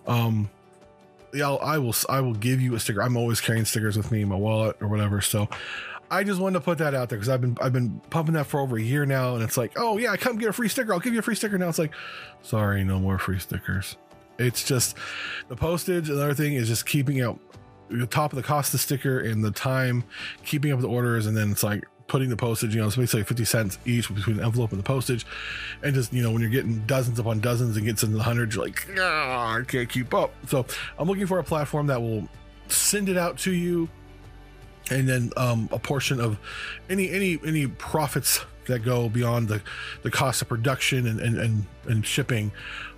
um, 0.06 0.50
yeah, 1.34 1.48
I'll, 1.48 1.60
I 1.60 1.78
will. 1.80 1.96
I 2.08 2.22
will 2.22 2.34
give 2.34 2.62
you 2.62 2.76
a 2.76 2.80
sticker. 2.80 3.02
I'm 3.02 3.18
always 3.18 3.42
carrying 3.42 3.66
stickers 3.66 3.98
with 3.98 4.12
me 4.12 4.22
in 4.22 4.30
my 4.30 4.36
wallet 4.36 4.78
or 4.80 4.88
whatever. 4.88 5.20
So 5.20 5.50
I 6.10 6.24
just 6.24 6.40
wanted 6.40 6.60
to 6.60 6.66
put 6.66 6.78
that 6.78 6.94
out 6.94 7.10
there 7.10 7.18
because 7.18 7.30
I've 7.30 7.42
been 7.42 7.58
I've 7.60 7.74
been 7.74 8.00
pumping 8.10 8.36
that 8.36 8.46
for 8.46 8.60
over 8.60 8.78
a 8.78 8.82
year 8.82 9.06
now, 9.06 9.36
and 9.36 9.44
it's 9.44 9.58
like, 9.58 9.74
oh 9.78 9.98
yeah, 9.98 10.16
come 10.16 10.38
get 10.38 10.50
a 10.50 10.54
free 10.54 10.70
sticker. 10.70 10.94
I'll 10.94 11.00
give 11.00 11.14
you 11.14 11.20
a 11.20 11.24
free 11.24 11.36
sticker. 11.36 11.58
Now 11.58 11.68
it's 11.68 11.80
like, 11.80 11.94
sorry, 12.44 12.84
no 12.84 13.00
more 13.00 13.18
free 13.18 13.40
stickers. 13.40 13.98
It's 14.38 14.64
just 14.64 14.96
the 15.50 15.56
postage. 15.56 16.10
Another 16.10 16.34
thing 16.34 16.54
is 16.54 16.68
just 16.68 16.86
keeping 16.86 17.22
out 17.22 17.40
the 17.90 18.08
top 18.08 18.32
of 18.32 18.38
the 18.38 18.44
cost 18.44 18.70
of 18.70 18.74
the 18.74 18.78
sticker 18.78 19.20
and 19.20 19.44
the 19.44 19.52
time, 19.52 20.04
keeping 20.46 20.72
up 20.72 20.80
the 20.80 20.88
orders, 20.88 21.26
and 21.26 21.36
then 21.36 21.52
it's 21.52 21.64
like 21.64 21.86
putting 22.08 22.30
the 22.30 22.38
postage, 22.38 22.74
you 22.74 22.82
know, 22.82 22.88
it's 22.88 22.96
basically 22.96 23.24
50 23.24 23.46
cents 23.46 23.78
each 23.86 24.14
between 24.14 24.38
the 24.38 24.44
envelope 24.44 24.72
and 24.72 24.80
the 24.80 24.84
postage. 24.84 25.26
And 25.84 25.94
just, 25.94 26.14
you 26.14 26.24
know, 26.24 26.32
when 26.32 26.42
you're 26.42 26.52
getting 26.52 26.80
dozens 26.86 27.20
upon 27.20 27.40
dozens 27.40 27.76
and 27.76 27.86
gets 27.86 28.04
into 28.04 28.18
the 28.18 28.24
hundreds, 28.24 28.56
you're 28.56 28.66
like, 28.66 28.88
I 28.98 29.62
can't 29.68 29.90
keep 29.90 30.14
up. 30.14 30.34
So 30.48 30.66
I'm 30.98 31.08
looking 31.08 31.28
for 31.28 31.40
a 31.40 31.44
platform 31.44 31.88
that 31.88 32.02
will 32.02 32.28
send 32.68 33.10
it 33.10 33.18
out 33.18 33.38
to 33.40 33.52
you. 33.52 33.90
And 34.90 35.08
then 35.08 35.32
um, 35.36 35.68
a 35.74 35.80
portion 35.80 36.22
of 36.22 36.40
any 36.90 37.10
any 37.10 37.38
any 37.46 37.68
profits 37.68 38.46
that 38.68 38.86
go 38.86 39.10
beyond 39.10 39.50
the, 39.50 39.62
the 40.04 40.12
cost 40.12 40.42
of 40.42 40.48
production 40.48 41.08
and, 41.08 41.20
and, 41.20 41.38
and, 41.38 41.66
and 41.88 42.06
shipping 42.06 42.52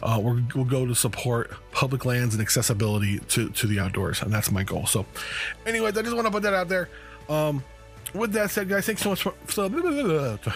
uh, 0.04 0.20
will 0.22 0.40
will 0.54 0.66
go 0.66 0.86
to 0.86 0.94
support 0.94 1.52
public 1.72 2.06
lands 2.06 2.36
and 2.36 2.42
accessibility 2.42 3.20
to, 3.20 3.50
to 3.52 3.66
the 3.66 3.80
outdoors. 3.80 4.22
And 4.22 4.32
that's 4.32 4.52
my 4.52 4.62
goal. 4.64 4.86
So, 4.86 5.04
anyway, 5.66 5.88
I 5.88 5.92
just 5.92 6.14
want 6.14 6.28
to 6.28 6.32
put 6.32 6.44
that 6.44 6.54
out 6.54 6.70
there. 6.70 6.90
Um, 7.28 7.64
with 8.14 8.34
that 8.34 8.52
said, 8.52 8.70
guys, 8.70 8.86
thanks 8.86 9.02
so 9.02 9.10
much 9.10 9.24
for. 9.24 9.34
So, 9.48 9.66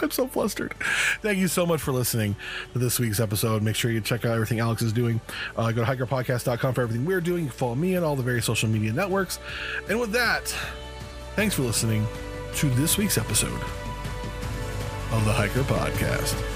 I'm 0.00 0.10
so 0.10 0.26
flustered. 0.26 0.74
Thank 1.20 1.38
you 1.38 1.48
so 1.48 1.64
much 1.64 1.80
for 1.80 1.92
listening 1.92 2.34
to 2.72 2.78
this 2.78 2.98
week's 2.98 3.20
episode. 3.20 3.62
Make 3.62 3.76
sure 3.76 3.90
you 3.90 4.00
check 4.00 4.24
out 4.24 4.32
everything 4.32 4.58
Alex 4.58 4.82
is 4.82 4.92
doing. 4.92 5.20
Uh, 5.56 5.70
go 5.70 5.84
to 5.84 5.90
hikerpodcast.com 5.90 6.74
for 6.74 6.82
everything 6.82 7.04
we're 7.04 7.20
doing. 7.20 7.44
You 7.44 7.50
can 7.50 7.58
follow 7.58 7.74
me 7.76 7.96
on 7.96 8.02
all 8.02 8.16
the 8.16 8.22
various 8.22 8.46
social 8.46 8.68
media 8.68 8.92
networks. 8.92 9.38
And 9.88 10.00
with 10.00 10.10
that, 10.12 10.48
thanks 11.36 11.54
for 11.54 11.62
listening 11.62 12.06
to 12.56 12.68
this 12.70 12.98
week's 12.98 13.16
episode 13.16 13.60
of 15.12 15.24
the 15.24 15.32
Hiker 15.32 15.62
Podcast. 15.62 16.51